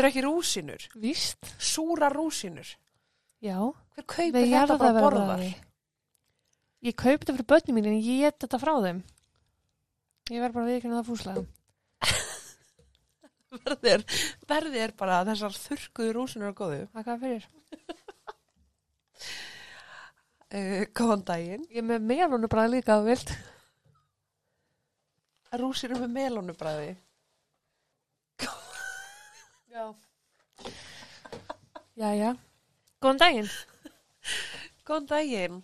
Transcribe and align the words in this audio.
Kaupir 0.00 0.14
ekki 0.14 0.22
rúsinur? 0.24 0.84
Víst. 0.96 1.44
Súra 1.60 2.08
rúsinur? 2.08 2.64
Já. 3.44 3.56
Hver 3.92 4.04
kaupir 4.08 4.46
þetta 4.48 4.78
bara 4.80 4.88
að 4.88 4.96
borða? 4.96 5.24
jarðarberjabragði. 5.28 5.50
Ég 6.88 6.94
kaupi 6.96 7.18
þetta 7.20 7.34
fyrir 7.34 7.48
börnum 7.52 7.76
mín 7.76 7.88
en 7.90 7.96
ég 7.98 8.22
get 8.24 8.38
þetta 8.40 8.60
frá 8.62 8.70
þeim. 8.80 9.02
Ég 10.32 10.40
verð 10.40 10.56
bara 10.56 10.70
viðkynna 10.70 11.02
það 11.02 11.10
fúslega. 11.10 11.42
Verðir, 13.66 14.06
verðir 14.48 14.96
bara 14.96 15.20
þessar 15.28 15.60
þurrkuðu 15.66 16.16
rúsinur 16.16 16.48
að 16.48 16.56
góðu. 16.62 16.80
Hvað 16.96 17.22
fyrir? 17.26 17.46
Uh, 20.48 20.88
góðan 20.96 21.26
daginn. 21.28 21.68
Ég 21.68 21.84
er 21.84 21.88
með 21.92 22.08
melónu 22.14 22.48
bara 22.48 22.70
líka 22.72 22.96
að 22.96 23.10
vilt. 23.12 23.36
Rúsinur 25.60 26.00
með 26.06 26.16
melónubræði. 26.16 26.96
Já. 29.70 29.84
Jæja. 31.94 32.30
Góðan 32.98 33.20
daginn. 33.20 33.50
Góðan 34.86 35.06
daginn 35.06 35.60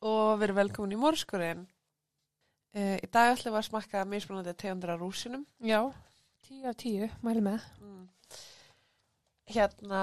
og 0.00 0.38
verið 0.40 0.60
velkomin 0.62 0.94
í 0.96 1.00
morskurinn. 1.00 1.66
Uh, 2.74 2.96
í 2.96 3.10
dag 3.12 3.34
ætlum 3.34 3.52
við 3.52 3.60
að 3.60 3.66
smakka 3.68 4.06
mismunandi 4.08 4.54
tegundur 4.56 4.94
af 4.94 5.02
rúsinum. 5.02 5.44
Já. 5.60 5.82
Tíu 6.48 6.70
af 6.70 6.78
tíu, 6.80 7.10
mæli 7.20 7.44
með. 7.44 7.68
Mm. 7.84 8.08
Hérna, 9.52 10.00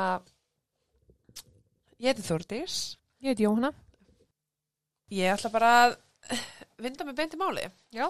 ég 1.98 2.12
heiti 2.12 2.28
Þórdís. 2.28 2.78
Ég 3.26 3.34
heiti 3.34 3.48
Jóhanna. 3.48 3.74
Ég 5.12 5.34
ætla 5.34 5.50
bara 5.54 5.74
að 5.82 5.98
vinda 6.78 7.10
mig 7.10 7.18
beint 7.18 7.34
í 7.34 7.42
máli. 7.42 7.66
Já. 7.90 8.06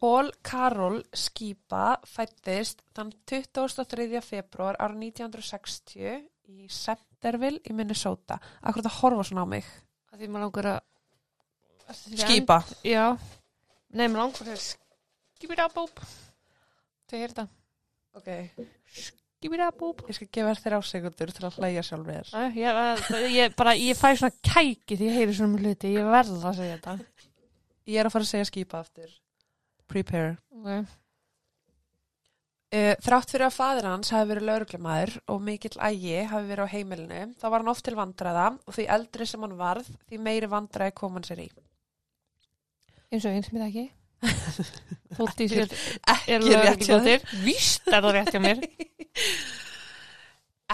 Pól 0.00 0.30
Karol 0.40 1.02
Skipa 1.12 1.98
fættist 2.08 2.80
þann 2.96 3.12
23. 3.28 4.22
februar 4.24 4.78
ára 4.80 4.96
1960 4.96 6.22
í 6.48 6.68
Centerville 6.72 7.60
í 7.68 7.76
Minnesota. 7.76 8.38
Akkur 8.64 8.80
þetta 8.80 8.96
horfa 9.02 9.26
svona 9.28 9.44
á 9.44 9.48
mig. 9.52 9.68
Það 10.08 10.22
því 10.22 10.30
maður 10.32 10.46
langar 10.46 10.70
að... 10.72 10.80
Skipa. 12.22 12.58
Já. 12.86 13.04
Nei, 13.92 14.06
maður 14.06 14.22
langar 14.22 14.52
að 14.54 14.64
skipir 14.64 15.64
að 15.66 15.76
búb. 15.76 16.04
Þau 17.10 17.16
heyrta. 17.18 17.46
Ok. 18.16 18.28
Skipir 18.96 19.64
að 19.66 19.78
búb. 19.84 20.04
Ég 20.08 20.16
skal 20.16 20.32
gefa 20.32 20.58
þér 20.64 20.78
ásegundur 20.80 21.36
til 21.36 21.48
að 21.48 21.60
hlæja 21.60 21.84
sjálf 21.86 22.08
þér. 22.08 22.34
Ég, 22.56 22.60
ég, 22.62 23.32
ég, 23.36 23.56
bara, 23.58 23.76
ég 23.76 23.98
fæ 23.98 24.14
svona 24.14 24.32
kæki 24.48 24.96
því 24.96 25.10
ég 25.10 25.18
heyri 25.20 25.36
svona 25.36 25.52
um 25.52 25.60
hluti. 25.60 25.92
Ég 25.96 26.08
verð 26.08 26.38
að 26.40 26.62
segja 26.62 26.78
þetta. 26.78 27.26
Ég 27.90 28.00
er 28.00 28.08
að 28.08 28.16
fara 28.16 28.28
að 28.28 28.32
segja 28.32 28.48
skipa 28.48 28.80
aftur. 28.80 29.19
Prepare. 29.90 30.36
Okay. 30.60 30.84
Uh, 32.70 32.92
þrátt 33.02 33.32
fyrir 33.32 33.48
að 33.48 33.56
fadir 33.56 33.86
hans 33.88 34.12
hafi 34.14 34.28
verið 34.30 34.44
lauruglumæður 34.46 35.16
og 35.34 35.40
mikill 35.42 35.72
ægi 35.82 36.20
hafi 36.30 36.46
verið 36.46 36.68
á 36.70 36.70
heimilinu, 36.70 37.22
þá 37.40 37.46
var 37.48 37.64
hann 37.64 37.70
oft 37.72 37.82
til 37.88 37.96
vandræða 37.98 38.44
og 38.62 38.76
því 38.76 38.84
eldri 38.94 39.26
sem 39.26 39.42
hann 39.42 39.56
varð, 39.58 39.88
því 40.06 40.20
meiri 40.22 40.50
vandræði 40.52 40.94
kom 41.00 41.16
hann 41.18 41.26
sér 41.26 41.42
í. 41.42 41.48
Eins 43.10 43.26
og 43.26 43.34
eins 43.34 43.50
með 43.50 43.66
ekki. 43.66 43.84
Þótt 45.18 45.42
í 45.42 45.48
sér 45.50 45.66
Ekki 46.12 46.36
er 46.36 46.46
lögregludóttir. 46.46 47.26
Víst 47.42 47.90
er 47.90 48.04
það 48.04 48.14
rétt 48.20 48.30
hjá 48.36 48.42
mér. 48.44 48.62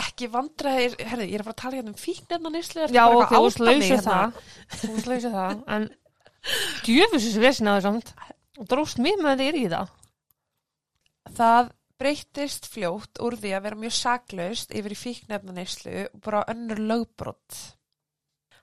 Ekki 0.03 0.29
vandræði, 0.29 0.91
herði, 1.01 1.31
ég 1.31 1.39
er 1.39 1.47
að 1.47 1.49
fara 1.49 1.57
að 1.57 1.63
tala 1.63 1.79
hérna 1.79 1.95
um 1.95 2.01
fíknefna 2.01 2.51
nýslu. 2.53 2.91
Já, 2.93 3.07
ok, 3.09 3.33
þú 3.33 3.71
veist 3.71 3.89
hérna? 3.89 4.05
það. 4.05 4.29
Þú 4.83 4.91
lausið 5.07 5.41
það. 5.41 5.55
En 5.79 5.89
djöfusis 6.85 7.41
vesin 7.41 7.73
það 7.73 7.87
samt. 7.87 8.13
Og 8.57 8.69
dróst 8.71 9.01
mér 9.03 9.21
með 9.23 9.43
þér 9.45 9.59
í 9.61 9.65
það. 9.73 9.95
Það 11.37 11.73
breyttist 12.01 12.69
fljótt 12.69 13.21
úr 13.25 13.37
því 13.41 13.55
að 13.57 13.65
vera 13.67 13.81
mjög 13.81 13.97
saklaust 13.97 14.75
yfir 14.77 14.95
í 14.95 15.01
fíknefna 15.01 15.55
nýslu 15.57 15.97
og 16.11 16.21
bara 16.25 16.45
önnur 16.53 16.83
lögbrott. 16.91 17.59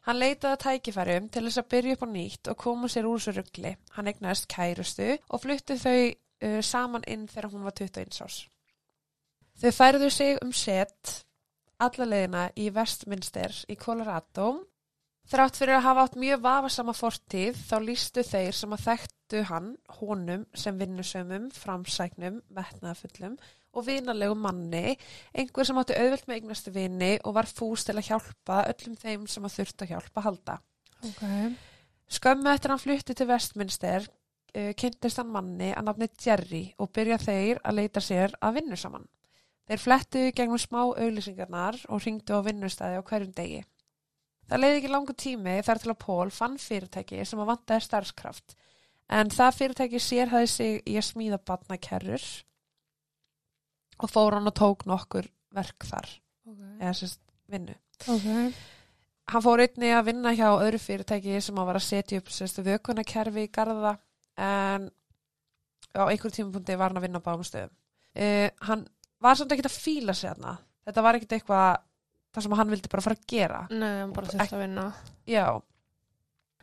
Hann 0.03 0.19
leitaði 0.19 0.51
að 0.51 0.63
tækifærum 0.65 1.27
til 1.31 1.45
þess 1.45 1.61
að 1.61 1.69
byrja 1.71 1.95
upp 1.95 2.03
á 2.03 2.07
nýtt 2.11 2.49
og 2.51 2.59
koma 2.59 2.89
sér 2.91 3.07
úr 3.07 3.21
þessu 3.21 3.33
ruggli. 3.37 3.75
Hann 3.95 4.09
egnaðist 4.11 4.49
kærustu 4.51 5.13
og 5.15 5.43
flutti 5.43 5.77
þau 5.79 5.99
uh, 6.09 6.59
saman 6.65 7.07
inn 7.07 7.29
þegar 7.31 7.53
hún 7.53 7.63
var 7.63 7.77
21 7.79 8.19
árs. 8.25 8.41
Þau 9.61 9.71
færðu 9.71 10.09
sig 10.11 10.41
um 10.43 10.51
sett 10.51 11.13
alla 11.83 12.07
leiðina 12.09 12.43
í 12.59 12.67
Westminster 12.75 13.55
í 13.71 13.77
Colorado. 13.79 14.49
Þrátt 15.31 15.57
fyrir 15.57 15.77
að 15.77 15.85
hafa 15.85 16.03
átt 16.03 16.15
mjög 16.19 16.41
vafasama 16.43 16.93
fortíð 16.97 17.59
þá 17.69 17.75
lístu 17.85 18.23
þeir 18.27 18.57
sem 18.57 18.73
að 18.75 18.85
þekktu 18.89 19.43
hann 19.47 19.69
honum 19.99 20.43
sem 20.53 20.79
vinnusömmum, 20.79 21.45
framsæknum, 21.55 22.41
metnaðafullum 22.53 23.37
og 23.73 23.87
vinarlegu 23.87 24.35
manni, 24.37 24.97
einhver 25.33 25.65
sem 25.65 25.79
átti 25.81 25.95
auðvöld 25.97 26.27
með 26.27 26.39
eignastu 26.39 26.73
vini 26.75 27.13
og 27.23 27.37
var 27.39 27.49
fús 27.49 27.87
til 27.87 27.95
að 27.97 28.09
hjálpa 28.11 28.59
öllum 28.73 28.99
þeim 28.99 29.23
sem 29.31 29.47
að 29.47 29.55
þurft 29.55 29.85
að 29.85 29.93
hjálpa 29.95 30.21
að 30.21 30.27
halda. 30.27 30.57
Ok. 31.07 31.23
Skömmu 32.13 32.51
eftir 32.51 32.73
hann 32.73 32.83
flutti 32.83 33.15
til 33.17 33.29
Westminster 33.31 34.05
uh, 34.05 34.71
kynntist 34.77 35.17
hann 35.21 35.33
manni 35.33 35.71
að 35.73 35.87
nafni 35.89 36.11
Jerry 36.21 36.63
og 36.77 36.91
byrja 36.93 37.17
þeir 37.23 37.63
að 37.63 37.79
leita 37.79 38.03
sér 38.03 38.35
að 38.43 38.59
vinnu 38.59 38.77
saman. 38.77 39.07
Þeir 39.63 39.79
flettu 39.79 40.23
gegnum 40.35 40.59
smá 40.59 40.81
auglýsingarnar 40.83 41.79
og 41.87 42.03
ringdu 42.03 42.35
á 42.35 42.45
vinnustæði 42.45 42.99
á 42.99 43.07
hverjum 43.07 43.31
degi. 43.33 43.63
Það 44.53 44.61
leiði 44.61 44.79
ekki 44.83 44.89
langu 44.93 45.13
tími 45.17 45.53
þar 45.65 45.79
til 45.81 45.89
að 45.89 46.01
Pól 46.03 46.29
fann 46.29 46.59
fyrirtæki 46.61 47.23
sem 47.25 47.39
að 47.41 47.47
vantaði 47.49 47.85
starfskraft 47.87 48.51
en 49.17 49.31
það 49.33 49.55
fyrirtæki 49.57 50.01
sérhæði 50.05 50.49
sig 50.51 50.75
í 50.85 50.97
að 50.99 51.07
smíða 51.07 51.39
batnakerrur 51.41 52.25
og 53.97 54.11
fór 54.13 54.37
hann 54.37 54.51
og 54.51 54.53
tók 54.53 54.85
nokkur 54.85 55.25
verk 55.57 55.87
þar, 55.89 56.05
Ok. 56.45 56.59
eða 56.81 56.93
sérst 56.99 57.21
vinnu. 57.49 57.73
Ok. 58.05 58.27
Hann 59.33 59.43
fór 59.45 59.63
einni 59.63 59.89
að 59.89 60.05
vinna 60.11 60.33
hjá 60.37 60.49
öðru 60.51 60.81
fyrirtæki 60.83 61.41
sem 61.41 61.57
að 61.57 61.69
var 61.71 61.79
að 61.79 61.87
setja 61.87 62.19
upp 62.21 62.29
sérstu 62.29 62.65
vökunarkerfi 62.65 63.47
í 63.47 63.51
garða 63.53 63.95
en 64.37 64.91
á 65.97 66.03
einhverjum 66.05 66.35
tímapunkti 66.37 66.77
var 66.77 66.93
hann 66.93 67.01
að 67.01 67.07
vinna 67.07 67.21
á 67.21 67.25
báðum 67.25 67.47
stöðum. 67.47 67.73
Uh, 68.13 68.49
hann 68.69 68.85
var 69.17 69.33
samt 69.33 69.51
ekkert 69.55 69.71
að 69.71 69.81
fíla 69.81 70.13
sig 70.13 70.29
þarna. 70.29 70.59
Þetta 70.85 71.05
var 71.05 71.17
ekkert 71.17 71.37
eitthvað 71.39 71.81
það 72.33 72.43
sem 72.47 72.55
hann 72.59 72.69
vildi 72.73 72.89
bara 72.91 73.01
fara 73.05 73.15
að 73.19 73.27
gera. 73.33 73.61
Nei, 73.69 73.99
hann 74.01 74.13
bara 74.15 74.27
þurft 74.33 74.53
að 74.57 74.63
vinna. 74.65 74.87
Já. 75.29 75.45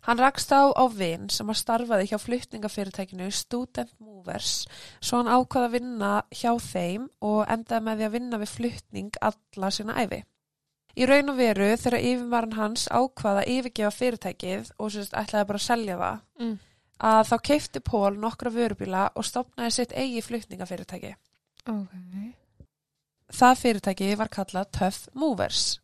Hann 0.07 0.17
rakst 0.19 0.49
á 0.57 0.65
á 0.73 0.85
vinn 0.89 1.29
sem 1.29 1.51
að 1.53 1.59
starfaði 1.61 2.07
hjá 2.09 2.17
fluttningafyrirtækinu 2.23 3.27
Student 3.37 3.91
Movers 4.01 4.65
svo 5.01 5.19
hann 5.21 5.29
ákvaða 5.29 5.69
að 5.69 5.75
vinna 5.77 6.13
hjá 6.33 6.55
þeim 6.65 7.05
og 7.21 7.43
endaði 7.53 7.85
með 7.85 7.99
því 8.01 8.07
að 8.09 8.15
vinna 8.17 8.41
við 8.41 8.55
fluttning 8.55 9.19
alla 9.21 9.71
sína 9.77 9.99
æfi. 10.01 10.23
Í 10.97 11.07
raun 11.07 11.29
og 11.31 11.37
veru 11.39 11.69
þegar 11.77 12.01
yfirmaran 12.01 12.57
hans 12.57 12.89
ákvaða 12.89 13.45
að 13.45 13.53
yfirgefa 13.59 13.93
fyrirtækið 13.99 14.73
og 14.81 14.91
sérst 14.97 15.13
ætlaði 15.21 15.47
bara 15.53 15.61
að 15.61 15.69
selja 15.69 15.99
það 16.01 16.19
Mm. 16.41 16.59
að 17.01 17.23
þá 17.29 17.37
keifti 17.51 17.81
Pól 17.85 18.17
nokkra 18.17 18.51
vörubíla 18.51 19.11
og 19.15 19.25
stopnaði 19.25 19.71
sitt 19.77 19.93
eigi 19.93 20.23
fluttningafyrirtæki. 20.25 21.15
Ok. 21.69 21.93
Það 23.31 23.61
fyrirtæki 23.63 24.11
var 24.19 24.31
kallað 24.33 24.73
Tough 24.75 25.15
Movers. 25.15 25.79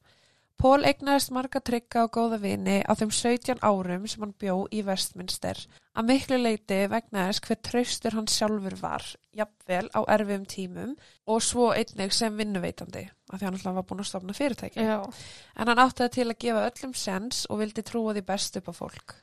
Pól 0.57 0.87
eignaðist 0.89 1.31
marga 1.37 1.61
trygga 1.61 2.07
og 2.07 2.15
góða 2.17 2.39
vini 2.41 2.79
á 2.81 2.93
þeim 2.97 3.11
17 3.13 3.59
árum 3.61 4.07
sem 4.09 4.23
hann 4.25 4.33
bjó 4.41 4.55
í 4.73 4.81
Westminster. 4.87 5.59
Að 5.93 6.09
miklu 6.09 6.39
leiti 6.41 6.79
vegna 6.89 7.27
þess 7.29 7.43
hver 7.45 7.59
traustur 7.69 8.17
hann 8.17 8.31
sjálfur 8.33 8.79
var, 8.81 9.05
jafnvel 9.37 9.91
á 9.93 10.01
erfiðum 10.17 10.47
tímum 10.49 10.95
og 11.29 11.45
svo 11.45 11.69
einnig 11.77 12.17
sem 12.17 12.41
vinnuveitandi, 12.41 13.05
af 13.29 13.37
því 13.37 13.49
hann 13.49 13.59
alltaf 13.59 13.77
var 13.77 13.87
búin 13.91 14.01
að 14.01 14.09
stofna 14.11 14.37
fyrirtæki. 14.37 14.87
Já. 14.89 15.05
En 15.61 15.71
hann 15.71 15.83
átti 15.85 16.07
það 16.07 16.15
til 16.17 16.27
að 16.27 16.41
gefa 16.47 16.65
öllum 16.71 16.97
sens 17.05 17.45
og 17.51 17.61
vildi 17.61 17.85
trúa 17.85 18.17
því 18.17 18.25
best 18.33 18.57
upp 18.63 18.73
á 18.73 18.75
fólk. 18.81 19.17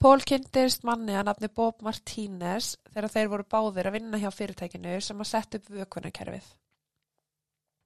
Pól 0.00 0.24
kynntist 0.24 0.86
manni 0.88 1.12
að 1.12 1.26
nafni 1.28 1.52
Bob 1.52 1.84
Martínez 1.84 2.72
þegar 2.88 3.12
þeir 3.12 3.30
voru 3.34 3.48
báðir 3.52 3.90
að 3.90 3.98
vinna 3.98 4.20
hjá 4.22 4.30
fyrirtækinu 4.32 4.96
sem 5.04 5.20
að 5.20 5.28
setja 5.28 5.60
upp 5.60 5.68
vökunarkerfið. 5.76 6.48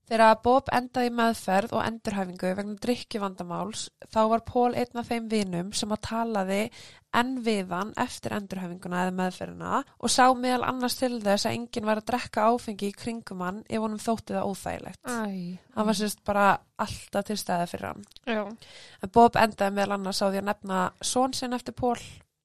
Þegar 0.04 0.34
Bob 0.44 0.68
endaði 0.76 1.12
meðferð 1.16 1.72
og 1.78 1.80
endurhæfingu 1.86 2.50
vegna 2.58 2.74
drikkjuvandamáls 2.84 3.86
þá 4.12 4.20
var 4.34 4.42
Pól 4.44 4.74
einn 4.76 5.00
af 5.00 5.08
þeim 5.08 5.30
vinum 5.32 5.70
sem 5.72 5.94
að 5.96 6.02
talaði 6.10 6.58
enn 7.14 7.38
við 7.46 7.70
hann 7.72 7.92
eftir 8.02 8.34
endurhæfinguna 8.36 9.04
eða 9.04 9.14
meðferðina 9.16 9.80
og 9.96 10.12
sá 10.12 10.26
meðal 10.36 10.66
annars 10.68 10.98
til 10.98 11.12
þess 11.22 11.48
að 11.48 11.56
enginn 11.56 11.88
var 11.88 12.02
að 12.02 12.08
drekka 12.10 12.48
áfengi 12.50 12.90
í 12.90 12.96
kringum 12.98 13.44
hann 13.46 13.62
ef 13.64 13.80
honum 13.80 14.02
þótti 14.02 14.36
það 14.36 14.50
óþægilegt. 14.50 15.00
Æ. 15.08 15.56
Hann 15.76 15.88
var 15.88 15.98
sérst 16.00 16.24
bara 16.26 16.46
alltaf 16.84 17.28
til 17.30 17.38
stæði 17.40 17.70
fyrir 17.70 17.90
hann. 17.92 18.04
Já. 18.28 18.44
Bob 19.14 19.38
endaði 19.40 19.78
meðal 19.78 19.98
annars 19.98 20.20
á 20.20 20.28
því 20.28 20.42
að 20.42 20.48
nefna 20.50 20.84
són 21.00 21.36
sinn 21.38 21.56
eftir 21.56 21.76
Pól 21.78 21.96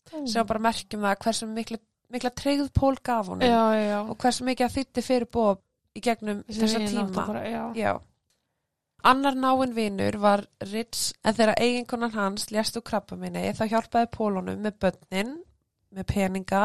sem 0.09 0.47
bara 0.47 0.63
merkjum 0.63 1.03
það 1.05 1.19
hversu 1.25 1.49
mikla, 1.49 1.77
mikla 2.13 2.31
treyð 2.33 2.69
Pól 2.73 2.95
gaf 3.03 3.27
honum 3.33 3.45
Já, 3.45 3.65
já. 3.77 3.99
og 4.05 4.15
hversu 4.21 4.47
mikið 4.47 4.69
að 4.69 4.77
þýtti 4.77 5.03
fyrir 5.05 5.29
Bob 5.33 5.65
í 5.97 6.01
gegnum 6.05 6.43
þessa 6.47 6.79
tíma. 6.85 7.25
Bara, 7.27 7.43
já. 7.49 7.63
Já. 7.75 7.93
Annar 9.09 9.35
náinn 9.39 9.71
vinur 9.73 10.17
var 10.19 10.43
Ritz 10.73 11.13
en 11.23 11.33
þegar 11.37 11.55
eiginkonan 11.63 12.11
hans 12.17 12.49
lést 12.51 12.75
úr 12.75 12.83
krabba 12.83 13.15
minni 13.15 13.45
þá 13.55 13.63
hjálpaði 13.71 14.09
Pólunum 14.11 14.59
með 14.65 14.75
börnin, 14.83 15.37
með 15.95 16.07
peninga 16.11 16.63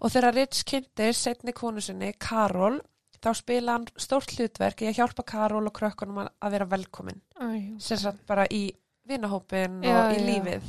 og 0.00 0.12
þegar 0.14 0.36
Ritz 0.36 0.62
kynnti 0.68 1.08
setni 1.16 1.52
konu 1.56 1.82
sinni, 1.82 2.12
Karol, 2.22 2.78
þá 3.18 3.32
spila 3.34 3.72
hann 3.78 3.86
stórt 3.98 4.36
hlutverk 4.36 4.84
í 4.84 4.90
að 4.92 5.00
hjálpa 5.00 5.24
Karol 5.26 5.66
og 5.66 5.74
krökkunum 5.74 6.22
að- 6.22 6.50
vera 6.52 6.66
velkomin 6.70 7.20
sem 7.80 7.98
sagt 7.98 8.22
bara 8.26 8.46
í 8.46 8.70
vinahópin 9.08 9.82
Já, 9.82 10.06
og 10.06 10.14
í 10.14 10.20
já. 10.20 10.26
lífið. 10.30 10.62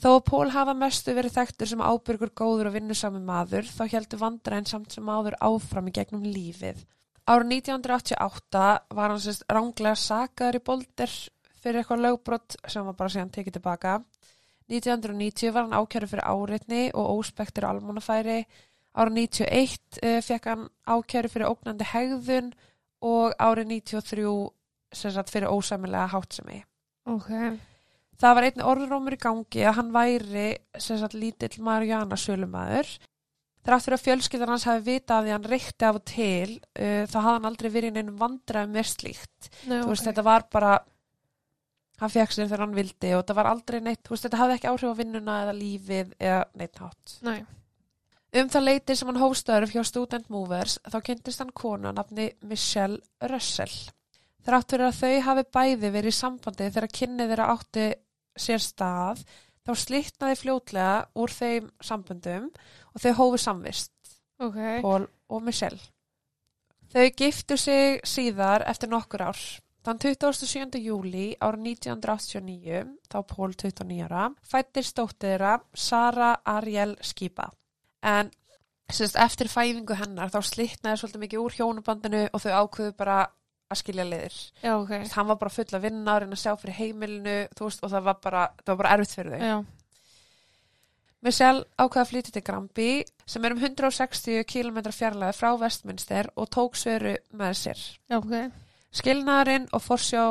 Þó 0.00 0.14
að 0.14 0.22
Pól 0.30 0.46
hafa 0.54 0.72
mestu 0.72 1.12
verið 1.12 1.34
þekktur 1.34 1.68
sem 1.68 1.82
ábyrgur 1.84 2.30
góður 2.32 2.70
og 2.70 2.76
vinnusami 2.78 3.20
maður, 3.20 3.66
þá 3.68 3.82
heldur 3.92 4.22
vandræðin 4.22 4.68
samt 4.70 4.94
sem 4.96 5.10
áður 5.12 5.36
áfram 5.44 5.90
í 5.90 5.92
gegnum 5.98 6.24
lífið. 6.24 6.80
Árið 7.28 7.52
1988 7.58 8.62
var 8.96 9.12
hann 9.12 9.20
sérst 9.20 9.44
ránglega 9.52 9.98
sakaður 10.00 10.56
í 10.56 10.62
bolder 10.70 11.12
fyrir 11.60 11.82
eitthvað 11.82 12.04
lögbrott 12.06 12.56
sem 12.64 12.88
var 12.88 12.96
bara 12.96 13.12
síðan 13.12 13.34
tekið 13.34 13.58
tilbaka. 13.58 13.98
1990 14.72 15.52
var 15.52 15.66
hann 15.66 15.76
ákjæru 15.76 16.08
fyrir 16.08 16.24
áreitni 16.32 16.82
og 16.96 17.18
óspektir 17.18 17.68
almannafæri. 17.68 18.40
Árið 18.96 19.18
91 19.20 20.00
uh, 20.00 20.18
fekk 20.24 20.48
hann 20.48 20.68
ákjæru 20.88 21.30
fyrir 21.34 21.52
ógnandi 21.52 21.90
hegðun 21.92 22.54
og 23.04 23.36
árið 23.36 23.74
93 23.76 24.32
sem 24.96 25.12
sagt 25.12 25.30
fyrir 25.30 25.52
ósæmilega 25.52 26.08
hátsemi. 26.16 26.64
ok. 27.04 27.68
Það 28.20 28.34
var 28.36 28.46
einn 28.48 28.64
orðrómur 28.72 29.16
í 29.16 29.20
gangi 29.20 29.62
að 29.64 29.76
hann 29.78 29.92
væri 29.94 30.48
sem 30.76 30.98
sagt 31.00 31.16
lítill 31.16 31.54
Marjana 31.64 32.18
sölumæður. 32.20 32.90
Þrátt 33.64 33.84
fyrir 33.84 33.96
að 33.98 34.04
fjölskyldan 34.06 34.50
hans 34.54 34.64
hafi 34.68 34.84
vitað 34.86 35.16
af 35.18 35.24
því 35.24 35.30
að 35.30 35.36
hann 35.36 35.50
reykti 35.52 35.86
af 35.88 35.98
og 35.98 36.04
til, 36.08 36.54
uh, 36.80 37.02
þá 37.08 37.16
hafði 37.18 37.34
hann 37.36 37.48
aldrei 37.50 37.68
verið 37.74 37.90
í 37.90 37.94
neinum 37.98 38.18
vandræðum 38.20 38.74
með 38.76 38.88
slíkt. 38.94 39.50
Nei, 39.68 39.78
Þú 39.82 39.90
veist, 39.92 40.02
ok. 40.04 40.08
þetta 40.08 40.24
var 40.26 40.46
bara, 40.52 40.74
hann 42.00 42.12
fekk 42.14 42.32
sér 42.36 42.48
þegar 42.48 42.64
hann 42.64 42.76
vildi 42.76 43.14
og 43.16 43.24
það 43.28 43.40
var 43.40 43.50
aldrei 43.52 43.78
neitt, 43.84 44.02
þú 44.04 44.14
veist, 44.14 44.26
þetta 44.28 44.40
hafði 44.40 44.56
ekki 44.58 44.70
áhrif 44.72 44.92
á 44.92 45.00
vinnuna 45.00 45.38
eða 45.44 45.56
lífið 45.60 46.12
eða 46.18 46.42
neitt 46.60 46.80
hátt. 46.84 47.16
Nei, 47.28 47.40
Um 48.30 48.46
það 48.46 48.62
leiti 48.62 48.94
sem 48.94 49.08
hann 49.10 49.18
hófstörf 49.18 49.72
hjá 49.74 49.80
Student 49.82 50.28
Movers 50.30 50.76
þá 50.86 51.00
kynntist 51.02 51.40
hann 51.42 51.48
konu 51.50 51.88
að 51.90 51.96
nafni 51.96 52.28
Michelle 52.46 53.00
Russell. 53.26 53.72
Þrátt 54.46 54.70
fyrir 54.70 54.86
að 54.86 55.00
þau 55.00 55.24
hafi 55.26 55.44
bæði 55.56 55.90
verið 55.90 56.12
í 56.12 56.14
sambandi 56.14 56.68
þegar 56.70 56.92
kynnið 56.94 57.32
þeirra 57.32 57.48
átti 57.56 57.86
sér 58.38 58.62
stað 58.62 59.24
þá 59.66 59.72
slitnaði 59.76 60.38
fljótlega 60.40 60.98
úr 61.20 61.32
þeim 61.34 61.70
samböndum 61.84 62.50
og 62.94 63.02
þau 63.02 63.12
hófu 63.18 63.40
samvist, 63.40 63.94
ok. 64.40 64.60
Paul 64.82 65.06
og 65.30 65.42
Michelle. 65.46 65.80
Þau 66.90 67.06
giftu 67.14 67.56
sig 67.60 68.00
síðar 68.02 68.64
eftir 68.66 68.90
nokkur 68.90 69.28
ár. 69.30 69.42
Þann 69.86 70.00
27. 70.02 70.76
júli 70.82 71.30
árið 71.40 71.62
1989, 71.70 72.80
þá 73.08 73.16
Paul 73.30 73.54
29 73.54 74.02
ára, 74.04 74.26
fættist 74.44 74.98
dóttir 74.98 75.38
þeirra 75.38 75.54
Sara 75.72 76.34
Ariel 76.44 76.98
Skipa. 77.00 77.46
En 78.04 78.28
sérst, 78.92 79.16
eftir 79.16 79.48
fæfingu 79.48 79.96
hennar 79.96 80.32
þá 80.32 80.42
slitnaði 80.44 81.00
svolítið 81.00 81.24
mikið 81.24 81.44
úr 81.44 81.56
hjónubandinu 81.56 82.22
og 82.28 82.42
þau 82.44 82.52
ákveðu 82.58 82.96
bara 82.98 83.18
að 83.70 83.80
skilja 83.80 84.04
liðir. 84.06 84.38
Já, 84.64 84.72
ok. 84.76 84.88
Þú 84.90 85.02
veist, 85.04 85.16
Hann 85.18 85.28
var 85.30 85.38
bara 85.40 85.54
full 85.54 85.68
að 85.78 85.84
vinna, 85.86 86.14
að 86.14 86.22
reyna 86.24 86.38
að 86.38 86.42
sjá 86.44 86.54
fyrir 86.60 86.78
heimilinu 86.80 87.36
veist, 87.60 87.84
og 87.84 87.92
það 87.92 88.08
var 88.08 88.18
bara, 88.24 88.46
það 88.64 88.72
var 88.74 88.80
bara 88.82 88.96
erfitt 88.96 89.14
fyrir 89.18 89.36
þau. 89.36 89.46
Já, 89.50 89.58
Michelle 91.20 91.66
ákveða 91.76 92.02
að 92.02 92.10
flytja 92.14 92.32
til 92.32 92.42
Granby 92.46 92.88
sem 93.28 93.44
er 93.44 93.52
um 93.52 93.58
160 93.60 94.44
km 94.48 94.78
fjarlæði 94.96 95.36
frá 95.36 95.50
Vestminster 95.60 96.30
og 96.40 96.48
tók 96.48 96.78
sveru 96.80 97.12
með 97.36 97.58
sér. 97.60 97.82
já, 98.08 98.16
ok. 98.16 98.32
Skilnaðurinn 98.96 99.68
og 99.76 99.84
forsjá 99.84 100.22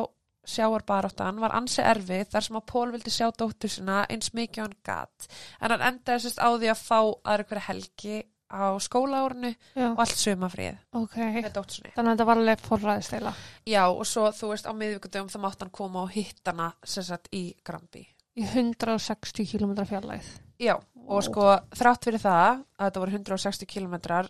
sjáarbaráttan 0.50 1.38
var 1.44 1.54
ansi 1.54 1.84
erfið 1.86 2.32
þar 2.34 2.46
sem 2.48 2.58
að 2.58 2.66
Pól 2.72 2.90
vildi 2.96 3.14
sjá 3.14 3.28
dóttur 3.38 3.70
sinna 3.70 4.00
eins 4.10 4.34
mikið 4.34 4.64
hann 4.64 4.76
gat. 4.84 5.28
En 5.62 5.76
hann 5.76 5.86
endaði 5.92 6.26
sérst 6.26 6.42
á 6.42 6.50
því 6.58 6.72
að 6.74 6.82
fá 6.82 7.00
aðra 7.06 7.46
hverja 7.52 7.68
helgi 7.70 8.18
á 8.50 8.74
skólaórinu 8.82 9.52
Já, 9.78 9.88
og 9.94 10.00
allt 10.04 10.18
sumafríð 10.18 10.78
ok. 10.98 11.16
með 11.40 11.52
dóttur 11.56 11.78
sinni. 11.80 11.94
Þannig 11.96 12.12
að 12.12 12.16
þetta 12.18 12.28
var 12.30 12.42
alveg 12.42 12.64
forræðistela. 12.66 13.34
Já, 13.70 13.84
og 13.94 14.06
svo 14.10 14.28
þú 14.36 14.50
veist 14.54 14.66
á 14.70 14.74
miðvíkudum 14.74 15.30
þá 15.30 15.40
mátt 15.46 15.62
hann 15.66 15.72
koma 15.72 16.04
og 16.08 16.14
hitta 16.16 16.52
hana 16.56 16.72
sagt 16.84 17.30
í 17.36 17.44
Granby. 17.64 18.06
Í 18.40 18.46
160 18.48 19.46
km 19.52 19.74
fjarlæð. 19.86 20.28
Já, 20.60 20.76
og 21.10 21.24
sko 21.26 21.50
þrátt 21.76 22.06
fyrir 22.10 22.22
það 22.24 22.48
að 22.78 22.86
þetta 22.86 23.02
voru 23.04 23.18
160 23.18 23.70
kilometrar 23.70 24.30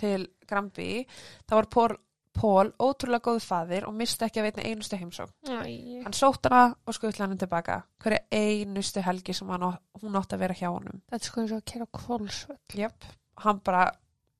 til 0.00 0.28
Granby, 0.48 1.04
þá 1.48 1.54
var 1.60 1.68
Pól, 1.70 1.94
Pól 2.40 2.70
ótrúlega 2.80 3.26
góð 3.26 3.40
faðir 3.44 3.84
og 3.88 3.94
misti 3.98 4.24
ekki 4.24 4.40
að 4.40 4.46
veitna 4.48 4.64
einustu 4.70 4.96
heimsókn. 4.96 5.32
Æ, 5.50 6.02
Hann 6.06 6.14
sótt 6.16 6.46
hana 6.46 6.74
og 6.86 6.94
skuttla 6.96 7.26
hann 7.26 7.40
tilbaka 7.40 7.80
hverja 8.00 8.22
einustu 8.32 9.02
helgi 9.04 9.34
sem 9.36 9.50
hann, 9.50 9.66
hún 10.00 10.16
átti 10.20 10.38
að 10.38 10.44
vera 10.46 10.54
hjá 10.56 10.68
honum. 10.70 11.02
þetta 11.10 11.18
er 11.20 11.26
sko 11.26 11.42
og 11.44 11.56
að 11.58 11.64
kera 11.72 11.88
kvólsvöld. 11.98 12.76
Jöp, 12.80 13.08
hann 13.44 13.60
bara, 13.64 13.90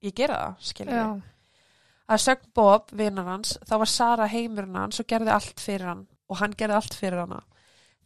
ég 0.04 0.14
gera 0.16 0.38
það, 0.38 0.64
við. 0.90 1.22
Að 2.10 2.22
sögn 2.24 2.48
Bob, 2.54 2.88
vinnar 2.90 3.28
hans, 3.30 3.54
þá 3.68 3.76
var 3.78 3.90
Sara 3.90 4.26
heimurinn 4.26 4.74
hans 4.74 4.98
og 4.98 5.06
gerði 5.06 5.30
allt 5.30 5.60
fyrir 5.62 5.86
hann 5.86 6.06
og 6.30 6.40
hann 6.40 6.54
gerði 6.58 6.78
allt 6.78 6.96
fyrir 6.98 7.22
hana. 7.22 7.42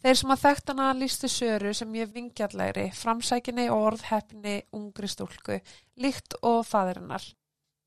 Þeir 0.05 0.19
sem 0.21 0.33
að 0.35 0.43
þekkt 0.43 0.71
hana 0.75 0.91
lístu 0.99 1.29
söru 1.33 1.71
sem 1.73 1.95
ég 1.97 2.11
vingjallegri, 2.13 2.91
framsækinni 2.93 3.71
og 3.73 3.87
orðheppni 3.87 4.59
ungri 4.77 5.09
stúlku, 5.09 5.57
líkt 5.97 6.37
og 6.45 6.61
faðirinnar. 6.69 7.25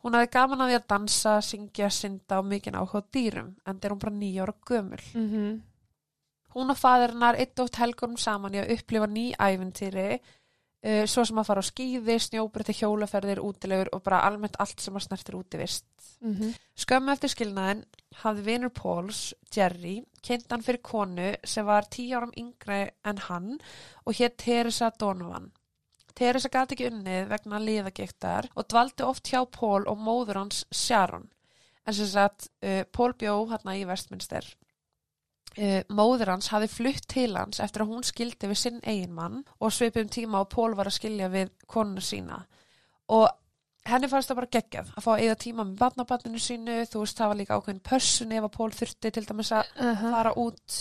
Hún 0.01 0.17
hafði 0.17 0.31
gaman 0.33 0.63
að 0.63 0.71
því 0.71 0.77
að 0.79 0.87
dansa, 0.93 1.35
syngja, 1.45 1.91
synda 1.93 2.39
og 2.41 2.47
mikinn 2.49 2.77
áhuga 2.77 3.03
dýrum, 3.13 3.51
en 3.67 3.77
þeir 3.81 3.93
hún 3.93 4.01
bara 4.01 4.15
nýja 4.17 4.47
ára 4.47 4.55
gömul. 4.65 5.03
mhm. 5.13 5.61
Hún 6.57 6.73
og 6.73 6.77
faðirinnar 6.77 7.37
eitt 7.37 7.59
oft 7.59 7.75
helgunum 7.77 8.17
saman 8.17 8.55
í 8.55 8.61
að 8.63 8.71
upplifa 8.73 9.05
ný 9.05 9.35
ævintýri, 9.37 10.13
uh, 10.15 10.37
svo 11.09 11.23
sem 11.25 11.39
að 11.41 11.47
fara 11.49 11.61
á 11.63 11.69
skýði, 11.69 12.15
snjóbreytti 12.21 12.75
hjólaferðir, 12.77 13.41
útilegur 13.43 13.89
og 13.95 14.03
bara 14.05 14.21
almennt 14.27 14.59
allt 14.61 14.79
sem 14.79 14.95
að 14.95 15.07
snertir 15.07 15.37
útivist. 15.39 15.87
mhm. 16.21 16.53
Skömmu 16.77 17.11
eftir 17.11 17.33
skilnaðin 17.33 17.85
hafði 18.21 18.43
vinur 18.45 18.69
Póls, 18.69 19.33
Jerry, 19.53 20.03
kynnt 20.21 20.51
hann 20.51 20.63
fyrir 20.63 20.81
konu 20.81 21.35
sem 21.43 21.65
var 21.65 21.89
tíu 21.89 22.17
áram 22.17 22.33
yngri 22.37 22.91
en 23.03 23.17
hann 23.17 23.57
og 24.05 24.13
hétt 24.15 24.37
Teresa 24.37 24.91
Donovan. 24.99 25.51
Teresa 26.17 26.49
gati 26.49 26.73
ekki 26.73 26.89
unnið 26.89 27.27
vegna 27.29 27.59
liðagiktar 27.61 28.49
og 28.55 28.65
dvaldi 28.71 29.05
oft 29.05 29.29
hjá 29.29 29.43
Pól 29.45 29.85
og 29.85 29.99
móður 30.01 30.39
hans 30.41 30.63
Sharon. 30.71 31.27
En 31.85 31.93
sem 31.93 32.09
sagt, 32.09 32.49
uh, 32.65 32.83
Pól 32.91 33.13
bjó 33.13 33.45
hérna 33.51 33.77
í 33.77 33.85
Vestminster. 33.87 34.45
Uh, 35.57 35.81
móður 35.89 36.35
hans 36.35 36.51
hafi 36.53 36.67
flutt 36.69 37.07
til 37.09 37.31
hans 37.33 37.57
eftir 37.63 37.81
að 37.81 37.93
hún 37.95 38.03
skildi 38.05 38.45
við 38.51 38.59
sinn 38.61 38.75
eiginmann 38.85 39.39
og 39.57 39.71
svipum 39.73 40.09
tíma 40.13 40.43
og 40.43 40.51
Pól 40.53 40.75
var 40.77 40.85
að 40.91 40.99
skilja 40.99 41.31
við 41.33 41.49
konuna 41.65 42.03
sína. 42.05 42.43
Og 43.09 43.25
henni 43.87 44.09
fannst 44.11 44.29
það 44.29 44.39
bara 44.41 44.51
geggjað 44.57 44.91
að 44.93 45.05
fá 45.05 45.09
að 45.15 45.23
eiga 45.23 45.39
tíma 45.41 45.65
með 45.65 45.79
barnabarninu 45.79 46.41
sínu, 46.43 46.75
þú 46.91 47.01
veist, 47.01 47.17
það 47.17 47.31
var 47.31 47.39
líka 47.39 47.57
ákveðin 47.57 47.81
pössun 47.89 48.35
ef 48.37 48.45
að 48.45 48.53
Pól 48.59 48.69
þurfti 48.75 49.11
til 49.15 49.25
dæmis 49.25 49.51
að 49.55 49.73
Uh 49.81 50.05
fara 50.11 50.35
út. 50.37 50.77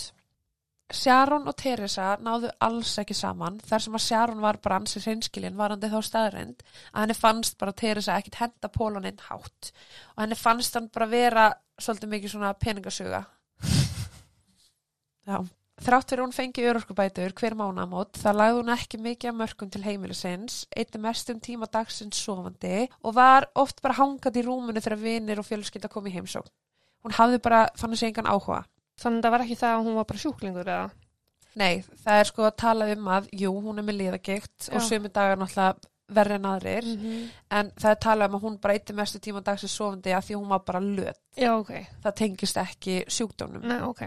Sharon 0.93 1.49
og 1.51 1.55
Teresa 1.59 2.13
náðu 2.23 2.49
alls 2.63 2.93
ekki 3.01 3.15
saman 3.17 3.57
þar 3.59 3.83
sem 3.83 3.95
að 3.97 4.03
Sharon 4.05 4.43
var 4.43 4.59
bara 4.63 4.77
ansið 4.79 5.07
hreinskilin 5.09 5.57
varandi 5.59 5.89
þá 5.91 5.97
staðreind 6.05 6.61
að 6.93 7.01
henni 7.01 7.17
fannst 7.17 7.57
bara 7.59 7.73
Teresa 7.75 8.15
ekkit 8.15 8.39
henda 8.39 8.69
Pólun 8.71 9.09
inn 9.09 9.19
hátt 9.25 9.73
og 10.13 10.21
henni 10.21 10.37
fannst 10.39 10.77
hann 10.79 10.87
bara 10.93 11.09
vera 11.11 11.49
svolítið 11.77 12.13
mikið 12.13 12.33
svona 12.33 12.53
peningasuga. 12.55 13.25
Já. 15.27 15.41
Þrátt 15.77 16.09
fyrir 16.09 16.23
hún 16.23 16.33
fengi 16.33 16.63
örorkubætur 16.65 17.33
hver 17.37 17.53
mánamót, 17.53 18.17
það 18.17 18.37
lagði 18.39 18.61
hún 18.61 18.71
ekki 18.73 18.97
mikið 18.97 19.29
af 19.29 19.35
mörgum 19.37 19.69
til 19.69 19.83
heimilisins, 19.85 20.55
eitti 20.73 20.97
mestum 21.01 21.41
tíma 21.43 21.67
dagsins 21.69 22.17
sofandi 22.17 22.87
og 23.03 23.13
var 23.13 23.45
oft 23.61 23.83
bara 23.85 23.99
hangað 23.99 24.39
í 24.41 24.45
rúmunu 24.47 24.81
þegar 24.81 25.03
vinir 25.03 25.41
og 25.41 25.45
fjölskylda 25.45 25.91
kom 25.93 26.09
í 26.09 26.15
heimsókn. 26.15 26.49
Hún 27.05 27.13
hafði 27.13 27.41
bara, 27.45 27.67
fann 27.77 27.93
þessi 27.93 28.09
engan 28.09 28.31
áhuga. 28.31 28.63
Þannig 28.97 29.19
að 29.19 29.27
það 29.27 29.35
var 29.35 29.45
ekki 29.45 29.59
það 29.61 29.75
að 29.75 29.85
hún 29.85 29.99
var 29.99 30.09
bara 30.09 30.23
sjúklingur 30.23 30.71
eða? 30.73 30.89
Nei, 31.57 31.85
það 32.01 32.21
er 32.23 32.29
sko 32.31 32.47
að 32.47 32.57
tala 32.63 32.89
um 32.95 33.13
að, 33.13 33.31
jú, 33.37 33.53
hún 33.61 33.77
er 33.77 33.85
með 33.85 33.99
liðagikt 34.01 34.69
og 34.73 34.83
sömu 34.85 35.13
dagar 35.13 35.37
náttúrulega 35.37 35.93
verri 36.17 36.37
en 36.39 36.45
aðrir, 36.47 36.85
-hmm. 36.87 37.23
en 37.51 37.71
það 37.75 37.91
er 37.91 37.97
talað 38.01 38.29
um 38.29 38.35
að 38.37 38.43
hún 38.47 38.61
bara 38.61 38.73
eitti 38.73 38.93
mestu 38.93 39.19
tíma 39.19 39.41
dagsins 39.43 39.75
sofandi 39.75 40.13
að 40.15 40.23
því 40.25 40.37
hún 40.39 40.49
var 40.49 40.63
bara 40.65 40.79
löt. 40.79 41.19
Já, 41.35 41.51
ok. 41.53 41.73
Það 42.03 42.15
tengist 42.15 42.57
ekki 42.57 43.03
sjúkdónum. 43.07 43.61
Nei, 43.67 43.81
ok. 43.81 44.01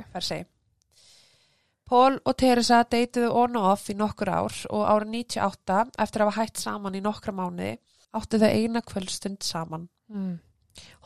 Pól 1.91 2.21
og 2.23 2.37
Teresa 2.39 2.85
deytuðu 2.87 3.33
on 3.35 3.57
og 3.59 3.65
off 3.73 3.89
í 3.91 3.97
nokkur 3.99 4.31
ár 4.31 4.59
og 4.71 4.85
árið 4.87 5.09
98, 5.17 5.81
eftir 5.99 6.23
að 6.23 6.31
hafa 6.31 6.45
hætt 6.45 6.61
saman 6.63 6.95
í 6.95 7.03
nokkra 7.03 7.35
mánuði, 7.35 7.73
áttu 8.15 8.39
þau 8.39 8.51
eina 8.51 8.83
kvöldstund 8.87 9.43
saman. 9.43 9.89
Mm. 10.13 10.37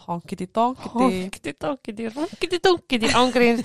Honkiti 0.05 0.47
donkiti. 0.53 0.93
Hónkiti, 0.93 1.55
dónkiti, 1.61 2.09
rungiti, 2.13 2.61
dónkiti, 2.61 3.13
ángríns. 3.17 3.65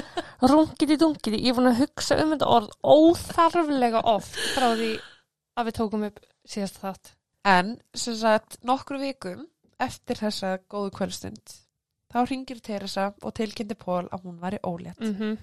rungiti, 0.52 0.96
dónkiti. 1.00 1.40
Ég 1.42 1.50
er 1.50 1.58
búin 1.58 1.72
að 1.72 1.82
hugsa 1.82 2.20
um 2.22 2.36
þetta 2.36 2.50
orð 2.54 2.70
óþarflega 2.86 4.04
oft 4.14 4.38
frá 4.54 4.70
því 4.70 4.92
að 5.58 5.70
við 5.70 5.78
tókum 5.80 6.06
upp 6.06 6.22
síðast 6.46 6.78
þátt. 6.84 7.14
En, 7.50 7.74
sem 7.98 8.14
sagt, 8.20 8.60
nokkru 8.62 9.00
vikum 9.02 9.42
eftir 9.80 10.22
þessa 10.22 10.58
góðu 10.70 10.94
kvöldstund, 11.00 11.58
þá 12.12 12.20
ringir 12.28 12.62
Teresa 12.62 13.10
og 13.24 13.34
tilkynnti 13.34 13.74
Pól 13.80 14.04
að 14.06 14.28
hún 14.28 14.38
væri 14.38 14.62
ólétt. 14.62 15.00
Mm 15.00 15.16
-hmm. 15.16 15.38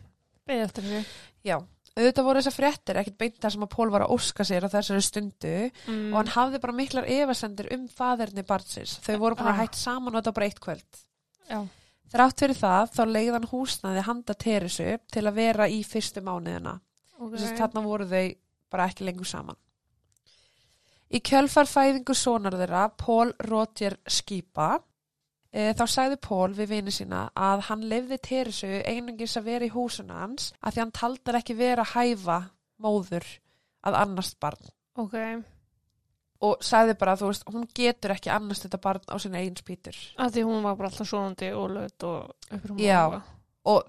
Beðið 0.47 0.63
eftir 0.67 0.87
því. 0.87 1.01
Já, 1.47 1.57
auðvitað 1.97 2.27
voru 2.27 2.41
þessar 2.41 2.55
fréttir 2.57 2.99
ekkit 3.01 3.17
beint 3.17 3.39
þar 3.43 3.55
sem 3.55 3.65
að 3.67 3.73
Pól 3.73 3.89
var 3.93 4.05
að 4.05 4.13
óska 4.17 4.45
sér 4.47 4.67
á 4.67 4.73
þessari 4.73 5.03
stundu 5.05 5.55
mm. 5.87 6.07
og 6.11 6.17
hann 6.21 6.33
hafði 6.35 6.61
bara 6.63 6.77
miklar 6.77 7.09
efasendir 7.17 7.71
um 7.75 7.87
faðirni 7.91 8.45
barnsins. 8.47 8.97
Þau 9.05 9.17
voru 9.17 9.39
bara 9.39 9.55
Ah. 9.55 9.61
hægt 9.63 9.75
saman 9.79 10.15
og 10.15 10.21
þetta 10.21 10.33
bara 10.39 10.49
eitt 10.51 10.59
kvöld. 10.63 11.03
Já, 11.49 11.61
Þrátt 12.07 12.39
fyrir 12.39 12.55
það 12.55 12.91
þá 12.95 13.01
leiði 13.11 13.31
hann 13.35 13.47
húsnaði 13.51 14.03
handa 14.07 14.33
Teresu 14.39 14.91
til 15.11 15.23
að 15.27 15.33
vera 15.41 15.65
í 15.67 15.81
fyrstu 15.83 16.21
mánuðina. 16.23 16.79
ok. 17.19 17.33
Þess 17.33 17.51
að 17.51 17.57
þarna 17.59 17.83
voru 17.83 18.05
þau 18.07 18.35
bara 18.71 18.85
ekki 18.87 19.07
lengur 19.07 19.27
saman. 19.27 19.57
Í 21.07 21.19
kjölfarfæðingu 21.23 22.15
sonar 22.15 22.55
þeirra, 22.59 22.85
Pól 22.99 23.33
Skipa, 24.07 24.75
e, 24.75 24.79
þá 25.51 25.83
sagði 25.87 26.17
Pól 26.21 26.51
við 26.53 26.69
vini 26.69 26.91
sína 26.91 27.29
að 27.35 27.61
hann 27.69 27.85
lefði 27.89 28.17
Teresu 28.27 28.71
einungis 28.85 29.37
að 29.39 29.43
vera 29.47 29.65
í 29.65 29.71
húsuna 29.73 30.21
hans 30.23 30.49
að 30.61 30.73
því 30.75 30.81
hann 30.83 30.91
taldar 30.91 31.37
ekki 31.39 31.55
vera 31.57 31.85
að 31.85 31.93
hæfa 31.95 32.39
móður 32.83 33.25
að 33.87 34.01
annast 34.03 34.39
barn. 34.39 34.73
Ok, 34.97 35.15
Og 36.37 36.59
sagði 36.61 36.93
bara 36.99 37.15
að 37.15 37.21
þú 37.23 37.27
veist, 37.31 37.45
hún 37.49 37.63
getur 37.73 38.11
ekki 38.13 38.29
annast 38.29 38.61
þetta 38.67 38.77
barn 38.83 39.07
á 39.09 39.15
sinna 39.17 39.39
eigin 39.41 39.55
spýtur. 39.57 39.95
að 40.21 40.35
því 40.35 40.43
hún 40.45 40.61
var 40.67 40.75
bara 40.77 40.89
alltaf 40.91 41.07
svonandi 41.09 41.47
og 41.57 41.71
löt 41.73 42.03
og 42.05 42.35
uppur 42.51 42.73
hún 42.75 42.83
Já. 42.83 43.21
Og 43.65 43.87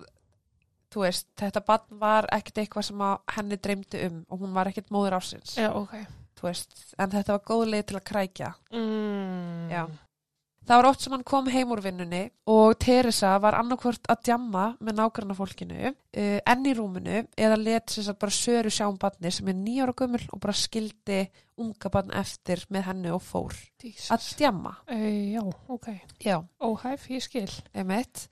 þú 0.88 1.02
veist, 1.04 1.26
þetta 1.36 1.60
barn 1.66 1.98
var 2.00 2.24
ekkert 2.32 2.62
eitthvað 2.62 2.86
sem 2.88 3.02
henni 3.36 3.58
dreymdi 3.60 4.00
um 4.06 4.22
og 4.30 4.40
hún 4.40 4.54
var 4.56 4.70
ekkert 4.70 4.88
móður 4.90 5.18
ásins. 5.18 5.58
Já, 5.60 5.68
ok. 5.76 5.92
þú 6.40 6.46
veist, 6.48 6.94
en 6.98 7.10
þetta 7.10 7.36
var 7.36 7.44
góð 7.44 7.66
leið 7.68 7.84
til 7.90 7.96
að 7.98 8.04
krækja. 8.14 8.50
Mm. 8.72 9.68
Já. 9.70 9.82
Það 10.68 10.76
var 10.82 10.86
oft 10.90 11.00
sem 11.00 11.14
hann 11.14 11.24
kom 11.24 11.46
heim 11.48 11.70
úr 11.72 11.80
vinnunni 11.80 12.26
og 12.52 12.74
Teresa 12.82 13.30
var 13.40 13.56
annarkvort 13.56 14.04
að 14.12 14.26
djamma 14.28 14.64
með 14.84 14.98
nágranna 14.98 15.36
fólkinu, 15.38 15.94
uh, 15.94 16.26
enn 16.52 16.68
í 16.68 16.74
rúminu 16.76 17.22
eða 17.40 17.56
let 17.56 17.94
sér 17.94 18.18
bara 18.20 18.36
söru 18.36 18.72
sjá 18.72 18.84
um 18.84 18.98
barni 19.00 19.32
sem 19.32 19.48
er 19.48 19.56
nýjára 19.56 19.96
gömul 19.96 20.20
og 20.28 20.42
bara 20.44 20.56
skildi 20.60 21.22
unga 21.64 21.92
barn 21.94 22.12
eftir 22.20 22.66
með 22.68 22.86
henni 22.90 23.14
og 23.16 23.24
fór 23.24 23.56
Jesus. 23.80 24.12
að 24.12 24.28
djamma. 24.42 24.76
Uh, 24.92 25.08
já, 25.32 25.42
ok. 25.72 25.90
Já, 26.20 26.36
Óhæf, 26.60 27.08
ég 27.16 27.24
skil. 27.24 27.50
emitt. 27.72 28.28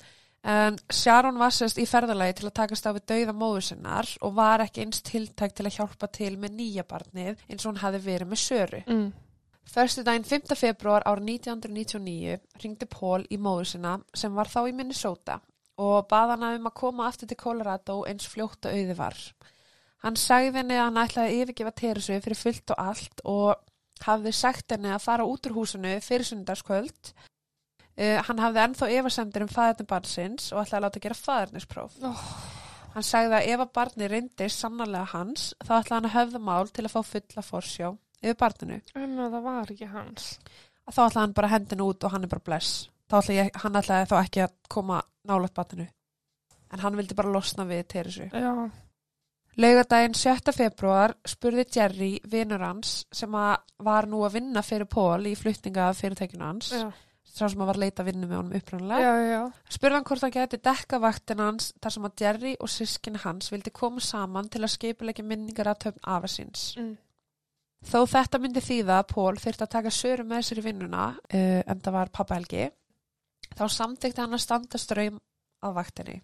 En 0.46 0.76
Sharon 0.92 1.40
var 1.40 1.50
sérst 1.50 1.80
í 1.80 1.88
ferðalagi 1.88 2.36
til 2.38 2.50
að 2.50 2.58
takast 2.60 2.84
á 2.86 2.92
við 2.94 3.08
dauða 3.10 3.32
móður 3.34 3.64
sinnar 3.72 4.12
og 4.20 4.36
var 4.36 4.62
ekki 4.62 4.84
eins 4.84 5.00
tiltæk 5.02 5.56
til 5.56 5.64
að 5.66 5.78
hjálpa 5.80 6.12
til 6.12 6.36
með 6.38 6.60
nýja 6.60 6.84
barnið 6.86 7.40
eins 7.48 7.64
og 7.64 7.72
hún 7.72 7.80
hafi 7.80 8.04
verið 8.04 8.30
með 8.30 8.44
söru. 8.44 8.84
Mm. 8.86 9.08
Förstu 9.66 10.02
daginn 10.06 10.24
5. 10.24 10.54
februar 10.54 11.02
árið 11.02 11.30
1999 11.32 12.36
ringdi 12.62 12.86
Pól 12.86 13.24
í 13.34 13.36
móður 13.36 13.72
sinna 13.72 13.94
sem 14.14 14.34
var 14.34 14.48
þá 14.48 14.60
í 14.70 14.74
Minnesota 14.76 15.40
og 15.82 16.06
bað 16.08 16.36
hana 16.36 16.52
um 16.56 16.68
að 16.70 16.76
koma 16.80 17.08
aftur 17.10 17.28
til 17.28 17.38
Colorado 17.40 17.96
eins 18.08 18.28
fljótt 18.30 18.68
og 18.68 18.76
auði 18.76 18.96
var. 18.96 19.18
Hann 20.04 20.16
sagði 20.16 20.60
henni 20.60 20.78
að 20.78 20.86
hann 20.86 21.00
ætlaði 21.02 21.32
að 21.32 21.42
yfirgefa 21.42 21.72
Teresu 21.80 22.20
fyrir 22.22 22.40
fullt 22.40 22.72
og 22.72 22.84
allt 22.92 23.24
og 23.24 24.06
hafði 24.06 24.32
sagt 24.38 24.72
henni 24.72 24.94
að 24.94 25.04
fara 25.08 25.26
út 25.26 25.50
úr 25.50 25.56
húsinu 25.58 25.96
fyrir 26.04 26.30
sunnudagskvöld. 26.30 27.12
Uh, 27.96 28.22
hann 28.28 28.40
hafði 28.44 28.62
ennþá 28.62 28.90
efasemdir 29.00 29.44
um 29.44 29.52
fæðarni 29.52 29.88
barnsins 29.90 30.50
og 30.52 30.62
ætlaði 30.62 30.78
að 30.78 30.86
láta 30.86 31.04
gera 31.08 31.20
fæðarnispróf. 31.20 32.00
Oh. 32.06 32.24
Hann 32.94 33.04
sagði 33.04 33.40
að 33.40 33.52
ef 33.52 33.66
að 33.66 33.76
barni 33.80 34.08
reyndi 34.14 34.50
sannarlega 34.52 35.12
hans 35.12 35.52
þá 35.64 35.78
ætlaði 35.80 35.96
hann 35.98 36.10
að 36.10 36.18
höfða 36.20 36.44
mál 36.48 36.68
til 36.70 36.86
að 36.86 36.92
fá 36.94 37.00
fulla 37.10 37.44
forsjá 37.44 37.94
yfir 38.22 38.38
barninu. 38.40 38.80
En 38.94 39.16
það 39.18 39.42
var 39.44 39.72
ekki 39.74 39.90
hans. 39.92 40.38
að 40.86 40.94
þá 40.94 41.00
ætlaði 41.06 41.20
hann 41.24 41.36
bara 41.40 41.48
hendin 41.52 41.80
út 41.82 42.04
og 42.06 42.12
hann 42.14 42.24
er 42.24 42.28
bara 42.32 42.44
bless. 42.46 42.88
Þá 43.10 43.18
ætlaði 43.20 43.38
ég, 43.40 43.50
hann 43.62 43.78
ætlaði 43.82 44.08
þá 44.10 44.16
ekki 44.22 44.42
að 44.46 44.56
koma 44.68 45.02
nálægt 45.26 45.54
batinu. 45.54 45.86
En 46.72 46.82
hann 46.82 46.96
vildi 46.98 47.14
bara 47.14 47.30
losna 47.30 47.64
við 47.66 47.84
Teresu. 47.88 48.28
Já. 48.32 48.52
Laugadaginn 49.56 50.14
7. 50.18 50.52
februar 50.52 51.14
spurði 51.24 51.64
Jerry 51.78 52.10
vinur 52.28 52.60
hans 52.60 53.06
sem 53.14 53.32
að 53.38 53.54
var 53.86 54.04
nú 54.10 54.20
að 54.26 54.34
vinna 54.36 54.60
fyrir 54.66 54.84
Pól 54.90 55.24
í 55.30 55.32
flutninga 55.38 55.86
af 55.90 56.02
fyrirtækinu 56.02 56.44
hans. 56.44 56.72
Já, 56.76 56.90
Sá 57.36 57.48
sem 57.52 57.60
að 57.60 57.68
var 57.68 57.76
að 57.76 57.82
leita 57.84 58.02
að 58.02 58.06
vinna 58.10 58.26
með 58.28 58.36
honum 58.38 58.56
upprænlega. 58.56 59.00
já, 59.00 59.14
já. 59.30 59.40
Spurði 59.72 59.96
hann 59.98 60.04
hvort 60.08 60.22
hann 60.24 60.34
geti 60.36 60.58
dekka 60.64 61.00
vaktin 61.00 61.40
hans 61.44 61.70
þar 61.82 61.92
sem 61.94 62.06
að 62.08 62.20
Jerry 62.20 62.52
og 62.60 62.68
sískinni 62.72 63.20
hans 63.24 63.50
vildi 63.52 63.72
koma 63.76 64.00
saman 64.00 64.48
til 64.48 64.62
að 64.64 64.72
skipulegja 64.72 65.24
minningar 65.24 65.68
að 65.72 65.80
töfn 65.86 66.00
afa 66.04 66.30
síns. 66.32 66.62
Mm. 66.80 66.94
Þó 67.84 68.06
þetta 68.08 68.40
myndi 68.40 68.62
þýða 68.64 69.00
að 69.00 69.10
Pól 69.12 69.34
þyrfti 69.38 69.66
að 69.66 69.74
taka 69.74 69.92
söru 69.94 70.24
með 70.26 70.46
sér 70.48 70.60
í 70.62 70.64
vinnuna, 70.64 71.08
uh, 71.16 71.60
en 71.62 71.82
það 71.82 71.98
var 71.98 72.14
pappa 72.14 72.38
Helgi, 72.38 72.70
þá 73.54 73.66
samþykti 73.72 74.22
hann 74.22 74.38
að 74.38 74.42
standa 74.42 74.80
ströym 74.80 75.20
að 75.66 75.76
vaktinni. 75.76 76.16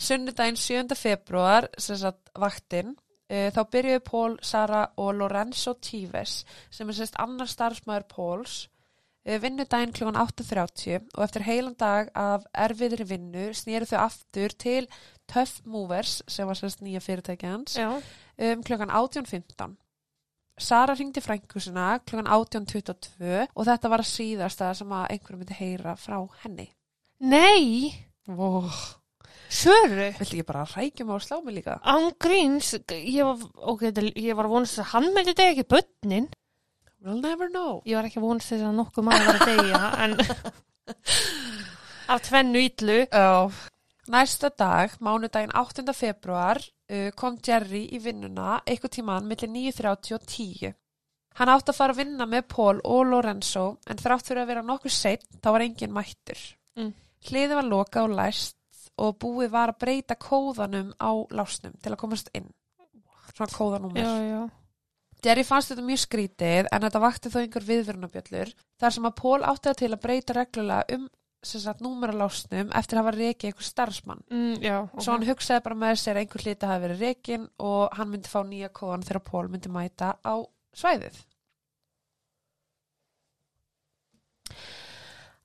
Sunnudaginn 0.00 0.58
7. 0.60 0.96
februar, 0.96 1.68
sem 1.78 1.98
sagt 2.00 2.32
vaktin, 2.40 2.92
uh, 3.30 3.48
þá 3.54 3.62
byrjuði 3.72 4.02
Pól, 4.04 4.36
Sara 4.42 4.84
og 5.00 5.14
Lorenzo 5.16 5.76
Tíves, 5.80 6.42
sem 6.72 6.88
er 6.88 6.98
sérst 6.98 7.16
annar 7.22 7.48
starfsmæður 7.48 8.08
Póls, 8.12 8.60
uh, 9.24 9.38
vinnudaginn 9.40 9.96
kl. 9.96 10.12
8.30 10.12 11.08
og 11.14 11.24
eftir 11.24 11.46
heilan 11.48 11.78
dag 11.80 12.12
af 12.12 12.44
erfiðri 12.52 13.08
vinnu 13.14 13.50
snýru 13.56 13.88
þau 13.88 14.02
aftur 14.04 14.56
til 14.60 14.90
Tough 15.30 15.62
Movers, 15.64 16.20
sem 16.28 16.48
var 16.48 16.58
sérst 16.58 16.84
nýja 16.84 17.00
Já. 17.00 18.02
um 18.50 18.62
klukkan 18.66 18.90
18.15. 18.90 19.79
Sara 20.60 20.94
ringdi 20.94 21.22
frænkusina 21.24 21.98
klukkan 22.04 22.28
18.22 22.30 23.46
og 23.56 23.66
þetta 23.68 23.90
var 23.92 24.02
að 24.04 24.10
síðasta 24.12 24.70
sem 24.76 24.92
að 24.92 25.06
einhverjum 25.16 25.40
myndi 25.42 25.56
heyra 25.58 25.94
frá 25.98 26.18
henni. 26.44 26.68
Nei, 27.20 27.92
Vó, 28.30 28.64
Söru. 29.50 30.10
viltu 30.20 30.36
ekki 30.36 30.44
bara 30.46 30.66
rækjum 30.70 31.10
á 31.10 31.14
að 31.16 31.24
slá 31.26 31.38
mig 31.44 31.56
líka? 31.56 31.78
Án 31.82 32.10
gríns, 32.22 32.74
ég 32.92 33.24
var, 33.26 33.40
ok, 33.72 33.80
þetta- 33.88 34.12
ég 34.16 34.36
var 34.36 34.46
að 34.46 34.54
vonast 34.54 34.78
að 34.78 34.90
hann 34.92 35.08
myndi 35.14 35.34
degja 35.34 35.54
ekki 35.56 35.66
börnin. 35.74 36.28
We'll 37.02 37.20
never 37.24 37.48
know. 37.48 37.80
Ég 37.86 37.96
var 37.96 38.04
ekki 38.04 38.20
að 38.20 38.26
vonast 38.28 38.52
þess 38.52 38.62
að 38.68 38.76
nokkuð 38.76 39.04
maður 39.08 39.26
var 39.26 39.40
að 39.40 39.50
degja, 39.50 39.82
en 40.04 40.16
af 42.12 42.22
tvennu 42.26 42.62
ítlu. 42.68 42.98
Já. 43.10 43.50
Næsta 44.10 44.50
dag, 44.58 44.90
mánudaginn 45.00 45.52
8. 45.54 45.84
februar, 45.94 46.58
kom 47.14 47.36
Jerry 47.46 47.84
í 47.94 48.00
vinnuna 48.02 48.60
eitthvað 48.64 48.96
tíman 48.96 49.28
millir 49.30 49.50
9.30 49.52 50.16
og 50.16 50.24
10. 50.26 50.72
Hann 51.38 51.52
átti 51.52 51.70
að 51.70 51.78
fara 51.78 51.94
að 51.94 52.00
vinna 52.02 52.26
með 52.26 52.48
Paul 52.50 52.80
og 52.82 53.04
Lorenzo 53.06 53.66
en 53.86 54.00
þrátt 54.00 54.26
fyrir 54.26 54.42
að 54.42 54.50
vera 54.50 54.64
nokkuð 54.66 54.94
seitt 54.94 55.28
þá 55.38 55.50
var 55.54 55.64
engin 55.64 55.94
mættur. 55.94 56.40
Mm. 56.78 56.90
Hliði 57.28 57.58
var 57.58 57.68
loka 57.68 58.02
og 58.06 58.16
læst 58.18 58.56
og 59.00 59.18
búið 59.22 59.52
var 59.52 59.72
að 59.72 59.82
breyta 59.84 60.16
kóðanum 60.20 60.90
á 60.98 61.10
lásnum 61.30 61.76
til 61.80 61.94
að 61.94 62.00
komast 62.02 62.32
inn. 62.36 62.50
Svona 63.30 63.54
kóðanúmer. 63.54 64.50
Jerry 65.20 65.44
fannst 65.44 65.72
þetta 65.72 65.84
mjög 65.84 66.02
skrítið 66.02 66.68
en 66.72 66.84
þetta 66.86 67.02
vakti 67.02 67.30
þó 67.32 67.40
einhver 67.42 67.66
viðvörunabjöllur 67.68 68.52
þar 68.80 68.94
sem 68.96 69.08
að 69.08 69.16
Paul 69.20 69.40
átti 69.44 69.68
það 69.68 69.80
til 69.82 69.90
að 69.90 70.02
breyta 70.04 70.36
reglulega 70.36 70.96
um 70.96 71.08
sem 71.42 71.62
sagt 71.62 71.80
númer 71.80 72.12
á 72.12 72.20
lásnum 72.20 72.72
eftir 72.76 72.98
að 72.98 73.04
hafa 73.04 73.16
reikið 73.16 73.48
einhver 73.50 73.66
starfsmann. 73.66 74.22
Mm, 74.28 74.60
já, 74.60 74.76
ok. 74.84 75.00
Svo 75.00 75.14
hann 75.14 75.26
hugsaði 75.28 75.64
bara 75.64 75.80
með 75.82 75.96
sér 76.02 76.18
að 76.18 76.22
einhver 76.24 76.44
hlita 76.44 76.70
hafi 76.70 76.84
verið 76.84 77.04
reikin 77.06 77.48
og 77.70 77.96
hann 77.96 78.12
myndi 78.12 78.32
fá 78.32 78.40
nýja 78.44 78.70
kóðan 78.76 79.06
þegar 79.08 79.26
Paul 79.30 79.48
myndi 79.48 79.72
mæta 79.72 80.14
á 80.20 80.34
svæðið. 80.76 81.22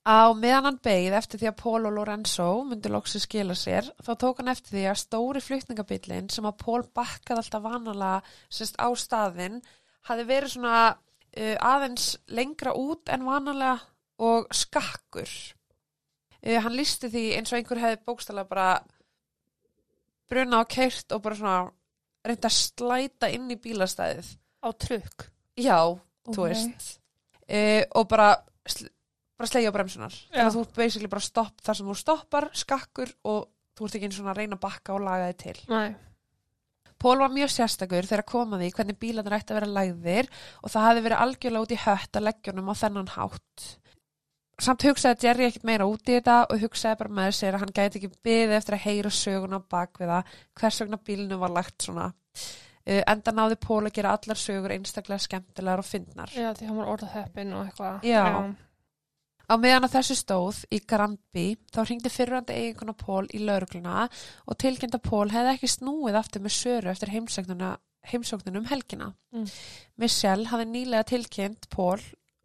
Á 0.05 0.37
meðan 0.37 0.67
hann 0.67 0.81
beigð 0.85 1.15
eftir 1.17 1.41
því 1.41 1.47
að 1.49 1.57
Paul 1.63 1.79
og 1.89 1.95
Lorenzo 1.95 2.49
myndi 2.67 2.91
loksi 2.93 3.17
skila 3.23 3.55
sér, 3.57 3.87
þá 4.05 4.11
tók 4.21 4.41
hann 4.41 4.51
eftir 4.51 4.75
því 4.75 4.83
að 4.91 4.99
stóri 5.01 5.41
flutningabillin 5.41 6.29
sem 6.29 6.45
að 6.45 6.59
Paul 6.61 6.83
bakkaði 6.93 7.41
alltaf 7.41 7.63
vanalega 7.63 8.19
sérst, 8.53 8.77
á 8.77 8.85
staðinn 8.93 9.63
hafi 10.05 10.27
verið 10.29 10.53
svona 10.53 10.77
uh, 10.93 11.57
aðeins 11.57 12.11
lengra 12.29 12.75
út 12.77 13.09
en 13.09 13.25
vanalega 13.25 13.79
og 14.21 14.45
skakkur. 14.53 15.31
Uh, 16.45 16.59
hann 16.61 16.75
listi 16.77 17.09
því 17.09 17.23
eins 17.39 17.51
og 17.53 17.57
einhver 17.59 17.79
hefði 17.81 18.03
bókstælega 18.05 18.49
bara 18.49 18.67
bruna 20.29 20.61
á 20.61 20.63
keirt 20.69 21.13
og 21.15 21.21
bara 21.25 21.37
svona 21.39 21.71
reynda 22.25 22.49
að 22.49 22.57
slæta 22.57 23.29
inn 23.33 23.49
í 23.53 23.57
bílastæðið. 23.61 24.29
Á 24.65 24.69
trukk. 24.81 25.27
Já, 25.61 25.79
þú 26.25 26.37
Ok. 26.39 26.47
veist. 26.49 26.87
Uh, 27.45 27.83
og 27.95 28.07
bara, 28.09 28.31
sl 28.65 28.87
bara 29.37 29.47
slegja 29.51 29.69
á 29.69 29.75
bremsunar. 29.75 30.13
Þannig 30.31 30.47
að 30.47 30.55
þú 30.55 30.63
basically 30.77 31.07
bara 31.11 31.21
stopp 31.21 31.61
þar 31.61 31.75
sem 31.75 31.87
þú 31.91 31.95
stoppar, 31.99 32.49
skakkur 32.55 33.11
og 33.27 33.49
þú 33.75 33.85
ert 33.85 33.95
ekki 33.99 34.07
eins 34.07 34.19
og 34.21 34.29
að 34.31 34.37
reyna 34.39 34.55
að 34.55 34.63
bakka 34.63 34.93
og 34.95 35.01
laga 35.05 35.27
þig 35.33 35.37
til. 35.43 35.59
Nei. 35.69 35.95
Pól 36.97 37.19
var 37.19 37.29
mjög 37.29 37.51
sérstakur 37.51 38.07
þegar 38.07 38.23
komaði 38.25 38.71
hvernig 38.71 38.97
bílarnir 38.97 39.35
ætti 39.35 39.51
að 39.51 39.59
vera 39.59 39.73
lægðir 39.75 40.29
og 40.63 40.71
það 40.71 40.85
hafi 40.87 41.01
verið 41.05 41.23
algjörlega 41.25 41.65
út 41.67 41.73
í 41.75 41.81
hött 41.83 42.15
að 42.17 42.25
leggjónum 42.29 42.71
á 42.71 42.75
þennan 42.79 43.11
hátt. 43.11 43.65
Samt 44.55 44.85
hugsaði 44.87 45.27
Jerry 45.27 45.49
ekkert 45.49 45.65
meira 45.67 45.87
út 45.89 46.07
í 46.07 46.13
þetta 46.15 46.35
og 46.47 46.61
hugsaði 46.61 46.99
bara 47.01 47.15
með 47.17 47.33
sér 47.35 47.57
að 47.57 47.65
hann 47.65 47.73
gæti 47.75 47.99
ekki 47.99 48.11
byðið 48.23 48.53
eftir 48.55 48.77
að 48.77 48.85
heyra 48.85 49.11
söguna 49.11 49.59
bak 49.59 49.99
við 49.99 50.13
það 50.13 50.37
hvers 50.61 50.77
vegna 50.83 50.99
bílinu 51.09 51.39
var 51.41 51.51
lagt 51.51 51.87
svona. 51.87 52.05
Uh, 52.85 53.01
enda 53.01 53.33
náði 53.33 53.57
Pól 53.59 53.81
að 53.81 53.95
gera 53.97 54.13
allar 54.15 54.39
sögur 54.39 54.71
einstaklega 54.75 55.25
skemmtilegar 55.25 55.81
og 55.81 55.87
fyndnar. 55.89 56.31
Já, 56.31 56.53
því 56.55 56.69
hann 56.69 56.79
var 56.79 56.91
orðað 56.93 57.17
heppin 57.17 57.51
og 57.57 57.65
eitthvað. 57.65 58.07
Já. 58.07 58.23
Á 59.45 59.53
meðan 59.61 59.85
að 59.85 59.95
þessu 59.97 60.15
stóð 60.17 60.61
í 60.73 60.79
Granby 60.87 61.45
þá 61.73 61.81
hringdi 61.83 62.11
fyrrandi 62.13 62.55
eiginkona 62.55 62.95
Pól 62.97 63.25
í 63.35 63.41
laurugluna 63.43 64.07
og 64.07 64.59
tilkynnt 64.61 64.95
að 64.97 65.03
Pól 65.09 65.27
hefði 65.33 65.51
ekki 65.51 65.69
snúið 65.75 66.17
aftur 66.21 66.45
með 66.45 66.55
söru 66.55 66.93
eftir 66.93 67.11
heimsóknunum 67.13 68.63
um 68.63 68.71
helgina. 68.71 69.11
Mm. 69.35 69.45
Michelle 70.01 70.49
hafði 70.49 70.71
nýlega 70.71 71.09
tilkynnt 71.11 71.67
Pól 71.73 71.99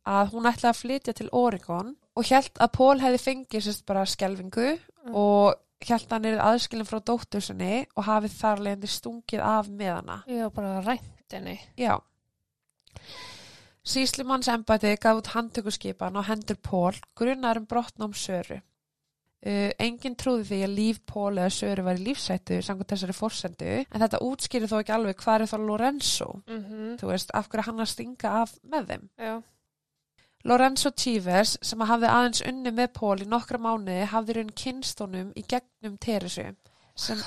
að 0.08 0.34
hún 0.34 0.48
ætlaði 0.50 0.72
að 0.72 0.80
flytja 0.80 1.16
til 1.16 1.28
Oregon 1.36 1.94
og 2.16 2.24
hjælt 2.24 2.58
að 2.60 2.72
Pól 2.76 3.00
hefði 3.00 3.18
fengið 3.24 3.62
sérst 3.66 3.86
bara 3.86 4.04
skelvingu 4.06 4.78
Mm. 5.00 5.14
og 5.14 5.54
hjælt 5.80 6.06
að 6.10 6.12
hann 6.12 6.24
er 6.28 6.38
aðskilin 6.44 6.84
frá 6.86 6.98
dóttur 7.00 7.40
sinni 7.40 7.86
og 7.96 8.04
hafið 8.04 8.34
þar 8.36 8.58
leiðandi 8.66 8.88
stungið 8.92 9.40
af 9.40 9.68
með 9.68 9.94
hana. 9.94 10.22
Var 10.28 10.50
bara 10.50 10.80
rænt 10.84 11.32
henni. 11.32 11.58
Já. 11.78 11.94
Síslimanns 13.90 14.48
embæti 14.52 14.90
gaf 15.00 15.16
út 15.22 15.30
handtökuskipan 15.34 16.16
og 16.20 16.24
hendur 16.28 16.58
Pól 16.62 16.92
grunnar 17.16 17.56
um 17.56 17.66
brotnám 17.66 18.12
Söru. 18.14 18.60
Uh, 19.40 19.70
engin 19.80 20.14
trúði 20.20 20.44
því 20.50 20.58
að 20.66 20.74
líf 20.76 20.98
Pól 21.08 21.38
eða 21.40 21.48
Söru 21.56 21.82
var 21.86 21.96
í 21.96 22.04
lífsættu 22.04 22.58
samkvæmt 22.60 22.90
þessari 22.92 23.14
forsendu 23.16 23.70
en 23.88 24.02
þetta 24.02 24.20
útskýri 24.26 24.68
þó 24.68 24.74
ekki 24.82 24.92
alveg 24.92 25.16
hvað 25.16 25.40
er 25.40 25.48
þá 25.48 25.56
Lorenzo 25.64 26.26
Mm 26.46 26.58
-hmm. 26.64 26.98
þú 27.00 27.06
veist, 27.08 27.30
af 27.32 27.48
hverju 27.48 27.64
hann 27.66 27.80
að 27.80 27.88
stinga 27.88 28.28
af 28.42 28.52
með 28.68 28.86
þeim 28.90 29.08
Já. 29.18 29.42
Lorenzo 30.48 30.90
Chivers 30.96 31.58
sem 31.62 31.82
hafði 31.84 32.08
aðeins 32.08 32.42
unni 32.48 32.72
með 32.72 32.92
Pól 32.96 33.18
í 33.20 33.28
nokkra 33.28 33.60
mánuði 33.60 34.06
hafði 34.08 34.38
raun 34.38 34.52
kynstónum 34.56 35.32
í 35.36 35.44
gegnum 35.48 35.98
Teresu 36.00 36.46
sem, 36.96 37.20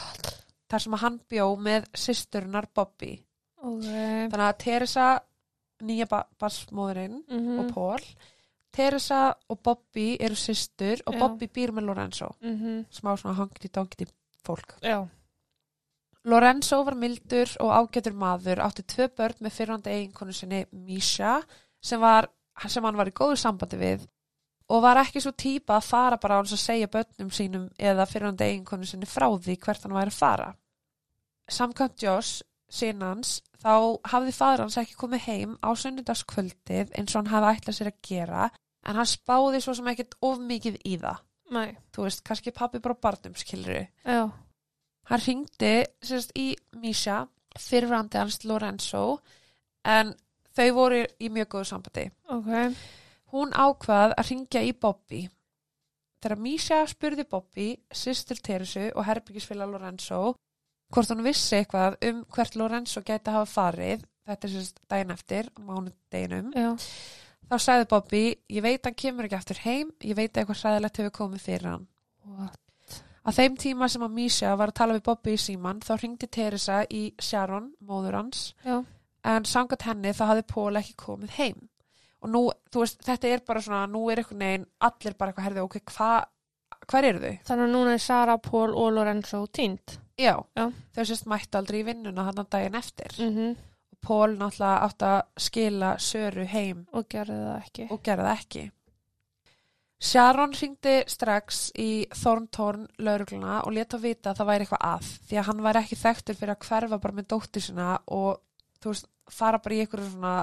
þar 0.70 0.86
sem 0.86 0.98
hann 1.04 1.20
bjó 1.30 1.52
með 1.62 1.86
systurinnar 1.94 2.70
Bobby 2.74 3.16
Ok. 3.64 3.86
þannig 3.86 4.48
að 4.48 4.58
Teresa 4.66 5.08
nýja 5.84 6.08
ba 6.10 6.24
barsmóðurinn 6.40 7.22
Mm 7.30 7.60
og 7.60 7.74
Pól 7.74 8.08
Teresa 8.74 9.28
og 9.54 9.60
Bobby 9.62 10.18
eru 10.20 10.36
systur 10.36 11.04
og 11.06 11.14
Já. 11.14 11.20
Bobby 11.20 11.48
býr 11.48 11.72
með 11.72 11.86
Lorenzo 11.92 12.32
-hmm. 12.42 12.86
smá 12.90 13.16
svona 13.18 13.36
hangti 13.38 13.70
dongti 13.70 14.08
fólk 14.44 14.76
Já. 14.82 15.08
Lorenzo 16.26 16.84
var 16.84 16.96
mildur 16.96 17.50
og 17.60 17.72
ágætur 17.72 18.14
maður 18.14 18.62
átti 18.64 18.84
tvö 18.84 19.08
börn 19.18 19.42
með 19.44 19.52
fyrrandi 19.52 19.90
eiginkonu 19.90 20.34
sinni 20.34 20.66
Misha 20.72 21.42
sem, 21.82 22.00
var, 22.00 22.30
sem 22.68 22.86
hann 22.86 22.98
var 23.00 23.10
í 23.10 23.16
góðu 23.16 23.38
sambandi 23.40 23.80
við 23.80 24.08
og 24.74 24.82
var 24.84 25.02
ekki 25.02 25.22
svo 25.22 25.34
típa 25.36 25.78
að 25.78 25.88
fara 25.90 26.20
bara 26.22 26.38
á 26.38 26.40
hans 26.42 26.54
að 26.56 26.64
segja 26.64 26.92
börnum 26.92 27.32
sínum 27.34 27.68
eða 27.78 28.08
fyrrandi 28.10 28.48
eiginkonu 28.48 28.88
sinni 28.88 29.10
frá 29.10 29.28
því 29.34 29.58
hvert 29.60 29.86
hann 29.86 29.96
væri 29.98 30.14
að 30.14 30.20
fara 30.20 30.50
Samkvæmt 31.52 32.04
Josh 32.04 32.44
sinans 32.72 33.42
þá 33.62 34.00
hafði 34.14 34.34
fadur 34.36 34.64
hans 34.66 34.78
ekki 34.80 34.96
komið 34.98 35.26
heim 35.28 35.58
á 35.60 35.70
sunnudagskvöldið 35.78 36.94
eins 36.96 37.14
og 37.14 37.20
hann 37.22 37.34
hafði 37.34 37.52
ætlað 37.58 37.78
sér 37.78 37.92
að 37.92 38.00
gera 38.08 38.48
en 38.84 39.00
hann 39.00 39.10
spáði 39.10 39.62
svo 39.64 39.76
sem 39.78 39.92
ekkert 39.92 40.18
of 40.24 40.42
mikið 40.42 40.80
í 40.88 40.98
það 41.02 41.22
Nei. 41.54 41.76
þú 41.94 42.08
veist, 42.08 42.24
kannski 42.26 42.54
pappi 42.56 42.82
bara 42.82 42.98
barnum 42.98 43.36
skiluru 43.38 43.84
Já. 44.08 44.32
Hann 45.12 45.24
ringdi 45.26 45.74
sérst, 46.02 46.32
í 46.40 46.56
Misha 46.80 47.26
fyrrandi 47.60 48.18
hans 48.18 48.40
Lorenzo 48.48 49.20
en 49.84 50.14
þau 50.58 50.68
voru 50.78 51.04
í 51.20 51.30
mjög 51.34 51.50
góðu 51.56 51.70
sambandi. 51.72 52.06
Ok. 52.34 52.52
Hún 53.34 53.54
ákvað 53.58 54.14
að 54.18 54.30
ringja 54.30 54.62
í 54.62 54.74
Bobby. 54.78 55.24
Þegar 56.24 56.40
Misha 56.40 56.80
spurði 56.88 57.26
Bobby, 57.28 57.68
sýstur 57.92 58.40
Teresu 58.40 58.86
og 58.94 59.04
herbyggisfélag 59.10 59.74
Lorenzo 59.74 60.36
hvort 60.94 61.10
hann 61.10 61.24
vissi 61.26 61.58
eitthvað 61.58 61.98
um 62.10 62.24
hvert 62.36 62.56
Lorenzo 62.60 63.02
gæti 63.02 63.32
að 63.32 63.40
hafa 63.40 63.52
farið, 63.52 64.04
þetta 64.30 64.48
er 64.48 64.54
sérst 64.54 64.82
daginn 64.92 65.14
eftir, 65.16 65.50
mánudeginum, 65.58 66.52
þá 67.50 67.56
sagði 67.60 67.88
Bobby, 67.90 68.24
ég 68.54 68.66
veit 68.66 68.86
hann 68.86 68.98
kemur 69.04 69.28
ekki 69.28 69.40
aftur 69.40 69.62
heim, 69.66 69.90
ég 70.06 70.18
veit 70.20 70.32
að 70.32 70.44
eitthvað 70.44 70.62
hræðilegt 70.62 71.00
hefur 71.02 71.16
komið 71.18 71.48
fyrir 71.48 71.70
hann. 71.72 71.88
What? 72.30 72.60
Að 73.24 73.40
þeim 73.40 73.58
tíma 73.64 73.88
sem 73.90 74.04
að 74.04 74.16
Misha 74.20 74.52
var 74.60 74.72
að 74.72 74.78
tala 74.82 74.98
við 74.98 75.06
Bobby 75.08 75.34
í 75.34 75.40
síman 75.40 75.82
þá 75.84 75.94
ringdi 76.02 76.28
Teresa 76.28 76.82
í 76.92 77.04
Sharon, 77.20 77.72
móður 77.82 78.20
hans, 78.20 78.52
Já. 78.64 78.84
En 79.24 79.46
sangat 79.46 79.82
henni 79.88 80.14
þá 80.14 80.26
hafði 80.30 80.46
Pól 80.54 80.76
ekki 80.80 80.96
komið 81.00 81.38
heim. 81.38 81.70
Og 82.24 82.30
nú, 82.32 82.42
þú 82.72 82.84
veist, 82.86 83.02
þetta 83.04 83.28
er 83.28 83.42
bara 83.48 83.62
svona, 83.62 83.88
nú 83.92 84.06
er 84.12 84.22
einhvern 84.22 84.40
veginn, 84.40 84.66
allir 84.80 85.16
bara 85.20 85.32
eitthvað 85.34 85.48
herði, 85.50 85.64
ok, 85.66 85.80
hvað, 85.92 86.30
hver 86.92 87.08
eru 87.10 87.20
þau? 87.24 87.34
Þannig 87.50 87.66
að 87.66 87.74
núna 87.74 87.94
er 87.98 88.04
Sara, 88.04 88.38
Pól 88.38 88.70
og 88.80 88.94
Lorenzo 88.96 89.42
týnd. 89.52 89.98
Já, 90.20 90.38
Já. 90.56 90.70
þau 90.96 91.04
sést 91.10 91.26
mættu 91.28 91.58
aldrei 91.58 91.82
í 91.82 91.88
vinnuna 91.88 92.24
hann 92.30 92.46
daginn 92.50 92.76
eftir. 92.80 93.12
Mm 93.20 93.36
-hmm. 93.36 93.58
Og 93.94 93.98
Pól 94.02 94.38
náttúrulega 94.38 94.84
átt 94.86 95.02
að 95.02 95.22
skila 95.38 95.98
Söru 95.98 96.46
heim 96.46 96.88
Og 96.94 97.06
gerði 97.10 97.40
það 97.44 97.58
ekki. 97.66 97.88
og 97.92 98.04
gerði 98.04 98.24
það 98.24 98.40
ekki. 98.40 98.72
Sharon 100.04 100.52
ringdi 100.52 101.04
strax 101.08 101.72
í 101.80 102.06
Thorntorn 102.12 102.88
laurugluna 103.00 103.62
og 103.64 103.72
leta 103.74 103.98
að 103.98 104.02
vita 104.02 104.32
að 104.32 104.38
það 104.42 104.50
væri 104.50 104.66
eitthvað 104.66 104.88
að 104.90 105.06
því 105.30 105.38
að 105.40 105.46
hann 105.48 105.62
væri 105.64 105.80
ekki 105.80 105.96
þekktur 106.02 106.36
fyrir 106.36 106.56
að 106.56 106.66
hverfa 106.68 106.98
bara 107.06 107.14
með 107.14 107.28
dóttir 107.28 107.62
sinna 107.62 108.00
og 108.08 108.42
þú 108.84 108.94
veist, 108.94 109.08
fara 109.32 109.62
bara 109.64 109.78
í 109.78 109.84
einhverju 109.84 110.10
svona 110.12 110.34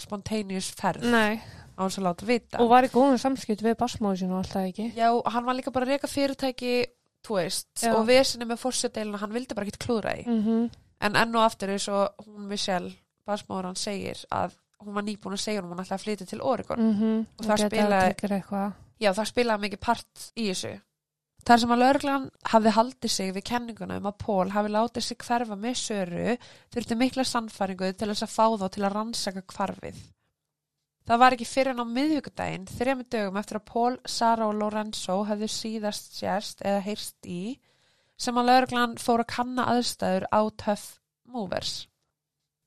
spontaneous 0.00 0.70
ferð 0.78 1.04
Nei. 1.12 1.40
á 1.76 1.80
hans 1.82 1.98
að 2.00 2.06
láta 2.06 2.28
vita. 2.28 2.60
Og 2.62 2.70
var 2.72 2.86
í 2.86 2.92
góðum 2.92 3.20
samskipt 3.20 3.64
við 3.64 3.76
basmóðu 3.80 4.22
sín 4.22 4.32
og 4.32 4.40
alltaf 4.40 4.70
ekki. 4.70 4.88
Já, 4.96 5.10
og 5.12 5.28
hann 5.34 5.46
var 5.46 5.58
líka 5.58 5.74
bara 5.74 5.88
að 5.88 5.94
reyka 5.94 6.10
fyrirtæki, 6.10 6.74
þú 7.26 7.36
veist, 7.36 7.70
Já. 7.82 7.92
og 7.94 8.06
vesinni 8.08 8.48
með 8.48 8.62
fórsetdeilina, 8.62 9.20
hann 9.20 9.36
vildi 9.36 9.56
bara 9.58 9.68
ekki 9.68 9.84
klúðra 9.84 10.16
í. 10.16 10.24
Mm 10.26 10.42
-hmm. 10.46 10.70
En 11.00 11.16
enn 11.16 11.36
og 11.36 11.44
aftur 11.44 11.70
eins 11.70 11.88
og 11.88 12.26
hún 12.26 12.48
Michelle, 12.48 12.92
basmóður 13.26 13.70
hann 13.70 13.76
segir 13.76 14.24
að 14.30 14.56
hún 14.84 14.94
var 14.94 15.04
nýbúin 15.04 15.36
að 15.36 15.44
segja 15.44 15.62
hún, 15.62 15.70
hún 15.70 15.80
ætlaði 15.80 15.98
að 15.98 16.04
flytja 16.04 16.26
til 16.26 16.40
Oregon. 16.40 16.80
Mm 16.80 16.94
-hmm. 17.00 17.26
Og 17.38 17.46
það 17.46 17.58
spilaði-. 17.66 18.72
Já, 19.00 19.12
það 19.12 19.26
spilaði 19.26 19.60
mikið 19.60 19.80
part 19.80 20.32
í 20.36 20.48
þessu. 20.48 20.80
Þar 21.46 21.60
sem 21.62 21.72
að 21.72 21.80
lauruglan 21.80 22.24
hafði 22.52 22.72
haldið 22.76 23.12
sig 23.14 23.30
við 23.34 23.46
kenninguna 23.48 23.96
um 24.00 24.08
að 24.10 24.18
Pól 24.20 24.50
hafi 24.52 24.70
látið 24.74 25.06
sig 25.06 25.18
hverfa 25.24 25.56
með 25.56 25.76
Söru 25.80 26.36
þurfti 26.74 26.98
mikla 27.00 27.24
sannfæringu 27.24 27.92
til 27.96 28.10
þess 28.10 28.26
að 28.26 28.34
fá 28.34 28.46
þá 28.60 28.66
til 28.68 28.84
að 28.84 28.94
rannsaka 28.96 29.44
hvarfið. 29.54 30.00
Það 31.08 31.20
var 31.22 31.34
ekki 31.34 31.48
fyrir 31.48 31.72
en 31.72 31.82
á 31.82 31.86
miðvíkudaginn, 31.90 32.66
þrejum 32.70 33.00
dögum 33.10 33.38
eftir 33.40 33.58
að 33.58 33.66
Pól, 33.72 33.96
Sara 34.06 34.46
og 34.46 34.58
Lorenzo 34.60 35.16
hefðu 35.26 35.48
síðast 35.50 36.12
sérst 36.20 36.60
eða 36.62 36.84
heyrst 36.84 37.26
í, 37.26 37.56
sem 38.20 38.36
að 38.36 38.50
lauruglan 38.52 38.98
fór 39.00 39.24
að 39.24 39.32
kanna 39.32 39.64
aðstæður 39.72 40.28
á 40.28 40.40
Tough 40.60 41.00
Movers. 41.24 41.88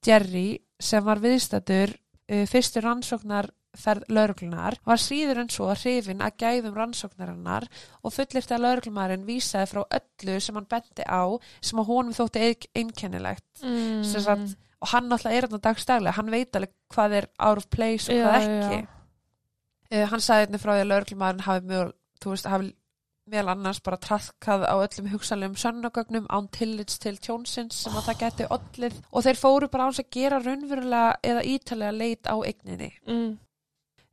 Jerry, 0.03 0.59
sem 0.81 1.05
var 1.05 1.21
viðstættur 1.23 1.93
uh, 1.93 2.43
fyrstu 2.49 2.81
rannsóknarferð 3.73 4.03
lauruglunar, 4.13 4.75
var 4.85 4.97
síður 5.01 5.39
en 5.41 5.49
svo 5.49 5.67
hrifin 5.73 6.21
að 6.21 6.35
gæðum 6.37 6.75
rannsóknarinnar 6.77 7.65
og 8.03 8.13
fullirt 8.13 8.51
að 8.53 8.61
lauruglumarinn 8.61 9.25
vísaði 9.25 9.69
frá 9.71 9.81
öllu 9.97 10.39
sem 10.41 10.55
hann 10.55 10.67
benti 10.69 11.03
á 11.07 11.23
sem 11.61 11.79
að 11.79 11.87
honum 11.89 12.13
þótti 12.13 12.39
ein- 12.43 12.69
einkennilegt. 12.75 13.63
Mm. 13.63 14.03
sagt, 14.03 14.55
og 14.81 14.87
hann 14.93 15.11
alltaf 15.11 15.31
er 15.31 15.47
þarna 15.47 15.61
dagstæðlega, 15.61 16.13
hann 16.17 16.29
veit 16.31 16.55
alveg 16.55 16.71
hvað 16.93 17.11
er 17.17 17.27
out 17.39 17.57
of 17.57 17.69
place 17.69 18.09
og 18.11 18.15
hvað 18.15 18.45
Já, 18.45 18.69
ekki. 18.69 18.87
uh, 19.91 20.05
hann 20.09 20.19
sagði 20.21 20.45
einnig 20.47 20.61
frá 20.61 20.73
því 20.75 20.81
að 20.85 20.91
lauruglumarinn 20.91 21.45
hafi 21.47 21.67
mjög, 21.67 21.93
þú 22.21 22.29
veist, 22.29 22.45
hafi 22.45 22.73
meðal 23.25 23.53
annars 23.55 23.79
bara 23.79 23.97
traðkað 23.97 24.65
á 24.67 24.75
öllum 24.83 25.07
hugsanlegum 25.13 25.55
sönnagögnum 25.55 26.25
án 26.27 26.49
tillits 26.51 26.99
til 26.99 27.15
tjónsins 27.17 27.71
sem 27.85 27.93
að 27.95 28.09
það 28.09 28.19
geti 28.19 28.47
ollið. 28.51 28.97
Og 29.13 29.23
þeir 29.23 29.39
fóru 29.39 29.69
bara 29.71 29.87
á 29.87 29.89
þess 29.95 30.03
að 30.03 30.09
gera 30.11 30.39
raunverulega 30.43 31.15
eða 31.23 31.43
ítalega 31.47 31.91
leit 31.95 32.27
á 32.27 32.35
eigninni. 32.43 32.91
Mm. 33.07 33.39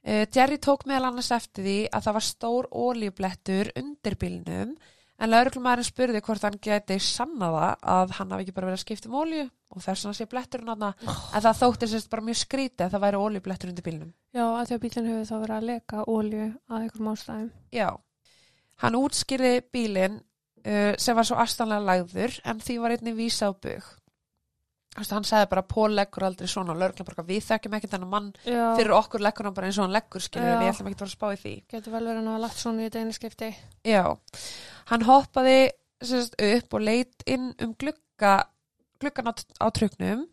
Uh, 0.00 0.24
Jerry 0.32 0.56
tók 0.62 0.86
meðal 0.88 1.10
annars 1.10 1.30
eftir 1.36 1.66
því 1.66 1.76
að 1.92 2.06
það 2.06 2.16
var 2.16 2.26
stór 2.26 2.68
ólíublettur 2.72 3.72
undir 3.76 4.16
bílnum 4.20 4.72
en 5.20 5.28
lauruglumæðurinn 5.28 5.84
spurði 5.86 6.22
hvort 6.24 6.44
hann 6.46 6.56
geti 6.64 6.96
sannaða 7.04 7.74
að 7.84 8.14
hann 8.16 8.30
hafi 8.32 8.46
ekki 8.46 8.54
bara 8.56 8.70
verið 8.70 8.78
að 8.78 8.84
skipta 8.86 9.10
um 9.10 9.18
ólíu 9.20 9.42
og 9.70 9.84
þess 9.84 10.08
að 10.08 10.16
sé 10.16 10.26
bletturinn 10.30 10.72
hann 10.72 10.86
en 10.88 11.44
það 11.44 11.60
þótti 11.60 11.88
sérst 11.90 12.10
bara 12.12 12.24
mjög 12.26 12.40
skrítið 12.40 12.86
að 12.86 12.94
það 12.94 13.04
væri 13.04 13.20
ólíublettur 13.20 13.72
undir 13.72 13.86
bílnum. 13.86 14.14
Já, 14.32 14.44
að 14.46 14.64
því 14.70 14.76
að 14.76 14.82
bílinn 14.86 15.10
hefur 15.10 15.28
þá 15.28 15.36
verið 15.36 15.56
að 15.56 15.68
leka 15.68 16.06
ólju 16.08 16.46
að 16.48 16.80
einhverjum 16.80 17.12
ástæðum. 17.12 17.52
Já, 17.76 17.88
hann 18.80 18.98
útskýrði 19.00 19.54
bílinn 19.76 20.18
uh, 20.20 20.92
sem 20.96 21.20
var 21.20 21.28
svo 21.28 21.40
astanlega 21.44 21.88
lagður 21.92 22.40
en 22.48 22.64
því 22.64 22.78
var 22.80 22.96
einnig 22.96 23.18
vísa 23.20 23.50
á 23.50 23.52
bug. 23.52 23.92
Hann 24.98 25.24
sagði 25.24 25.46
bara 25.52 25.62
Pól 25.70 25.92
leggur 25.94 26.24
aldrei 26.26 26.48
svona 26.50 26.74
og 26.74 26.80
lauruglan 26.80 27.06
bara 27.06 27.22
við 27.28 27.44
þekkjum 27.46 27.74
ekki 27.78 27.90
þennan 27.92 28.10
mann 28.10 28.30
Já, 28.42 28.74
fyrir 28.74 28.90
okkur 28.96 29.22
leggur 29.22 29.46
hann 29.46 29.54
bara 29.54 29.68
eins 29.70 29.78
og 29.78 29.86
hann 29.86 29.94
leggur 29.94 30.24
skilur 30.24 30.48
Já. 30.50 30.56
við 30.58 30.70
ætlum 30.72 30.88
ekki 30.90 30.98
að 30.98 31.04
að 31.06 31.12
spá 31.14 31.26
í 31.30 31.38
því. 31.38 31.52
getur 31.70 31.94
vel 31.94 32.00
verið 32.02 32.10
að 32.10 32.18
hann 32.18 32.30
hafa 32.32 32.42
lagt 32.42 32.58
svona 32.58 32.82
í 32.82 32.88
þetta 32.88 33.04
einu 33.04 33.14
skipti. 33.14 33.50
Já, 33.86 34.02
hann 34.90 35.06
hoppaði 35.06 35.58
sérst, 36.02 36.34
upp 36.50 36.74
og 36.74 36.84
leit 36.88 37.26
inn 37.30 37.52
um 37.62 37.74
glugga, 37.78 38.34
gluggan 38.98 39.30
á, 39.30 39.32
á 39.62 39.66
truknum 39.70 40.26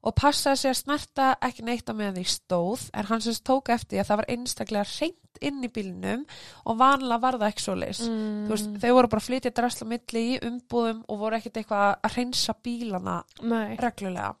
og 0.00 0.16
passaði 0.16 0.60
sig 0.62 0.72
að 0.72 0.78
snerta 0.78 1.30
ekki 1.44 1.64
neitt 1.66 1.90
á 1.90 1.94
meðan 1.96 2.16
því 2.16 2.26
stóð 2.32 2.86
en 2.96 3.08
hann 3.10 3.24
sérst 3.24 3.44
tók 3.44 3.68
eftir 3.72 4.00
að 4.00 4.10
það 4.10 4.20
var 4.20 4.30
einstaklega 4.34 4.84
reynt 4.94 5.40
inn 5.44 5.64
í 5.64 5.70
bílnum 5.72 6.22
og 6.64 6.78
vanlega 6.80 7.22
var 7.22 7.38
það 7.40 7.52
ekki 7.52 7.64
svo 7.64 7.74
leis. 7.78 8.00
Mm. 8.08 8.46
Veist, 8.50 8.70
þau 8.82 8.92
voru 8.96 9.10
bara 9.12 9.22
að 9.22 9.26
flytja 9.28 9.52
drasla 9.56 9.88
milli 9.90 10.22
í 10.34 10.38
umbúðum 10.48 11.02
og 11.06 11.20
voru 11.20 11.38
ekkert 11.38 11.60
eitthvað 11.60 11.90
að 11.92 12.16
reynsa 12.16 12.56
bílana 12.64 13.18
Nei. 13.42 13.76
reglulega. 13.80 14.34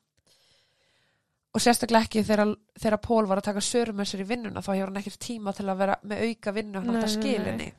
og 1.50 1.60
sérstaklega 1.60 2.06
ekki 2.06 2.22
þegar, 2.24 2.54
þegar 2.78 3.00
Pól 3.02 3.26
var 3.26 3.40
að 3.40 3.48
taka 3.50 3.62
sörum 3.64 3.96
með 3.98 4.12
sér 4.12 4.20
í 4.22 4.28
vinnuna 4.28 4.62
þá 4.62 4.68
hefur 4.70 4.90
hann 4.92 5.00
ekkert 5.00 5.24
tíma 5.24 5.52
til 5.52 5.66
að 5.66 5.80
vera 5.80 5.96
með 6.06 6.20
auka 6.28 6.52
vinnu 6.54 6.78
hann 6.78 6.94
átt 6.94 7.06
að 7.08 7.14
skilinni 7.16 7.72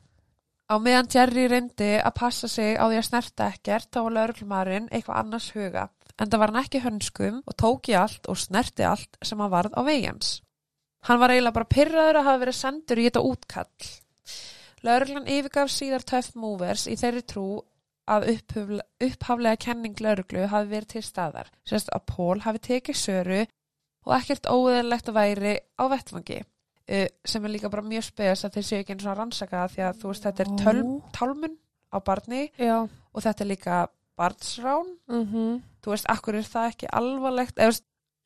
á 0.72 0.76
meðan 0.80 1.10
Jerry 1.12 1.48
reyndi 1.52 1.90
að 2.00 2.14
passa 2.16 2.48
sig 2.48 2.78
á 2.80 2.84
því 2.88 3.00
að 3.00 3.08
snerta 3.08 3.48
ekkert 3.52 3.90
þá 3.92 3.98
var 4.06 4.16
lauruglumarinn 4.16 4.88
eitthvað 4.90 5.20
annars 5.20 5.50
huga 5.56 5.88
en 6.18 6.30
það 6.30 6.40
var 6.42 6.52
hann 6.52 6.62
ekki 6.62 6.80
hönskum 6.84 7.42
og 7.44 7.58
tók 7.60 7.90
í 7.92 7.96
allt 7.98 8.28
og 8.30 8.40
snerti 8.40 8.86
allt 8.86 9.18
sem 9.24 9.40
hann 9.42 9.52
varð 9.52 9.76
á 9.76 9.82
vegins 9.84 10.38
hann 11.08 11.20
var 11.20 11.34
eiginlega 11.34 11.58
bara 11.58 11.72
pyrraður 11.74 12.20
að 12.20 12.28
hafa 12.28 12.42
verið 12.44 12.58
sendur 12.58 13.00
í 13.02 13.08
þetta 13.08 13.24
útkall. 13.26 13.90
Lauruglan 14.82 15.28
yfirgaf 15.30 15.70
síðar 15.70 16.04
Tough 16.06 16.36
Movers 16.38 16.86
í 16.90 16.96
þeirri 16.98 17.22
trú 17.26 17.46
að 18.10 18.28
upphafle- 18.32 18.86
upphaflega 19.06 19.60
kenning 19.62 19.98
lauruglu 20.02 20.46
hafi 20.50 20.70
verið 20.72 20.88
til 20.94 21.02
staðar 21.06 21.50
sérst 21.68 21.92
að 21.94 22.06
Pól 22.10 22.40
hafi 22.42 22.62
tekið 22.66 22.98
söru 22.98 23.42
og 24.06 24.14
ekkert 24.16 24.48
óeðalegt 24.50 25.10
að 25.12 25.18
væri 25.20 25.54
á 25.78 25.84
vettfangi 25.92 26.40
sem 27.24 27.44
er 27.44 27.52
líka 27.54 27.70
bara 27.70 27.82
mjög 27.86 28.04
spes 28.10 28.44
að 28.44 28.56
þeir 28.56 28.66
séu 28.68 28.78
ekki 28.82 28.92
eins 28.96 29.06
og 29.06 29.16
rannsaka 29.18 29.66
því 29.70 29.84
að 29.86 30.00
þú 30.02 30.08
veist 30.12 30.26
þetta 30.26 30.42
er 30.42 30.50
töl, 30.62 30.82
tálmun 31.14 31.56
á 31.92 31.98
barni 32.04 32.42
Já. 32.58 32.78
og 32.88 33.22
þetta 33.22 33.44
er 33.44 33.50
líka 33.52 33.80
barnsrán. 34.18 34.96
Mm 35.08 35.62
þú 35.82 35.90
veist, 35.90 36.06
akkur 36.06 36.36
er 36.38 36.46
það 36.46 36.68
ekki 36.70 36.86
alvarlegt? 36.94 37.56
Eða, 37.58 37.80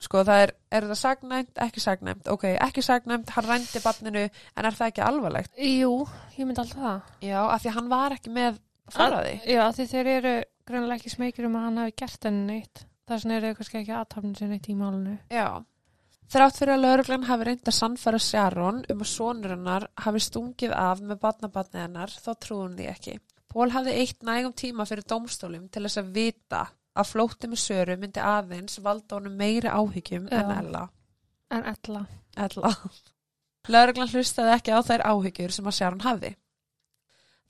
sko, 0.04 0.20
það 0.28 0.42
er, 0.44 0.50
er 0.76 0.84
það 0.90 0.98
sagnæmt? 1.00 1.52
Ekki 1.64 1.80
sagnæmt, 1.80 2.26
ok, 2.28 2.44
ekki 2.66 2.82
sagnæmt 2.84 3.30
hann 3.32 3.46
rændi 3.48 3.80
barninu, 3.80 4.24
en 4.28 4.68
er 4.68 4.76
það 4.76 4.90
ekki 4.90 5.04
alvarlegt? 5.06 5.54
Jú, 5.56 5.92
ég 6.36 6.44
myndi 6.44 6.60
alltaf 6.60 6.82
það. 6.82 7.14
já, 7.24 7.38
af 7.48 7.62
því 7.64 7.72
hann 7.78 7.88
var 7.88 8.12
ekki 8.18 8.34
með 8.34 8.58
forræði 8.92 9.38
Já, 9.48 9.62
því 9.72 9.86
þeir 9.94 10.10
eru 10.18 10.34
greinlega 10.68 11.00
ekki 11.00 11.14
smekir 11.14 11.48
um 11.48 11.56
að 11.56 11.64
hann 11.64 11.80
hafi 11.80 11.96
gert 12.02 12.28
henni 12.28 12.44
neitt. 12.50 12.84
Það 13.08 13.22
sem 13.22 13.30
eru 13.38 13.54
kannski 13.56 13.80
ekki 13.80 13.96
aðtafnir 13.96 14.36
sér 14.36 14.52
neitt 14.52 14.68
í 14.68 14.76
málunu. 14.76 15.16
já 15.30 15.46
Þrátt 16.26 16.56
fyrir 16.58 16.74
að 16.74 16.82
lauruglan 16.82 17.26
hafi 17.28 17.46
reynd 17.46 17.68
að 17.70 17.76
sannfæra 17.76 18.18
Sharon 18.18 18.80
um 18.90 19.02
að 19.04 19.10
sonur 19.12 19.52
hennar 19.54 19.84
hafi 20.02 20.22
stungið 20.24 20.72
af 20.74 21.02
með 21.02 21.20
barnabarnið 21.22 21.84
hennar 21.84 22.14
þá 22.14 22.30
trúðum 22.42 22.74
því 22.78 22.88
ekki. 22.90 23.14
Pól 23.52 23.68
hafði 23.70 23.94
eitt 24.00 24.26
nægum 24.26 24.54
tíma 24.58 24.86
fyrir 24.88 25.06
dómstólum 25.06 25.68
til 25.70 25.84
þess 25.86 26.00
að 26.02 26.10
vita 26.16 26.62
að 26.96 27.10
flótti 27.12 27.50
með 27.50 27.62
Söru 27.62 27.96
myndi 28.00 28.24
aðeins 28.24 28.80
valda 28.82 29.20
honum 29.20 29.36
meiri 29.38 29.70
áhyggjum 29.70 30.26
en 30.32 30.50
Já. 30.50 30.56
Ella. 30.62 30.82
En 31.54 31.68
ella. 31.70 32.02
Ella. 32.46 32.72
Lauruglan 33.70 34.10
hlustaði 34.10 34.54
ekki 34.56 34.74
á 34.74 34.80
þær 34.86 35.06
áhyggjur 35.12 35.54
sem 35.54 35.70
að 35.70 35.78
Sharon 35.78 36.04
hafði. 36.06 36.32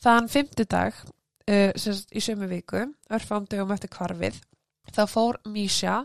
Þann 0.05 0.29
fimmtudag, 0.29 1.01
uh, 1.49 1.73
í 2.13 2.21
sömu 2.21 2.49
viku, 2.53 2.85
örfám 3.09 3.49
dögum 3.49 3.73
eftir 3.73 3.93
kvarfið, 3.93 4.37
þá 4.93 5.03
fór 5.09 5.41
Misha 5.49 6.03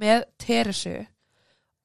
með 0.00 0.24
Teresu 0.40 0.96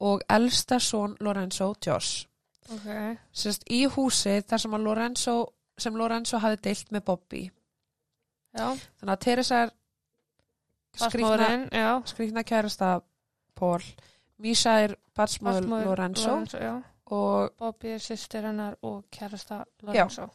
og 0.03 0.21
elsta 0.29 0.79
son 0.79 1.15
Lorenzo 1.19 1.73
Josh. 1.85 2.27
Ok. 2.71 2.87
Sérst 3.31 3.63
í 3.71 3.83
húsi 3.91 4.39
þar 4.47 4.63
sem 4.63 4.75
Lorenzo, 4.83 5.35
sem 5.79 5.95
Lorenzo 5.95 6.39
hafði 6.43 6.59
deilt 6.67 6.91
með 6.91 7.05
Bobby. 7.07 7.43
Já. 8.53 8.67
Þannig 8.99 9.13
að 9.15 9.23
Teresa 9.25 9.61
er 9.63 9.73
já. 11.71 11.89
skrýtna 12.05 12.43
kærasta 12.43 12.99
Pól. 13.55 13.81
Misha 14.37 14.79
er 14.83 14.95
Barsmóðir 15.15 15.67
Lorenzo 15.85 16.37
já. 16.51 16.81
og 17.05 17.51
Bobby 17.57 17.95
er 17.95 18.03
sýstir 18.03 18.45
hennar 18.45 18.77
og 18.81 19.05
kærasta 19.11 19.63
Lorenzo. 19.81 20.27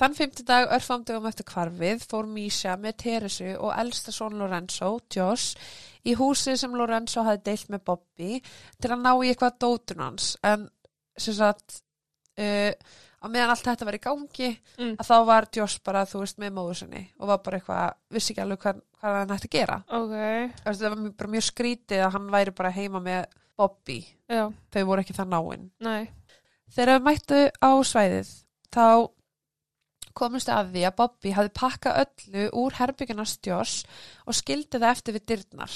Þann 0.00 0.14
fimmtudag 0.16 0.70
örfamdugum 0.74 1.26
eftir 1.28 1.46
kvarfið 1.46 2.04
fór 2.08 2.26
Misha 2.26 2.76
með 2.80 2.96
Teresu 3.04 3.50
og 3.58 3.74
elsta 3.78 4.12
son 4.14 4.38
Lorenzo, 4.40 4.94
Josh, 5.14 5.52
í 6.08 6.14
húsi 6.18 6.56
sem 6.58 6.72
Lorenzo 6.74 7.22
hafði 7.26 7.44
deilt 7.50 7.68
með 7.70 7.84
Bobby 7.90 8.40
til 8.80 8.90
að 8.90 9.02
ná 9.04 9.12
í 9.22 9.30
eitthvað 9.30 9.58
dótun 9.62 10.02
hans. 10.02 10.32
En 10.42 10.64
sem 11.20 11.36
sagt, 11.36 11.82
uh, 12.40 12.72
á 13.22 13.26
meðan 13.30 13.52
allt 13.52 13.68
þetta 13.68 13.86
var 13.86 13.98
í 14.00 14.02
gangi, 14.02 14.48
Mm. 14.80 14.96
að 14.98 15.06
þá 15.12 15.16
var 15.28 15.46
Josh 15.54 15.78
bara, 15.84 16.02
þú 16.08 16.24
veist, 16.24 16.38
með 16.40 16.54
móður 16.56 16.80
sinni 16.80 17.04
og 17.20 17.28
var 17.28 17.38
bara 17.44 17.58
eitthvað, 17.60 17.94
vissi 18.10 18.32
ekki 18.32 18.42
alveg 18.42 18.58
hvað, 18.64 18.80
hvað 18.98 19.18
hann 19.20 19.36
ætti 19.36 19.48
að 19.50 19.56
gera. 19.58 19.76
Ok. 19.88 20.16
Þú 20.16 20.64
veist, 20.66 20.80
Það 20.82 20.88
var 20.96 21.10
bara 21.20 21.30
mjög 21.36 21.46
skrítið 21.52 22.02
að 22.06 22.12
hann 22.16 22.30
væri 22.32 22.50
bara 22.56 22.70
heima 22.74 23.00
með 23.04 23.24
Bobby. 23.56 24.00
Já. 24.28 24.48
Þau 24.72 24.84
voru 24.88 25.02
ekki 25.04 25.14
það 25.20 25.28
náinn. 25.36 25.70
Nei. 25.80 26.08
Þegar 26.72 26.98
við 26.98 27.04
mættu 27.06 27.40
á 27.60 27.70
svæðið 27.84 28.30
þá 28.72 29.10
komist 30.14 30.48
að 30.52 30.72
því 30.74 30.84
að 30.88 30.96
Bobby 31.00 31.32
hafði 31.36 31.52
pakkað 31.58 31.98
öllu 32.04 32.44
úr 32.62 32.72
herbyggjunars 32.78 33.38
Josh 33.46 33.84
og 34.26 34.34
skildi 34.38 34.78
það 34.78 34.90
eftir 34.94 35.14
við 35.18 35.26
dyrnar. 35.32 35.74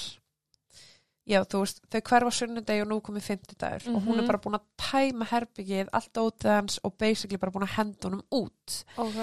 Já, 1.26 1.40
þú 1.42 1.60
veist, 1.64 1.80
þau 1.90 2.00
hverfa 2.06 2.30
sunnudegi 2.36 2.82
og 2.84 2.90
nú 2.92 3.00
komið 3.02 3.24
fimmtudagur 3.26 3.86
og 3.96 4.02
hún 4.04 4.14
er 4.18 4.22
Mhm. 4.22 4.26
bara 4.28 4.38
búin 4.38 4.54
að 4.60 4.66
tæma 4.78 5.26
herbyggið 5.26 5.88
allt 5.92 6.12
ótið 6.22 6.50
hans 6.54 6.78
og 6.84 6.94
basically 6.98 7.36
bara 7.36 7.50
búin 7.50 7.66
að 7.66 7.74
henda 7.76 8.08
honum 8.08 8.22
út. 8.30 8.84
Ok. 8.96 9.16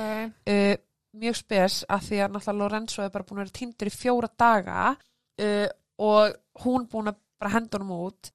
Uh, 0.47 0.75
mjög 1.15 1.35
spes 1.35 1.85
að 1.87 2.01
því 2.09 2.17
að 2.25 2.31
náttúrulega 2.33 2.57
Lorenzo 2.59 3.01
er 3.03 3.09
bara 3.09 3.23
búin 3.23 3.39
að 3.39 3.43
vera 3.45 3.57
týndur 3.59 3.87
í 3.87 3.95
fjóra 3.95 4.29
daga 4.37 4.97
uh, 5.39 5.67
og 5.97 6.35
hún 6.65 6.87
búin 6.89 7.07
að 7.07 7.15
bara 7.39 7.51
henda 7.55 7.77
honum 7.79 7.95
út. 8.09 8.31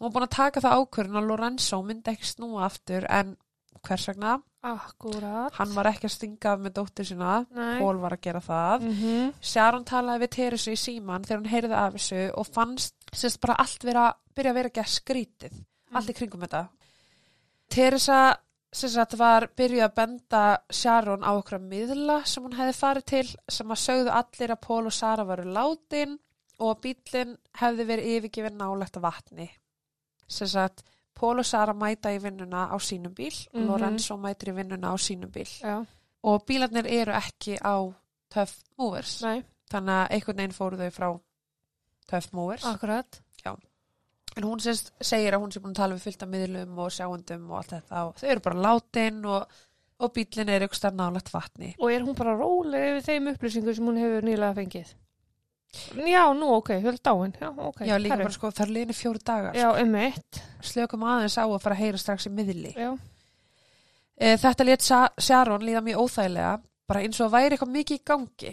Hún 0.00 0.08
var 0.08 0.10
búin 0.16 0.28
að 0.28 0.36
taka 0.36 0.60
það 0.60 0.78
ákvörðin 0.80 1.20
að 1.20 1.26
Lorenzo 1.28 1.82
myndi 1.82 2.10
ekki 2.14 2.24
snúa 2.32 2.64
aftur 2.64 3.04
en 3.10 3.36
hvers 3.84 4.08
vegna? 4.08 4.38
Akkurat. 4.62 5.50
Hann 5.58 5.72
var 5.74 5.88
ekki 5.90 6.06
að 6.06 6.14
stinga 6.14 6.52
af 6.52 6.60
með 6.62 6.74
dóttir 6.76 7.06
sína, 7.08 7.40
Nei. 7.50 7.80
Pól 7.80 7.98
var 7.98 8.14
að 8.14 8.22
gera 8.28 8.40
það. 8.40 8.84
Mm 8.84 8.92
-hmm. 9.00 9.32
Sharon 9.40 9.84
talaði 9.84 10.22
við 10.22 10.30
Teresu 10.36 10.70
í 10.70 10.78
síman 10.78 11.24
þegar 11.24 11.40
hún 11.40 11.50
heyrði 11.50 11.74
af 11.74 11.96
þessu 11.96 12.22
og 12.38 12.46
fannst 12.46 12.94
sérst 13.12 13.40
bara 13.40 13.58
allt 13.58 13.84
vera, 13.84 14.14
byrja 14.34 14.50
að 14.52 14.54
vera 14.54 14.68
ekki 14.68 14.80
að 14.80 14.94
skrítið, 14.94 15.58
allt 15.92 16.10
í 16.10 16.14
kringum 16.14 16.40
þetta. 16.40 16.68
Teresa 17.68 18.36
sérst 18.72 18.96
að 18.98 19.18
var 19.18 19.48
byrjuð 19.56 19.84
að 19.84 19.94
benda 19.94 20.42
Sharon 20.70 21.24
á 21.26 21.30
okkur 21.34 21.58
miðla 21.58 22.24
sem 22.24 22.44
hún 22.44 22.56
hefði 22.56 22.78
farið 22.78 23.04
til 23.04 23.28
sem 23.48 23.74
að 23.74 23.82
sögðu 23.82 24.10
allir 24.10 24.54
að 24.54 24.60
Pól 24.60 24.86
og 24.86 24.92
Sara 24.92 25.24
varu 25.24 25.44
látin 25.44 26.18
og 26.58 26.76
að 26.76 26.80
bílinn 26.86 27.36
hefði 27.58 27.84
verið 27.84 28.10
yfirgefin 28.14 28.58
nálegt 28.58 28.96
af 28.96 29.02
vatni. 29.02 29.50
Sérst 30.28 30.56
að 30.56 30.84
Pól 31.14 31.38
og 31.38 31.46
Sara 31.46 31.72
mæta 31.74 32.10
í 32.14 32.18
vinnuna 32.22 32.68
á 32.72 32.76
sínum 32.80 33.14
bíl 33.14 33.34
og 33.52 33.60
Mhm. 33.60 33.66
Lorenzo 33.68 34.16
mætir 34.16 34.48
í 34.52 34.54
vinnuna 34.56 34.92
á 34.92 34.96
sínum 34.98 35.30
bíl 35.30 35.48
Já. 35.60 35.86
og 36.24 36.44
bílarnir 36.46 36.86
eru 36.86 37.12
ekki 37.12 37.58
á 37.60 37.94
Tough 38.30 38.54
Movers 38.78 39.22
Nei. 39.22 39.42
þannig 39.70 39.94
að 40.06 40.10
einhvern 40.10 40.36
veginn 40.36 40.56
fóru 40.56 40.76
þau 40.78 40.90
frá 40.90 41.20
Tough 42.08 42.32
Movers 42.32 42.64
Akkurat. 42.64 43.20
en 44.34 44.44
hún 44.44 44.60
sérst, 44.64 44.92
segir 45.04 45.34
að 45.34 45.42
hún 45.42 45.52
sé 45.52 45.60
búin 45.60 45.74
að 45.74 45.80
tala 45.82 45.94
við 45.94 46.06
fylgta 46.06 46.26
miðlum 46.26 46.78
og 46.78 46.88
sjáundum 46.90 47.50
og 47.50 47.56
allt 47.58 47.74
þetta 47.74 48.06
og 48.08 48.14
þau 48.16 48.28
eru 48.32 48.40
bara 48.40 48.62
látin 48.64 49.24
og, 49.28 49.46
og 50.00 50.12
bílinn 50.14 50.48
er 50.48 50.64
ykkur 50.64 50.74
starf 50.78 50.94
nálægt 50.96 51.28
vatni 51.34 51.74
Og 51.78 51.92
er 51.92 52.00
hún 52.00 52.16
bara 52.16 52.32
róleg 52.38 52.96
yfir 52.96 53.04
þeim 53.10 53.28
upplýsingum 53.34 53.74
sem 53.76 53.84
hún 53.84 53.98
hefur 54.00 54.22
nýlega 54.24 54.54
fengið? 54.56 54.94
Já, 55.96 56.24
nú, 56.36 56.50
ok, 56.58 56.68
höld 56.84 57.00
dáin. 57.02 57.32
Já, 57.40 57.48
ok. 57.56 57.80
já 57.86 57.96
líka 57.98 58.14
herri. 58.14 58.24
bara 58.26 58.34
sko 58.36 58.50
það 58.52 58.64
er 58.66 58.72
liðinu 58.76 58.96
fjóru 58.98 59.22
dagar 59.24 59.54
Já, 59.56 59.68
um 59.82 59.94
eitt. 59.94 60.42
slökum 60.60 61.04
aðeins 61.08 61.38
á 61.40 61.44
að 61.48 61.60
fara 61.64 61.74
að 61.76 61.82
heyra 61.84 61.98
strax 62.02 62.26
í 62.28 62.32
miðli 62.32 62.74
Já. 62.76 62.90
e, 64.20 64.36
þetta 64.36 64.64
lét 64.68 64.82
Sa- 64.84 65.12
Sharon 65.18 65.64
líða 65.64 65.80
mjög 65.86 66.02
óþægilega 66.04 66.60
bara 66.88 67.00
eins 67.00 67.20
og 67.20 67.30
að 67.30 67.34
væri 67.38 67.56
eitthvað 67.56 67.74
mikið 67.78 67.98
í 67.98 68.04
gangi 68.04 68.52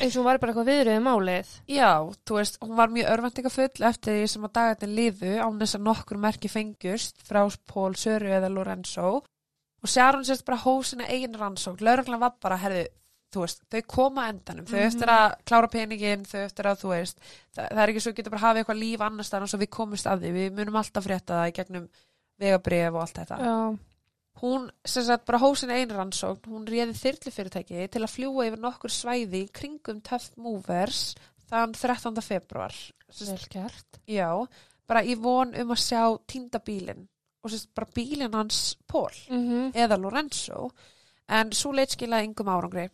Eins 0.00 0.16
og 0.16 0.24
hún 0.24 0.26
var 0.26 0.38
bara 0.42 0.50
eitthvað 0.50 0.66
viðrið 0.66 0.96
málið. 1.04 1.50
Já, 1.70 1.90
þú 2.26 2.34
veist, 2.40 2.56
hún 2.58 2.74
var 2.74 2.88
mjög 2.90 3.06
örvendingafull 3.12 3.84
eftir 3.86 4.16
því 4.16 4.24
sem 4.32 4.42
að 4.48 4.52
dagarnir 4.58 4.90
liðu 4.96 5.34
án 5.38 5.60
þess 5.60 5.76
að 5.78 5.84
nokkur 5.86 6.18
merki 6.18 6.48
fengust 6.50 7.22
frá 7.22 7.44
Pól, 7.70 7.94
Söru 7.94 8.32
eða 8.34 8.50
Lorenzo 8.50 9.12
og 9.22 9.86
Sharon 9.92 10.24
sérst 10.26 10.42
bara 10.44 10.58
hósina 10.58 11.06
eigin 11.06 11.38
rannsók, 11.38 11.78
lauruglan 11.80 12.18
var 12.18 12.32
bara, 12.42 12.56
herðu, 12.58 12.88
þú 13.36 13.44
veist, 13.44 13.62
þau 13.70 13.82
koma 13.92 14.24
að 14.26 14.32
endanum, 14.34 14.66
þau 14.66 14.78
Mhm. 14.80 14.86
eftir 14.88 15.12
að 15.12 15.34
klára 15.46 15.68
peningin, 15.72 16.24
þau 16.26 16.40
eftir 16.46 16.64
að, 16.70 16.80
þú 16.82 16.88
veist, 16.94 17.18
það, 17.54 17.68
það 17.70 17.82
er 17.84 17.92
ekki 17.92 18.02
svo 18.06 18.12
getur 18.16 18.30
bara 18.34 18.44
hafa 18.46 18.62
eitthvað 18.64 18.80
líf 18.82 19.00
annars 19.06 19.30
þannig 19.30 19.52
svo 19.52 19.58
við 19.62 19.70
komumst 19.76 20.06
að 20.10 20.24
því, 20.24 20.32
við 20.38 20.56
munum 20.56 20.80
alltaf 20.80 21.04
frétta 21.04 21.36
það 21.40 21.50
í 21.52 21.56
gegnum 21.60 21.88
vegabrif 22.40 22.94
og 22.94 23.00
allt 23.04 23.20
þetta. 23.22 23.38
Já. 23.38 23.78
Hún, 24.42 24.66
sem 24.84 25.02
sagt, 25.06 25.24
bara 25.24 25.38
hósin 25.40 25.70
einn 25.72 25.88
rannsókn, 25.96 26.50
hún 26.52 26.66
réði 26.68 26.92
þyrlufyrirtæki 27.00 27.86
til 27.88 28.02
að 28.04 28.12
fljúa 28.12 28.44
yfir 28.50 28.60
nokkur 28.60 28.92
svæði 28.92 29.46
kringum 29.50 30.02
Tough 30.04 30.34
Movers 30.36 31.14
þann 31.48 31.72
13. 31.72 32.20
februar. 32.20 32.74
Vel 33.18 33.38
gert. 33.48 34.00
Já, 34.06 34.28
bara 34.86 35.00
í 35.02 35.14
von 35.16 35.54
um 35.56 35.68
að 35.72 35.80
sjá 35.80 36.02
týnda 36.28 36.60
bílinn 36.60 37.06
og 37.42 37.50
sagt 37.50 37.72
bara 37.74 37.86
bílinn 37.94 38.34
hans 38.34 38.76
Pól 38.86 39.08
Mm 39.30 39.72
eða 39.72 39.96
Lorenzo 39.98 40.70
en 41.28 41.50
svo 41.52 41.72
leitt 41.72 41.94
skilaði 41.96 42.28
yngum 42.28 42.46
árangri. 42.52 42.90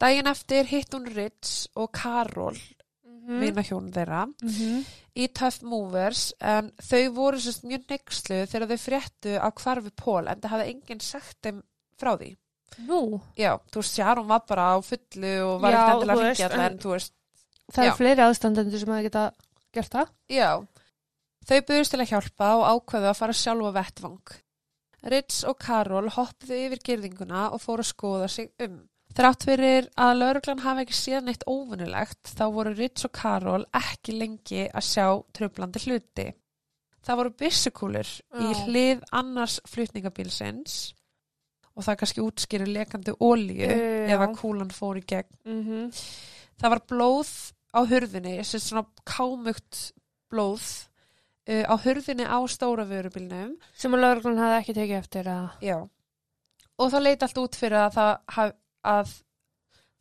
Daginn 0.00 0.26
eftir 0.30 0.64
hitt 0.70 0.94
hún 0.96 1.06
Ritz 1.14 1.68
og 1.76 1.90
Karol, 1.92 2.56
-hmm. 2.56 3.40
vina 3.40 3.62
hjón 3.62 3.92
þeirra, 3.92 4.26
Mm 4.42 4.84
í 5.20 5.26
Tough 5.34 5.62
Movers 5.66 6.32
en 6.40 6.70
þau 6.80 7.10
voru 7.12 7.36
sérst 7.42 7.64
mjög 7.66 7.82
nexlu 7.90 8.46
þegar 8.46 8.68
þau 8.70 8.78
fréttu 8.78 9.32
á 9.42 9.48
hvarfi 9.50 9.90
Pól 9.96 10.28
en 10.30 10.40
það 10.40 10.50
hafði 10.54 10.68
enginn 10.70 11.00
sagt 11.00 11.36
þeim 11.42 11.62
frá 11.98 12.16
því. 12.16 12.36
Nú, 12.86 13.20
Já, 13.36 13.58
þú 13.72 13.82
veist, 13.82 13.94
Sharon 13.98 14.28
var 14.28 14.44
bara 14.48 14.68
á 14.72 14.76
fullu 14.80 15.32
og 15.44 15.60
var 15.60 15.72
ekkert 15.72 15.94
endilega 15.94 16.22
ringja 16.22 16.50
en- 16.54 16.60
en 16.72 16.78
þú 16.78 16.92
veist, 16.94 17.12
það 17.72 17.84
Já. 17.84 17.90
er 17.90 17.96
fleiri 17.96 18.22
aðstandendur 18.22 18.78
sem 18.78 18.88
hafa 18.88 19.02
geta 19.02 19.32
gert 19.74 19.90
það. 19.90 20.08
já. 20.30 20.66
Þau 21.46 21.60
buðust 21.66 21.90
til 21.90 22.00
að 22.00 22.10
hjálpa 22.10 22.48
og 22.56 22.64
ákveðu 22.86 23.10
að 23.10 23.16
fara 23.16 23.32
sjálfa 23.32 23.72
vettvang. 23.72 24.22
Ritz 25.02 25.44
og 25.44 25.58
Karol 25.58 26.08
hoppuðu 26.08 26.56
yfir 26.66 26.78
girðinguna 26.84 27.52
og 27.52 27.60
fóru 27.60 27.80
að 27.82 27.92
skoða 27.92 28.28
sig 28.30 28.50
um. 28.60 28.88
Þrátt 29.16 29.44
fyrir 29.48 29.88
að 29.98 30.12
lauruglan 30.20 30.62
hafi 30.62 30.84
ekki 30.84 30.96
séð 30.96 31.24
neitt 31.26 31.46
óvinnulegt 31.50 32.30
þá 32.30 32.44
voru 32.54 32.74
Ritz 32.76 33.06
og 33.08 33.12
Karol 33.16 33.64
ekki 33.74 34.14
lengi 34.14 34.68
að 34.68 34.86
sjá 34.86 35.06
tröflandi 35.34 35.82
hluti. 35.86 36.28
Það 37.00 37.20
voru 37.20 37.32
byssukúlur 37.42 38.10
í 38.10 38.48
Já. 38.50 38.58
hlið 38.66 39.04
annars 39.16 39.58
flutningabílsins 39.68 40.76
og 41.74 41.86
það 41.86 41.98
kannski 42.02 42.24
útskýrir 42.24 42.70
lekandi 42.70 43.14
ólíu 43.16 43.64
Já. 43.64 44.14
ef 44.14 44.26
að 44.26 44.36
kúlan 44.38 44.74
fór 44.74 45.00
í 45.00 45.06
gegn. 45.06 45.40
Mm 45.48 45.94
Það 46.60 46.72
var 46.74 46.80
blóð 46.92 47.30
á 47.72 47.80
hurðinni, 47.88 48.34
sem 48.44 48.60
svona 48.60 48.82
kámugt 49.08 49.94
blóð 50.28 50.66
uh, 51.48 51.64
á 51.64 51.74
hurðinni 51.80 52.26
á 52.28 52.36
stóra 52.52 52.84
vörubílnum. 52.84 53.54
Sem 53.72 53.94
að 53.96 54.04
lauruglan 54.04 54.42
hafði 54.42 54.58
ekki 54.58 54.74
tekið 54.76 54.98
eftir 54.98 55.30
að... 55.32 55.46
Já. 55.64 55.78
Og 56.76 56.92
það 56.92 57.06
leit 57.06 57.24
allt 57.24 57.40
út 57.40 57.56
fyrir 57.56 57.78
að 57.80 57.96
það, 57.96 58.52
að, 58.86 59.14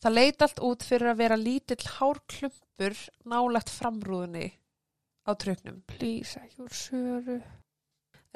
það 0.04 0.18
leit 0.18 0.42
allt 0.46 0.64
út 0.66 0.86
fyrir 0.88 1.12
að 1.14 1.22
vera 1.24 1.40
lítill 1.40 1.84
hárklumpur 1.98 2.98
nálagt 3.30 3.72
framrúðinni 3.74 4.52
á 5.28 5.32
tröknum. 5.38 5.82
Please, 5.88 6.40
ekki 6.40 6.64
úr 6.66 6.76
söru. 6.76 7.40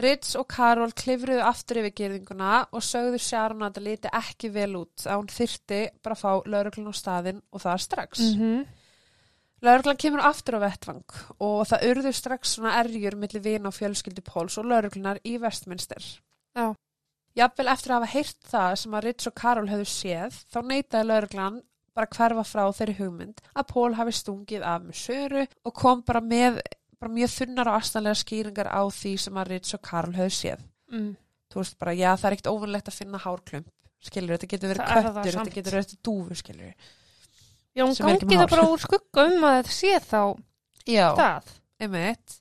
Ritz 0.01 0.33
og 0.39 0.47
Karol 0.49 0.93
klifruðu 0.97 1.43
aftur 1.45 1.83
yfir 1.83 1.93
gerðinguna 1.99 2.63
og 2.73 2.81
sögðu 2.81 3.19
Sharon 3.21 3.61
að 3.61 3.75
það 3.75 3.87
liti 3.87 4.13
ekki 4.17 4.49
vel 4.55 4.71
út 4.79 5.03
að 5.05 5.19
hún 5.19 5.29
þyrti 5.29 5.81
bara 6.01 6.17
að 6.17 6.23
fá 6.23 6.31
lauruglun 6.49 6.89
á 6.89 6.93
staðinn 6.97 7.43
og 7.53 7.61
það 7.61 7.83
strax. 7.85 8.23
Mm 8.23 8.39
-hmm. 8.39 8.63
Lauruglan 9.63 9.97
kemur 10.01 10.25
aftur 10.27 10.57
á 10.59 10.65
vettvang 10.65 11.13
og 11.39 11.67
það 11.69 11.85
urðu 11.89 12.11
strax 12.11 12.55
svona 12.55 12.73
erjur 12.81 13.15
millir 13.15 13.43
vina 13.43 13.69
og 13.69 13.77
fjölskyldu 13.77 14.23
Póls 14.25 14.57
og 14.57 14.65
lauruglunar 14.65 15.21
í 15.23 15.37
Vestminster. 15.39 16.03
Já. 16.57 16.73
Jafnvel 17.37 17.69
eftir 17.73 17.93
að 17.93 18.01
hafa 18.01 18.13
heyrt 18.13 18.49
það 18.51 18.73
sem 18.83 18.95
að 18.97 19.05
Ritz 19.07 19.29
og 19.29 19.35
Karol 19.39 19.69
hefðu 19.71 19.89
séð, 19.89 20.39
þá 20.53 20.59
neytaði 20.69 21.09
lauruglan 21.09 21.61
bara 21.93 22.09
hverfa 22.09 22.45
frá 22.45 22.63
þeirri 22.73 22.95
hugmynd 22.97 23.41
að 23.53 23.67
Pól 23.69 23.91
hafi 23.97 24.15
stungið 24.17 24.65
af 24.65 24.85
með 24.85 24.99
söru 25.01 25.43
og 25.45 25.75
kom 25.77 26.01
bara 26.05 26.21
með 26.25 26.59
bara 27.03 27.13
mjög 27.13 27.33
þunnar 27.33 27.69
og 27.69 27.77
astanlega 27.81 28.19
skýringar 28.21 28.69
á 28.71 28.81
því 28.93 29.13
sem 29.25 29.39
að 29.39 29.49
Ritz 29.51 29.75
og 29.75 29.81
Karol 29.83 30.15
hefðu 30.15 30.35
séð. 30.37 30.65
Mm. 30.93 31.09
Þú 31.51 31.61
veist 31.61 31.77
bara, 31.81 31.93
já 31.93 32.09
það 32.15 32.27
er 32.29 32.35
ekkert 32.37 32.51
óvunlegt 32.53 32.89
að 32.89 32.97
finna 32.97 33.21
hárklump, 33.21 33.67
skilur, 34.01 34.37
þetta 34.37 34.51
getur 34.53 34.71
verið 34.71 34.85
Það 34.87 35.03
það 35.03 35.17
köttur, 35.17 35.37
þetta 35.37 35.55
getur 35.57 35.77
verið 35.77 35.97
dúfu, 36.07 36.37
skilur. 36.39 36.93
Já, 37.73 37.83
hún 37.83 37.97
gangi 37.97 38.37
það 38.37 38.49
bara 38.53 38.65
úr 38.69 38.81
skugga 38.81 39.25
um 39.29 39.45
að 39.49 39.55
þetta 39.59 39.75
sé 39.75 39.93
þá 40.05 40.21
Já. 40.85 41.07
það. 41.17 41.51
einmitt 41.81 42.35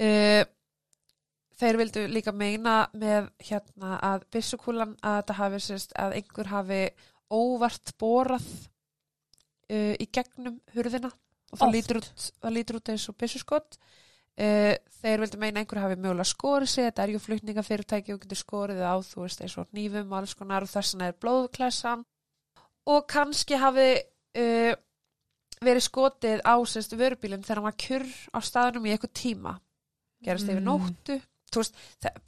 uh, 0.00 0.42
þeir 1.60 1.78
vildu 1.80 2.02
líka 2.08 2.32
meina 2.32 2.74
með 2.96 3.30
hérna 3.44 3.98
að 4.10 4.26
byssukúlan 4.32 4.96
að 5.04 5.16
þetta 5.20 5.38
hafi 5.40 5.62
sérst 5.66 5.96
að 6.00 6.16
einhver 6.20 6.50
hafi 6.50 6.82
óvart 7.30 7.92
borað 8.00 8.46
uh, 9.70 9.94
í 9.94 10.06
gegnum 10.10 10.60
hurðina. 10.74 11.12
Og 11.50 11.58
það 11.58 11.74
lítur 11.74 11.98
út, 12.00 12.10
það 12.40 12.54
lítur 12.54 12.78
út 12.78 12.92
eins 12.92 13.08
og 13.10 13.16
byssuskott 13.18 13.78
uh, 13.78 14.74
þeir 15.00 15.24
vildu 15.24 15.40
meina 15.42 15.62
einhver 15.62 15.82
hafi 15.82 15.96
mögulega 15.98 16.28
skorið 16.30 16.70
sig, 16.70 16.86
þetta 16.88 17.02
er 17.06 17.14
ju 17.14 17.22
flutningafyrirtæki 17.24 18.14
og 18.14 18.20
getur 18.22 18.38
skorið 18.40 18.84
á, 18.86 18.94
þú 19.02 19.24
veist, 19.24 19.42
eins 19.42 19.56
og 19.58 19.66
nýfum 19.76 20.12
og 20.12 20.20
alls 20.20 20.36
konar 20.38 20.66
og 20.66 20.70
þess 20.70 20.94
vegna 20.94 21.10
er 21.10 21.18
blóðklessan. 21.22 22.04
Og 22.90 23.02
kannski 23.10 23.58
hafi 23.60 23.88
uh, 24.40 24.72
verið 25.60 25.84
skotið 25.84 26.40
á 26.46 26.54
sérst 26.64 26.94
vörubílinn 26.96 27.42
þegar 27.44 27.60
hann 27.60 27.68
var 27.68 27.80
kjurr 27.84 28.14
á 28.32 28.38
staðnum 28.40 28.86
í 28.88 28.94
eitthvað 28.94 29.18
tíma. 29.20 29.58
Gerast 30.24 30.48
yfir 30.48 30.62
Mm. 30.62 30.68
nóttu. 30.70 31.18
Þú 31.20 31.29
veist, 31.58 31.74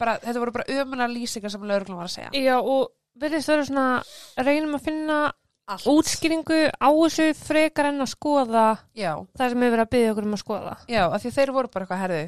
bara, 0.01 0.17
þetta 0.23 0.43
voru 0.43 0.55
bara 0.57 0.81
ömulega 0.81 1.13
lýsingar 1.13 1.53
sem 1.55 1.65
lögreglum 1.69 2.01
var 2.01 2.11
að 2.11 2.15
segja. 2.17 2.33
Já, 2.35 2.57
og 2.59 2.91
verðist 3.23 3.53
vera 3.53 3.65
svona, 3.69 3.87
reynum 4.41 4.77
að 4.79 4.85
finna 4.89 5.19
Allt. 5.73 5.87
útskýringu 5.87 6.61
á 6.75 6.89
þessu 6.91 7.29
frekar 7.39 7.93
en 7.93 8.03
að 8.03 8.11
skoða 8.17 8.65
já, 8.99 9.13
það 9.39 9.53
sem 9.53 9.63
hefur 9.63 9.77
verið 9.77 9.85
að 9.85 9.93
byggja 9.95 10.15
okkur 10.15 10.27
um 10.27 10.37
að 10.37 10.43
skoða. 10.43 10.73
já, 10.91 11.03
af 11.07 11.23
því 11.23 11.35
þeir 11.37 11.53
voru 11.55 11.71
bara 11.73 11.87
eitthvað 11.87 12.03
herðu 12.03 12.23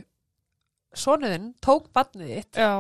sonuðinn 1.05 1.49
tók 1.65 1.89
badnið 1.97 2.31
þitt. 2.37 2.61
Já, 2.63 2.73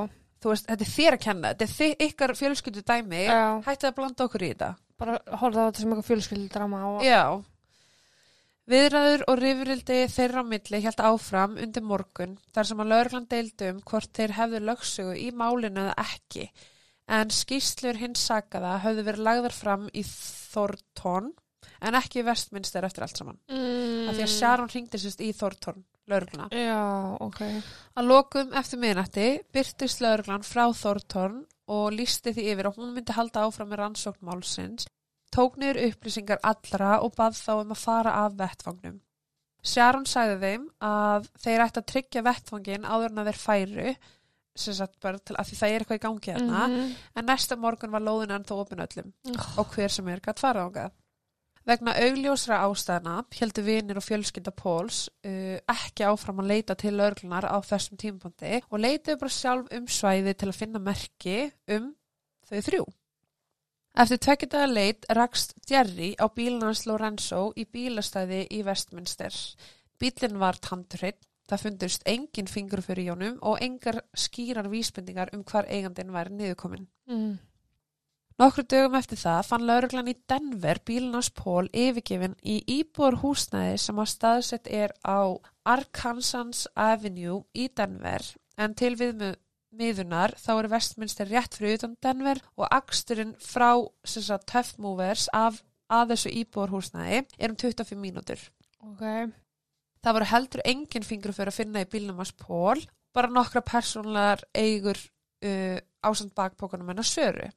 þú 0.44 0.52
veist, 0.52 0.68
þetta 0.68 0.86
er 0.86 0.92
þér 0.92 1.16
að 1.16 1.24
kenna, 1.24 1.50
þetta 1.50 1.66
er 1.66 1.74
þið, 1.74 1.94
ykkar 2.06 2.34
fjölskyldu 2.38 2.84
dæmi 2.86 3.24
já, 3.24 3.40
hættið 3.66 3.90
að 3.90 3.96
blanda 3.98 4.28
okkur 4.28 4.44
í 4.44 4.52
þetta. 4.52 4.70
Bara 5.02 5.18
horfa 5.40 5.64
á 5.64 5.66
þetta 5.66 5.82
sem 5.82 5.90
eitthvað 5.90 6.08
fjölskyldrama 6.12 6.84
og... 6.92 7.02
Já. 7.02 7.22
Viðræður 8.70 9.26
og 9.28 9.40
rifrildi 9.42 9.96
þeirra 10.08 10.40
á 10.40 10.50
milli 10.50 10.78
hjælt 10.80 11.02
áfram 11.04 11.58
undir 11.60 11.84
morgun 11.84 12.38
þar 12.54 12.68
sem 12.70 12.78
að 12.80 12.92
lögreglan 12.94 13.26
deildu 13.28 13.72
um 13.74 13.82
hvort 13.84 14.12
þeir 14.16 14.36
hefðu 14.38 14.60
lögsögu 14.64 15.16
í 15.20 15.26
málinu 15.36 15.82
eða 15.84 15.96
ekki 16.00 16.46
en 17.12 17.32
skýslur 17.34 17.98
hins 18.00 18.24
sakaða 18.24 18.78
höfðu 18.86 19.04
verið 19.10 19.26
lagðar 19.26 19.56
fram 19.56 19.88
í 19.92 20.04
Thornton 20.08 21.32
en 21.84 21.98
ekki 21.98 22.22
í 22.22 22.26
Vestminster 22.26 22.86
eftir 22.86 23.04
allt 23.04 23.20
saman. 23.20 23.40
Mm. 23.52 24.08
Af 24.08 24.16
því 24.16 24.24
að 24.24 24.32
Sharon 24.32 24.72
hringdi 24.72 25.00
sérst 25.00 25.20
í 25.24 25.30
Thornton, 25.36 25.84
lögregluna. 26.10 26.48
Já, 26.56 26.80
ok. 27.24 27.42
Að 28.00 28.08
lokum 28.08 28.56
eftir 28.56 28.80
miðnætti 28.80 29.28
byrtist 29.52 30.00
lögreglan 30.04 30.46
frá 30.46 30.64
Thornton 30.72 31.42
og 31.74 31.86
lísti 31.96 32.34
því 32.36 32.48
yfir 32.52 32.70
að 32.70 32.80
hún 32.80 32.96
myndi 32.96 33.16
halda 33.16 33.44
áfram 33.44 33.70
með 33.72 33.82
rannsókn 33.82 34.28
málsins, 34.28 34.88
tók 35.34 35.56
niður 35.60 35.80
upplýsingar 35.88 36.40
allra 36.46 36.96
og 37.04 37.14
bað 37.18 37.38
þá 37.40 37.52
um 37.60 37.74
að 37.74 37.82
fara 37.82 38.12
af 38.24 38.36
vettfangnum. 38.38 39.00
Sharon 39.64 40.04
sagði 40.06 40.36
þeim 40.42 40.64
að 40.84 41.28
þeir 41.40 41.62
ætti 41.64 41.80
að 41.80 41.86
tryggja 41.92 42.22
vettvangin 42.26 42.84
áður 42.84 43.10
en 43.14 43.22
að 43.22 43.30
þeir 43.30 43.38
færu, 43.44 43.94
sem 44.54 44.74
sagt 44.76 44.98
bara 45.02 45.18
til 45.18 45.34
að 45.40 45.48
því 45.48 45.56
það 45.60 45.72
er 45.74 45.84
eitthvað 45.84 45.98
í 45.98 46.02
gangi 46.04 46.32
hérna, 46.34 46.66
Mhm. 46.68 46.90
en 47.16 47.26
næsta 47.26 47.56
morgun 47.58 47.90
var 47.90 48.00
lóðin 48.04 48.34
ennþá 48.36 48.58
opin 48.60 48.84
öllum 48.84 49.12
Oh. 49.32 49.58
og 49.58 49.72
hver 49.74 49.88
sem 49.90 50.08
er 50.08 50.20
gætt 50.20 50.38
fara 50.38 50.68
ángað. 50.68 50.92
Vegna 51.66 51.94
augljósra 51.96 52.58
ástæðna 52.68 53.24
heldur 53.32 53.64
vinir 53.64 53.96
og 53.96 54.04
fjölskylda 54.04 54.52
Póls 54.52 55.08
uh, 55.24 55.56
ekki 55.66 56.04
áfram 56.04 56.42
að 56.42 56.50
leita 56.52 56.74
til 56.76 56.92
örglunar 57.00 57.48
á 57.48 57.56
þessum 57.64 57.96
tímapunkti 57.96 58.60
og 58.70 58.78
leituðu 58.84 59.18
bara 59.18 59.30
sjálf 59.32 59.72
um 59.72 59.86
svæði 59.86 60.34
til 60.36 60.48
að 60.50 60.58
finna 60.60 60.78
merki 60.78 61.52
um 61.68 61.94
þau 62.50 62.60
þrjú. 62.68 62.84
Eftir 63.94 64.18
tvekjadaga 64.18 64.66
leit 64.66 65.04
rakst 65.14 65.52
Jerry 65.70 66.16
á 66.18 66.26
bílnans 66.26 66.82
Lorenzo 66.88 67.52
í 67.54 67.62
bílastæði 67.70 68.40
í 68.50 68.64
Westminster. 68.66 69.34
Bílinn 70.02 70.40
var 70.42 70.58
tandurinn, 70.58 71.20
það 71.46 71.62
fundust 71.62 72.06
engin 72.10 72.50
fingur 72.50 72.82
fyrir 72.82 73.12
jónum 73.12 73.36
og 73.46 73.62
engar 73.62 74.00
skýrar 74.18 74.66
vísbendingar 74.72 75.30
um 75.36 75.44
hvar 75.46 75.70
eigandinn 75.70 76.10
væri 76.10 76.34
niðurkomin. 76.34 76.88
Mm. 77.06 77.36
Nokkru 78.42 78.64
dögum 78.66 78.98
eftir 78.98 79.20
það 79.20 79.46
fann 79.46 79.66
lauruglan 79.68 80.10
í 80.10 80.16
Denver 80.26 80.80
bílnars 80.82 81.30
Pól 81.30 81.68
yfirgefin 81.70 82.34
í 82.42 82.56
íbúar 82.80 83.20
húsnæði 83.22 83.76
sem 83.78 84.00
að 84.02 84.10
staðsett 84.10 84.70
er 84.74 84.96
á 85.06 85.38
Arkansas 85.62 86.66
Avenue 86.74 87.44
í 87.54 87.68
Denver 87.70 88.26
en 88.58 88.74
til 88.74 88.96
við 88.98 89.22
miðunar 89.78 90.34
þá 90.40 90.50
er 90.54 90.70
vestminster 90.72 91.30
rétt 91.30 91.58
fyrir 91.58 91.78
utan 91.78 91.96
Denver 92.02 92.40
og 92.56 92.66
aksturinn 92.70 93.34
frá 93.42 93.70
Tough 94.46 94.78
Movers 94.78 95.28
af 95.32 95.62
að 95.92 96.14
þessu 96.14 96.32
íbúar 96.40 96.72
húsnæði 96.72 97.24
er 97.38 97.52
um 97.52 97.56
25 97.60 98.00
mínútur. 98.00 98.40
Ok. 98.84 99.04
Það 100.04 100.16
voru 100.16 100.28
heldur 100.28 100.62
engin 100.68 101.06
fingur 101.06 101.34
fyrir 101.36 101.52
að 101.52 101.58
finna 101.60 101.84
í 101.84 101.88
bílnum 101.90 102.20
hans 102.20 102.34
Pól, 102.36 102.80
bara 103.14 103.30
nokkra 103.32 103.62
persónlegar 103.64 104.44
eigur 104.56 104.98
uh, 104.98 105.78
ásand 106.04 106.34
bakpókunum 106.36 106.90
hennar 106.92 107.08
Söru. 107.08 107.48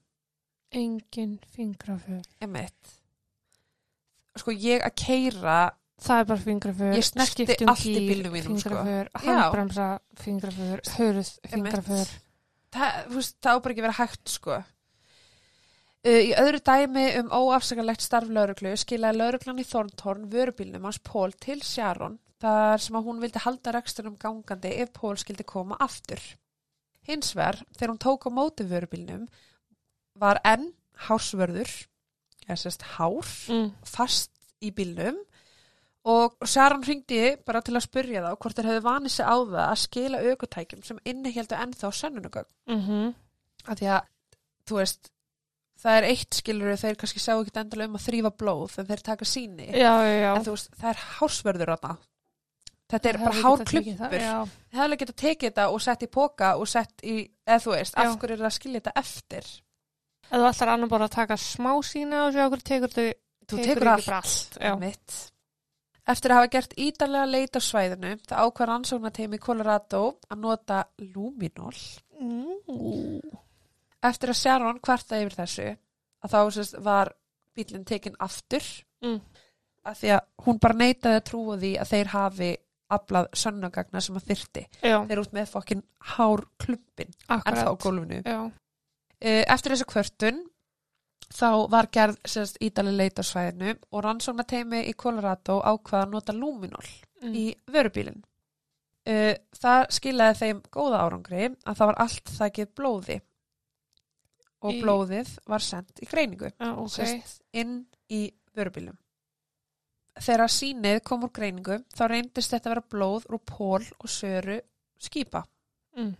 Engin 0.71 1.37
fingraför. 1.55 2.23
Emmett. 2.43 2.95
Sko 4.37 4.53
ég 4.53 4.83
að 4.85 4.95
keira, 5.01 5.59
Það 5.97 6.19
er 6.21 6.25
bara 6.29 6.43
fingraför. 6.45 6.93
Ég 6.93 7.05
snerti 7.07 7.45
allt 7.65 7.85
í 7.89 7.93
gír, 7.95 8.03
bílnum 8.11 8.33
mínum, 8.37 8.57
sko. 8.61 8.69
Fingraför, 8.69 9.07
Já. 9.17 9.31
handbremsa, 9.41 9.87
fingraför, 10.21 10.81
hörð, 10.97 11.29
fingraför. 11.49 12.11
það, 12.77 13.07
veist, 13.15 13.37
það 13.41 13.57
á 13.57 13.61
bara 13.65 13.73
ekki 13.73 13.85
vera 13.87 13.97
hægt 13.97 14.29
sko. 14.29 14.59
Uh, 16.07 16.21
í 16.21 16.33
öðru 16.37 16.59
dæmi 16.63 17.05
um 17.19 17.31
óafsakalegt 17.33 18.03
starf 18.05 18.29
lauruglu 18.29 18.75
skilaði 18.77 19.17
lauruglan 19.17 19.59
í 19.59 19.65
Thorntorn 19.67 20.27
vörubílnum 20.31 20.85
hans 20.87 20.99
Pól 21.03 21.33
til 21.33 21.57
Sharon 21.65 22.19
þar 22.39 22.77
sem 22.79 22.95
að 22.99 23.07
hún 23.09 23.19
vildi 23.23 23.41
halda 23.43 23.73
rekstunum 23.73 24.15
gangandi 24.21 24.75
ef 24.83 24.93
Pól 24.93 25.17
skildi 25.17 25.43
koma 25.49 25.75
aftur. 25.83 26.21
Hins 27.09 27.33
vegar, 27.35 27.57
þegar 27.75 27.91
hún 27.95 27.99
tók 28.05 28.27
á 28.27 28.31
móti 28.31 28.67
vörubílnum 28.69 29.25
var 30.15 30.39
enn 30.45 30.69
hársvörður, 31.07 31.73
eða 32.47 32.59
sérst 32.61 32.85
hár, 32.95 33.25
Mm. 33.49 33.71
fast 33.83 34.31
í 34.61 34.69
bílnum 34.71 35.17
og 36.07 36.47
Sharon 36.47 36.85
hringdi 36.85 37.21
bara 37.45 37.61
til 37.65 37.75
að 37.75 37.85
spyrja 37.87 38.23
þá 38.23 38.31
hvort 38.35 38.57
þeir 38.57 38.69
hefðu 38.71 38.83
vanið 38.87 39.13
sig 39.17 39.27
á 39.27 39.35
það 39.35 39.61
að 39.65 39.79
skila 39.83 40.23
aukutækjum 40.23 40.83
sem 40.87 40.99
innihjeldu 41.11 41.59
ennþá 41.59 41.91
sönnunugögn. 41.99 42.51
Mm 42.71 42.81
-hmm. 42.85 43.13
Af 43.67 43.79
því 43.79 43.89
að, 43.95 44.09
þú 44.69 44.79
veist, 44.79 45.11
það 45.83 45.97
er 45.97 46.09
eitt 46.11 46.39
skilur 46.39 46.77
þeir 46.83 46.99
kannski 47.01 47.19
sjá 47.19 47.33
ekki 47.35 47.59
endilega 47.59 47.89
um 47.91 47.99
að 47.99 48.07
þrýfa 48.07 48.31
blóð 48.39 48.79
en 48.79 48.87
þeir 48.87 49.03
taka 49.03 49.25
síni. 49.25 49.67
Já, 49.67 49.93
já, 50.07 50.15
já. 50.23 50.31
En 50.35 50.45
þú 50.45 50.55
veist, 50.55 50.69
það 50.79 50.89
er 50.89 51.03
hásverður 51.19 51.73
þarna. 51.75 51.97
þetta 52.87 53.09
er 53.09 53.17
bara 53.17 53.35
Hefði 53.35 53.43
það, 53.43 53.65
klumpur 53.67 54.21
Já, 54.21 54.35
það 54.71 54.81
hefði 54.81 54.97
getað 54.97 55.15
tekið 55.21 55.49
þetta 55.49 55.69
og 55.69 55.81
sett 55.81 56.03
í 56.03 56.07
póka 56.07 56.51
og 56.55 56.67
sett 56.71 57.03
í, 57.03 57.15
eða 57.47 57.63
þú 57.63 57.71
veist, 57.75 57.97
af 57.97 58.19
hverju 58.19 58.33
er 58.33 58.39
það 58.39 58.51
að 58.51 58.57
skilja 58.57 58.79
þetta 58.79 58.99
eftir 59.03 59.49
ef 60.27 60.35
þú 60.35 60.49
ætlar 60.49 60.73
annar 60.73 60.91
bara 60.91 61.07
að 61.07 61.15
taka 61.17 61.37
smá 61.39 61.71
sína 61.83 62.27
og 62.27 62.35
sjá 62.35 62.45
okkur 62.45 62.63
tekur 62.69 62.93
þú 62.95 63.07
þú 63.47 63.59
tekur 63.63 63.91
allt, 63.91 64.57
bara 64.59 64.75
mitt 64.79 65.17
eftir 66.07 66.33
að 66.33 66.39
hafa 66.41 66.51
gert 66.55 66.75
ídalega 66.79 67.29
leit 67.29 67.57
á 67.57 67.61
svæðinu 67.63 68.13
það 68.27 68.43
ákvar 68.43 68.71
rannsóknarteimi 68.71 69.39
í 69.39 69.43
Colorado 69.43 70.03
að 70.29 70.43
nota 70.43 70.83
luminol. 71.13 71.75
Mm. 72.17 73.21
eftir 74.07 74.31
að 74.31 74.39
Sharon 74.39 74.79
kvarta 74.81 75.19
yfir 75.21 75.35
þessu 75.37 75.65
að 76.23 76.31
þá 76.33 76.39
sérst, 76.55 76.77
var 76.81 77.11
bílinn 77.57 77.85
tekinn 77.85 78.15
aftur. 78.19 78.63
Mm. 79.05 79.19
að 79.85 79.99
því 79.99 80.13
að 80.15 80.23
hún 80.45 80.57
bara 80.59 80.79
neitaði 80.79 81.19
að 81.19 81.27
trúa 81.29 81.57
því 81.61 81.73
að 81.79 81.91
þeir 81.91 82.07
hafi 82.11 82.53
aflað 82.97 83.27
sönnagagna 83.35 84.01
sem 84.01 84.15
að 84.17 84.29
þyrti 84.31 84.63
Já, 84.81 84.97
þeir 85.09 85.21
út 85.21 85.35
með 85.35 85.51
fokkin 85.51 85.83
hár 86.15 86.43
klumpin 86.57 87.11
en 87.27 87.59
þá 87.59 87.69
gólfinu. 87.83 88.21
Já, 88.23 88.39
Eh, 89.17 89.41
eftir 89.49 89.73
þessu 89.73 89.87
kvörtun 89.89 90.43
þá 91.33 91.67
var 91.71 91.89
gerð 91.91 92.17
sérst, 92.27 92.59
ídalega 92.63 92.97
leit 92.97 93.19
á 93.19 93.23
svæðinu 93.25 93.75
og 93.91 94.03
rannsóknarteimi 94.05 94.83
í 94.87 94.93
Colorado 94.97 95.59
ákvaða 95.61 96.05
að 96.05 96.13
nota 96.13 96.35
luminol 96.35 96.85
mm. 97.23 97.33
í 97.35 97.45
vörubílinn. 97.71 98.23
Það 99.07 99.81
skilaði 99.95 100.35
þeim 100.41 100.61
góða 100.67 101.03
árangri 101.05 101.43
að 101.47 101.77
það 101.79 101.89
var 101.89 101.99
allt 102.03 102.31
þakkið 102.35 102.71
blóði 102.75 103.19
og 104.67 104.73
Í- 104.73 104.81
blóðið 104.83 105.33
var 105.47 105.63
sendt 105.63 106.01
í 106.03 106.07
greiningu 106.09 106.49
Já, 106.51 106.71
ok. 106.73 106.91
sérst, 106.91 107.43
inn 107.53 107.85
í 108.11 108.25
vörubílum. 108.57 108.97
Þegar 110.17 110.49
sínið 110.49 111.01
kom 111.05 111.23
úr 111.27 111.31
greiningu 111.31 111.77
þá 111.93 112.03
reyndist 112.09 112.51
þetta 112.51 112.69
að 112.69 112.73
vera 112.73 112.89
blóð 112.95 113.27
úr 113.29 113.43
pól 113.45 113.83
og 113.85 114.09
söru 114.09 114.57
skýpa. 114.99 115.43
Mm. 115.95 116.15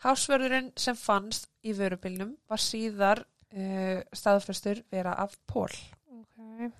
Hásvörðurinn 0.00 0.72
sem 0.80 0.96
fannst 0.96 1.50
í 1.62 1.74
vörubílnum 1.76 2.32
var 2.48 2.62
síðar 2.62 3.26
uh, 3.54 3.98
staðfestur 4.12 4.84
vera 4.92 5.16
af 5.22 5.36
pól. 5.46 5.72
Ok. 6.20 6.70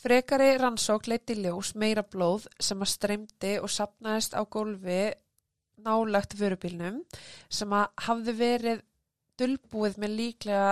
Frekari 0.00 0.54
rannsók 0.56 1.08
leiti 1.10 1.36
ljós 1.36 1.74
meira 1.76 2.04
blóð 2.06 2.46
sem 2.62 2.80
að 2.80 2.92
streymdi 2.94 3.56
og 3.60 3.72
sapnaðist 3.72 4.36
á 4.38 4.40
gólfi 4.48 5.02
nálagt 5.84 6.36
vörubílnum 6.38 7.02
sem 7.52 7.72
að 7.72 7.90
hafði 8.06 8.36
verið 8.38 8.80
dulbúið 9.40 9.98
með 10.00 10.16
líklega 10.16 10.70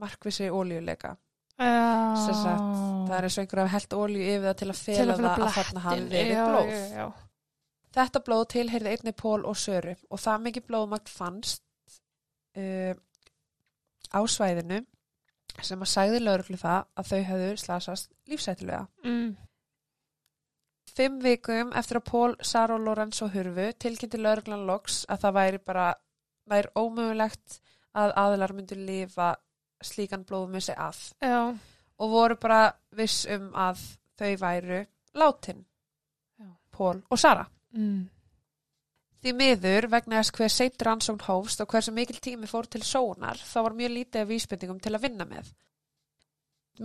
markvissi 0.00 0.50
ólíuleika. 0.50 1.16
Já. 1.56 2.16
Sem 2.20 2.36
sagt, 2.36 2.74
Það 3.06 3.14
er 3.16 3.26
eins 3.26 3.36
og 3.36 3.42
einhver 3.44 3.62
að 3.62 3.70
held 3.72 3.94
ólíu 3.96 4.24
yfir 4.26 4.44
það 4.46 4.58
til 4.60 4.68
að 4.68 4.80
fela 4.80 5.14
að 5.14 5.20
það 5.22 5.36
fela 5.36 5.46
að 5.46 5.56
þarna 5.56 5.82
blettin. 5.86 6.08
verið 6.10 6.32
Já, 6.34 6.44
blóð. 6.50 6.72
Já, 6.72 6.96
já, 6.96 7.06
Þetta 7.96 8.22
blóð 8.26 8.44
tilheyrði 8.52 8.92
einni 8.92 9.12
pól 9.16 9.46
og 9.48 9.56
söru 9.56 9.94
og 10.10 10.20
það 10.20 10.42
mikið 10.46 10.66
blóðmagn 10.68 11.12
fannst 11.12 11.62
uh, 12.58 12.92
á 14.12 14.20
svæðinu 14.26 14.82
sem 15.64 15.80
að 15.80 15.90
sagði 15.90 16.22
lauruglu 16.22 16.58
það 16.60 16.86
að 17.00 17.10
þau 17.10 17.20
hefðu 17.30 17.50
slasast 17.62 18.10
lífsættilega. 18.28 18.86
Mm. 19.04 19.36
Fimm 20.96 21.20
vikum 21.20 21.72
eftir 21.76 22.00
að 22.00 22.06
Pól, 22.08 22.34
Sara 22.40 22.76
og 22.76 22.84
Lorenzo 22.84 23.28
hurfu 23.32 23.70
tilkynnti 23.82 24.20
lauruglan 24.20 24.66
loks 24.68 25.04
að 25.12 25.24
það 25.24 25.36
væri 25.38 25.62
bara 25.64 25.86
væri 26.46 26.72
ómögulegt 26.78 27.60
að 27.96 28.14
aðilar 28.22 28.54
myndu 28.56 28.78
lifa 28.78 29.34
slíkan 29.84 30.24
blóðmissi 30.28 30.76
að 30.76 31.00
Já. 31.20 31.52
og 31.98 32.12
voru 32.12 32.36
bara 32.40 32.60
viss 32.96 33.26
um 33.32 33.50
að 33.52 33.82
þau 34.16 34.32
væru 34.40 34.82
látin, 35.16 35.64
Já. 36.40 36.48
Pól 36.72 37.02
og 37.10 37.20
Sara. 37.20 37.46
Mm. 37.76 38.06
Því 39.26 39.32
miður 39.34 39.88
vegna 39.90 40.20
þess 40.20 40.32
hver 40.36 40.52
seint 40.54 40.82
rannsókn 40.86 41.24
hófst 41.26 41.58
og 41.58 41.72
hversu 41.72 41.90
mikil 41.90 42.20
tími 42.22 42.46
fór 42.46 42.68
til 42.70 42.84
sónar 42.86 43.40
þá 43.42 43.56
var 43.66 43.74
mjög 43.74 43.90
lítið 43.96 44.20
af 44.20 44.28
vísbendingum 44.30 44.76
til 44.78 44.92
að 44.94 45.02
vinna 45.02 45.24
með. 45.26 45.48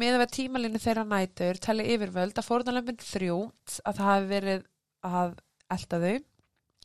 Miða 0.01 0.21
við 0.23 0.31
tímalinu 0.33 0.81
þeirra 0.81 1.03
nætur 1.05 1.59
tali 1.61 1.85
yfirvöld 1.93 2.41
að 2.41 2.47
fórnalömpin 2.47 2.97
þrjú 2.97 3.35
að 3.83 3.99
það 3.99 4.07
hafi 4.07 4.25
verið 4.31 4.63
að 5.05 5.35
elda 5.75 5.99
þau, 6.01 6.15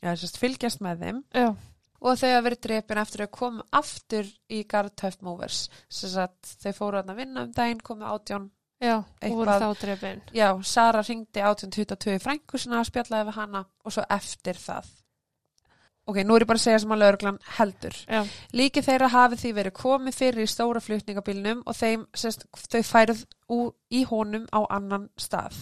já 0.03 0.11
að 0.11 0.37
fylgjast 0.43 0.85
með 0.85 1.01
þeim 1.07 1.23
Já. 1.33 1.47
og 1.47 2.11
að 2.11 2.21
þau 2.21 2.29
hafi 2.35 2.45
verið 2.49 2.63
drepin 2.67 3.01
eftir 3.05 3.25
að 3.25 3.33
koma 3.39 3.67
aftur 3.81 4.31
í 4.53 4.61
Tough 4.69 5.25
Movers. 5.25 5.63
Að 5.89 6.53
þau 6.53 6.71
fóru 6.83 7.01
að 7.01 7.15
vinna 7.23 7.47
um 7.47 7.57
daginn, 7.57 7.81
komu 7.81 8.05
átján. 8.05 8.51
Já, 8.77 8.99
og 9.01 9.41
voru 9.41 9.57
þá 9.57 9.73
drefin. 9.81 10.23
Já, 10.37 10.53
Sara 10.61 11.01
ringdi 11.01 11.41
1822 11.41 12.19
í 12.19 12.21
frænkusina 12.21 12.85
og 12.85 12.91
spjallaði 12.93 13.31
við 13.31 13.41
hana 13.41 13.65
og 13.81 13.97
svo 13.97 14.05
eftir 14.05 14.61
það. 14.61 14.93
Ok, 16.07 16.21
nú 16.23 16.37
er 16.37 16.45
ég 16.45 16.47
bara 16.47 16.59
að 16.61 16.63
segja 16.63 16.79
sem 16.79 16.91
að 16.95 17.01
lauruglan 17.03 17.39
heldur. 17.57 17.95
Já. 18.07 18.21
Líki 18.55 18.83
þeirra 18.85 19.09
hafi 19.11 19.39
því 19.41 19.49
verið 19.57 19.73
komið 19.75 20.19
fyrir 20.21 20.45
í 20.45 20.51
stóra 20.51 20.81
flutningabílnum 20.83 21.65
og 21.67 21.75
þeim, 21.75 22.05
sérst, 22.15 22.45
þau 22.71 22.83
færið 22.87 23.25
í 23.91 24.03
honum 24.07 24.45
á 24.55 24.59
annan 24.77 25.09
stað. 25.19 25.57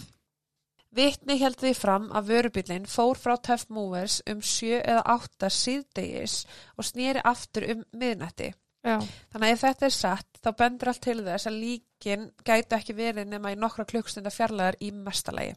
Vitni 0.96 1.36
held 1.40 1.58
því 1.60 1.72
fram 1.76 2.06
að 2.14 2.30
vörubílinn 2.30 2.86
fór 2.88 3.18
frá 3.20 3.34
Tough 3.42 3.66
Movers 3.74 4.20
um 4.30 4.38
7 4.40 4.78
eða 4.78 5.02
8 5.16 5.50
síðdegis 5.52 6.36
og 6.78 6.86
snýri 6.88 7.24
aftur 7.26 7.66
um 7.74 7.82
miðnætti. 7.92 8.52
Já. 8.86 9.00
Þannig 9.34 9.48
að 9.48 9.52
ef 9.52 9.64
þetta 9.64 9.86
er 9.88 9.94
satt, 9.96 10.28
þá 10.40 10.50
bendur 10.60 10.92
allt 10.92 11.02
til 11.02 11.18
þess 11.26 11.50
að 11.50 11.58
líkin 11.58 12.28
gætu 12.46 12.78
ekki 12.78 12.94
verið 12.96 13.26
nema 13.32 13.50
í 13.52 13.58
nokkra 13.58 13.84
klukkstunda 13.88 14.30
fjarlæðar 14.30 14.78
í 14.78 14.92
mestalagi. 14.94 15.56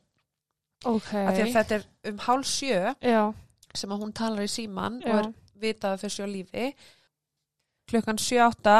Ok. 0.89 1.13
Af 1.13 1.35
því 1.35 1.45
að 1.45 1.53
þetta 1.59 1.77
er 1.77 1.85
um 2.09 2.19
hálf 2.25 2.49
sjö 2.49 2.81
Já. 3.03 3.21
Sem 3.79 3.93
að 3.95 4.01
hún 4.03 4.13
talar 4.15 4.45
í 4.45 4.51
síman 4.51 4.99
Já. 5.03 5.09
og 5.11 5.19
er 5.23 5.29
vitað 5.63 5.95
að 5.97 6.03
þessu 6.05 6.25
á 6.25 6.27
lífi. 6.29 6.65
Klukkan 7.89 8.19
7-8 8.21 8.75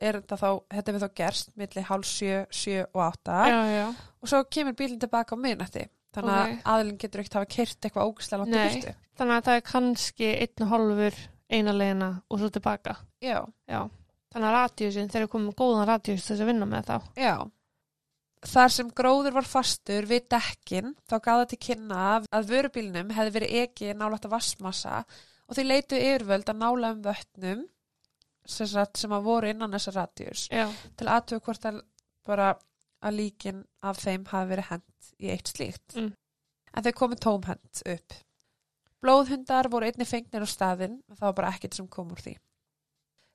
er 0.00 0.16
þetta 0.18 0.36
þá, 0.40 0.48
þetta 0.74 0.92
við 0.96 1.02
þá 1.04 1.10
gerst 1.20 1.50
milli 1.60 1.82
hálf 1.90 2.08
sjö, 2.08 2.38
sjö 2.50 2.84
og 2.88 3.02
átta 3.04 3.40
Já, 3.50 3.58
já. 3.68 3.86
og 4.20 4.30
svo 4.32 4.40
kemur 4.48 4.76
bílinn 4.78 5.00
tilbaka 5.02 5.36
á 5.36 5.38
miðnætti. 5.38 5.84
Þannig 6.10 6.34
Ok. 6.34 6.54
að 6.64 6.70
aðlinn 6.74 6.98
getur 6.98 7.20
ekkert 7.22 7.36
hafa 7.38 7.50
kyrt 7.54 7.86
eitthvað 7.86 8.08
ógæslega 8.10 8.38
langt 8.40 8.50
í 8.50 8.56
Nei. 8.56 8.80
burtu. 8.80 8.94
Þannig 9.20 9.36
að 9.36 9.44
það 9.46 9.58
er 9.60 9.66
kannski 9.68 10.30
einn 10.40 10.64
og 10.64 10.70
hálfur 10.72 11.18
eina 11.50 11.72
leiðina 11.76 12.08
og 12.30 12.40
svo 12.40 12.48
tilbaka. 12.56 12.96
Já. 13.22 13.38
Þannig 14.30 14.48
að 14.48 14.56
radíusin, 14.56 15.10
þeir 15.12 15.20
eru 15.24 15.30
komið 15.36 15.54
góðan 15.60 15.86
radíus 15.90 16.26
þess 16.26 16.40
að 16.42 16.50
vinna 16.50 16.66
með 16.66 16.84
þá. 16.90 16.96
já. 17.20 17.34
Þar 18.40 18.72
sem 18.72 18.92
gróður 18.96 19.34
var 19.36 19.48
fastur 19.48 20.06
við 20.08 20.30
dekkin 20.32 20.94
þá 21.10 21.16
gáði 21.26 21.50
til 21.50 21.58
kynna 21.66 22.04
að 22.32 22.48
vörubílnum 22.48 23.12
hefði 23.12 23.34
verið 23.36 23.58
ekki 23.66 23.90
nálægt 23.92 24.24
að 24.28 24.34
vassmassa 24.36 25.02
og 25.04 25.58
því 25.58 25.66
leitu 25.66 25.98
yfirvöld 25.98 26.48
að 26.48 26.62
nála 26.62 26.94
um 26.94 27.02
vötnum 27.04 27.66
sem, 28.48 28.70
sem 28.70 29.12
að 29.12 29.26
voru 29.26 29.50
innan 29.52 29.76
þessa 29.76 29.94
radíus 29.98 30.46
Já. 30.48 30.66
til 30.96 31.10
aðtöku 31.12 31.50
hvort 31.50 31.68
að 31.68 31.82
bara 32.26 32.54
að 33.04 33.16
líkin 33.16 33.62
af 33.84 34.00
þeim 34.00 34.26
hafi 34.30 34.52
verið 34.54 34.70
hent 34.70 35.12
í 35.20 35.30
eitt 35.32 35.52
slíkt. 35.52 35.96
Mm. 35.96 36.10
En 36.76 36.86
þau 36.86 36.92
komu 36.96 37.16
tómhend 37.18 37.82
upp. 37.92 38.16
Blóðhundar 39.00 39.70
voru 39.72 39.88
einni 39.88 40.06
fengnir 40.08 40.44
á 40.44 40.48
staðinn, 40.48 41.00
það 41.16 41.26
var 41.26 41.36
bara 41.38 41.52
ekkert 41.54 41.78
sem 41.78 41.88
kom 41.88 42.12
úr 42.12 42.20
því. 42.20 42.34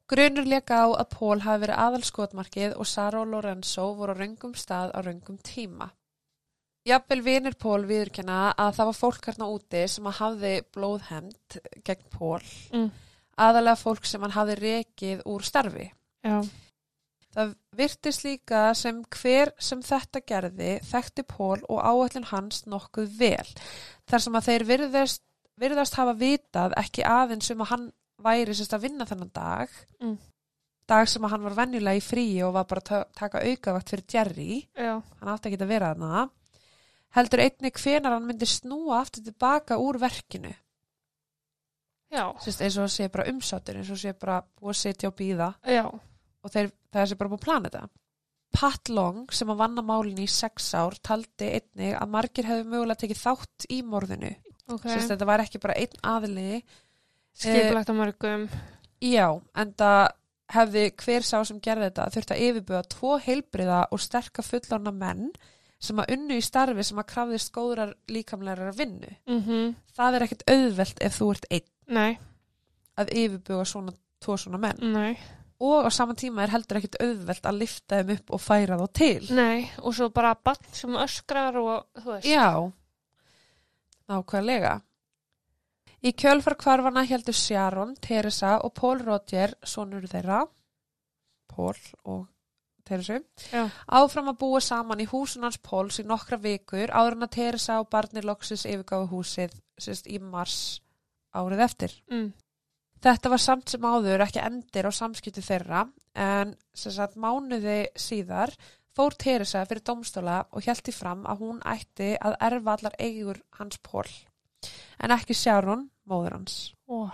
Grunur 0.06 0.46
leka 0.46 0.84
á 0.86 0.88
að 1.02 1.08
Pól 1.16 1.40
hafi 1.42 1.64
verið 1.64 1.80
aðalskotmarkið 1.82 2.76
og 2.78 2.86
Sara 2.90 3.24
og 3.24 3.32
Lorenzo 3.32 3.88
voru 3.98 4.14
á 4.14 4.20
röngum 4.20 4.54
stað 4.54 4.92
á 4.94 5.00
röngum 5.02 5.40
tíma. 5.42 5.88
Jafnvel 6.86 7.24
vinir 7.26 7.56
Pól 7.58 7.88
viðurkenna 7.90 8.52
að 8.54 8.76
það 8.78 8.90
var 8.92 8.98
fólk 9.00 9.26
hérna 9.26 9.48
úti 9.50 9.82
sem 9.90 10.06
að 10.06 10.20
hafði 10.20 10.52
blóðhend 10.76 11.58
gegn 11.88 12.06
Pól, 12.14 12.44
Mm. 12.72 12.92
aðalega 13.38 13.82
fólk 13.82 14.06
sem 14.06 14.22
hann 14.22 14.36
hafði 14.38 14.56
rekið 14.62 15.24
úr 15.26 15.42
starfi. 15.42 15.92
Já. 16.24 16.44
Það 17.36 17.56
virtist 17.76 18.24
líka 18.24 18.76
sem 18.76 19.04
hver 19.04 19.52
sem 19.60 19.82
þetta 19.82 20.22
gerði 20.22 20.80
þekkti 20.86 21.24
Pól 21.28 21.60
og 21.68 21.82
áætlun 21.82 22.30
hans 22.30 22.64
nokkuð 22.66 23.18
vel. 23.18 23.48
Þar 24.08 24.20
sem 24.22 24.34
að 24.34 24.46
þeir 24.46 24.64
virðast, 24.70 25.22
virðast 25.58 25.96
hafa 25.96 26.14
vitað 26.14 26.78
ekki 26.78 27.04
aðeins 27.04 27.50
um 27.52 27.66
að 27.66 27.72
hann 27.74 27.92
væri 28.24 28.56
sérst 28.56 28.74
að 28.78 28.86
vinna 28.88 29.06
þennan 29.10 29.32
dag. 29.34 29.70
Mm. 30.02 30.18
Dag 30.88 31.08
sem 31.10 31.24
að 31.26 31.32
hann 31.34 31.44
var 31.48 31.56
venjulega 31.58 31.98
í 31.98 32.04
fríi 32.06 32.44
og 32.46 32.54
var 32.54 32.66
bara 32.70 32.82
að 32.82 32.90
ta- 32.90 33.06
taka 33.18 33.42
aukavakt 33.42 33.90
fyrir 33.90 34.06
Jerry. 34.14 34.68
Já. 34.78 35.02
Hann 35.20 35.32
átti 35.34 35.50
ekki 35.50 35.62
að 35.64 35.68
vera 35.74 35.94
þarna. 35.96 36.30
Heldur 37.16 37.40
einnig 37.40 37.74
hvenar 37.82 38.12
hann 38.14 38.28
myndi 38.28 38.46
snúa 38.46 39.00
aftur 39.02 39.24
tilbaka 39.24 39.78
úr 39.82 39.98
verkinu. 39.98 40.54
Já. 42.14 42.30
Sérst 42.44 42.62
eins 42.64 42.78
og 42.78 42.86
að 42.86 42.94
sé 42.94 43.08
bara 43.12 43.28
umsátur, 43.32 43.80
eins 43.80 43.90
og 43.92 43.98
sé 44.00 44.14
bara 44.18 44.42
búið 44.60 44.74
að 44.76 44.82
setja 44.82 45.10
og 45.10 45.16
býða. 45.20 45.54
Já. 45.66 45.86
og 46.46 46.52
þeir, 46.54 46.68
það 46.94 47.02
er 47.02 47.08
sér 47.10 47.18
bara 47.18 47.30
búið 47.32 47.40
að 47.42 47.46
plana 47.48 47.70
þetta. 47.74 47.90
Pat 48.56 48.90
Long 48.94 49.32
sem 49.34 49.50
að 49.50 49.58
vanna 49.58 49.82
málinu 49.82 50.22
í 50.24 50.30
sex 50.30 50.68
ár 50.78 50.94
taldi 51.04 51.48
einnig 51.58 51.96
að 51.98 52.12
margir 52.14 52.46
hefðu 52.48 52.68
mögulega 52.70 53.02
tekið 53.02 53.22
þátt 53.24 53.66
í 53.74 53.80
morðinu. 53.84 54.30
Ok. 54.70 54.86
Okay. 54.86 55.00
Þetta 55.10 55.26
var 55.26 55.42
ekki 55.44 55.60
bara 55.64 55.74
einn 55.82 55.98
aðili. 56.04 56.62
Skipulagt 57.36 57.90
á 57.92 57.96
mörgum. 57.96 58.46
Já, 59.04 59.28
en 59.56 59.74
það 59.76 60.06
hefði 60.56 60.84
hver 61.02 61.26
sá 61.26 61.40
sem 61.46 61.60
gerði 61.60 61.90
þetta 61.90 62.06
þurft 62.14 62.32
að 62.36 62.42
yfirbuga 62.46 62.82
tvo 62.94 63.16
heilbriða 63.20 63.80
og 63.92 64.00
sterka 64.00 64.44
fullorna 64.46 64.92
menn 64.94 65.32
sem 65.86 65.98
að 66.00 66.14
unnu 66.16 66.38
í 66.40 66.44
starfi 66.46 66.84
sem 66.86 66.98
að 67.02 67.10
krafðist 67.12 67.52
góðrar 67.54 67.92
líkamlegar 68.10 68.72
vinnu. 68.78 69.10
Mhm. 69.28 69.76
Það 69.98 70.16
er 70.20 70.26
ekkit 70.28 70.46
auðvelt 70.50 71.02
ef 71.02 71.18
þú 71.20 71.32
ert 71.36 71.46
einn 71.52 71.72
Nei, 71.88 72.18
að 72.98 73.12
yfirbuga 73.14 73.66
svona 73.66 73.94
tvo 74.24 74.38
svona 74.38 74.58
menn. 74.62 74.80
nei, 74.94 75.18
Og 75.60 75.86
á 75.88 75.90
saman 75.90 76.16
tíma 76.20 76.44
er 76.44 76.50
heldur 76.52 76.78
ekkit 76.82 76.98
auðvelt 77.00 77.46
að 77.48 77.60
lifta 77.60 78.00
þeim 78.04 78.10
upp 78.18 78.32
og 78.36 78.42
færa 78.42 78.78
þá 78.80 78.88
til. 78.94 79.28
nei. 79.36 79.70
Og 79.84 79.94
svo 79.96 80.10
bara 80.10 80.36
bann 80.36 80.64
sem 80.74 80.90
öskrar 80.92 81.56
og 81.56 81.86
þú 82.02 82.12
veist. 82.12 82.28
Já, 82.28 82.72
nákvæmlega. 84.10 84.82
Í 86.06 86.12
kjölfar 86.14 86.54
kvarfana 86.62 87.02
heldur 87.10 87.34
Sharon, 87.34 87.96
Teresa 87.98 88.60
og 88.62 88.76
Paul 88.78 89.00
Roger, 89.02 89.56
sonur 89.66 90.06
þeirra, 90.06 90.44
Paul 91.50 91.80
og 92.04 92.28
Teresu, 92.86 93.18
Já. 93.50 93.64
áfram 93.90 94.30
að 94.30 94.38
búa 94.44 94.60
saman 94.62 95.02
í 95.02 95.08
húsun 95.10 95.48
hans 95.48 95.58
Pauls 95.58 95.98
í 95.98 96.06
nokkra 96.06 96.38
vikur 96.38 96.94
áður 96.94 97.16
en 97.18 97.26
að 97.26 97.32
Teresa 97.38 97.80
og 97.82 97.90
barnir 97.90 98.28
loksis 98.30 98.68
yfirgáðu 98.70 99.08
húsið 99.16 99.56
sérst, 99.82 100.06
í 100.06 100.20
mars 100.22 100.84
árið 101.34 101.64
eftir. 101.66 101.98
Mm. 102.14 102.30
Þetta 103.02 103.32
var 103.34 103.42
samt 103.42 103.74
sem 103.74 103.90
áður 103.90 104.26
ekki 104.28 104.44
endir 104.44 104.86
á 104.86 104.92
samskipti 104.94 105.42
þeirra 105.42 105.88
en 106.14 106.54
sagt 106.78 107.18
mánuði 107.18 107.88
síðar 107.98 108.54
fór 108.94 109.18
Teresa 109.18 109.66
fyrir 109.66 109.82
domstóla 109.90 110.44
og 110.52 110.70
hjælti 110.70 110.94
fram 110.94 111.26
að 111.26 111.42
hún 111.42 111.66
ætti 111.66 112.14
að 112.22 112.38
erfa 112.52 112.78
allar 112.78 113.02
eigur 113.02 113.42
hans 113.58 113.82
Pól 113.82 114.06
en 115.02 115.14
ekki 115.16 115.36
Sharon, 115.38 115.88
móður 116.10 116.38
hans. 116.40 116.74
Ó, 116.90 117.10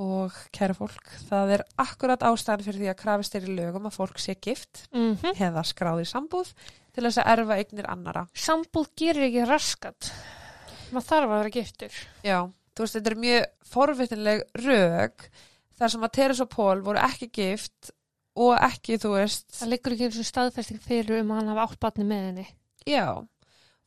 Og 0.00 0.32
kæra 0.54 0.72
fólk, 0.72 1.02
það 1.28 1.50
er 1.58 1.62
akkurat 1.82 2.22
ástæðan 2.24 2.62
fyrir 2.64 2.78
því 2.80 2.86
að 2.88 2.98
krafist 3.02 3.34
er 3.36 3.44
í 3.44 3.52
lögum 3.52 3.84
að 3.90 3.96
fólk 3.98 4.20
sé 4.22 4.32
gift 4.40 4.86
Mhm. 4.94 5.34
eða 5.36 5.60
skráði 5.66 6.06
sambúð 6.08 6.54
til 6.94 7.04
þess 7.04 7.18
að 7.20 7.28
erfa 7.34 7.56
eignir 7.58 7.88
annara. 7.90 8.22
Sambúð 8.32 8.88
gerir 8.96 9.26
ekki 9.28 9.44
raskat. 9.50 10.08
Maður 10.92 11.08
þarf 11.10 11.28
að 11.28 11.36
vera 11.36 11.50
giftur. 11.50 11.92
Já, 12.24 12.38
þú 12.74 12.78
veist, 12.86 12.94
þetta 12.96 13.10
er 13.10 13.20
mjög 13.26 13.46
forvitnileg 13.74 14.42
rög 14.64 15.28
þar 15.78 15.88
sem 15.90 16.00
að 16.08 16.12
Teresa 16.12 16.42
og 16.42 16.50
Pól 16.50 16.80
voru 16.82 16.98
ekki 16.98 17.30
gift 17.32 17.90
og 18.36 18.56
ekki, 18.58 18.96
þú 18.96 19.10
veist, 19.18 19.52
Það 19.52 19.68
liggur 19.68 19.92
ekki 19.92 20.04
eins 20.08 20.18
og 20.22 20.30
staðfesting 20.32 20.80
fyrir 20.80 21.20
um 21.20 21.28
að 21.34 21.36
hann 21.42 21.48
hafa 21.48 21.66
átt 21.68 21.80
batni 21.80 22.04
með 22.08 22.24
henni. 22.30 22.46
já, 22.86 23.26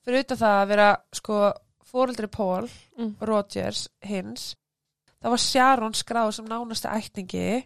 fyrir 0.06 0.20
utan 0.28 0.38
það 0.38 0.62
að 0.62 0.68
vera, 0.68 0.98
sko, 1.12 1.54
fóreldri 1.94 2.28
Pól, 2.34 2.70
Mm. 2.98 3.16
Rogers, 3.22 3.88
hins, 4.06 4.56
það 5.22 5.30
var 5.36 5.42
Sharon 5.42 5.94
skráð 5.98 6.32
sem 6.40 6.46
nánasti 6.50 6.90
ættingi, 6.90 7.66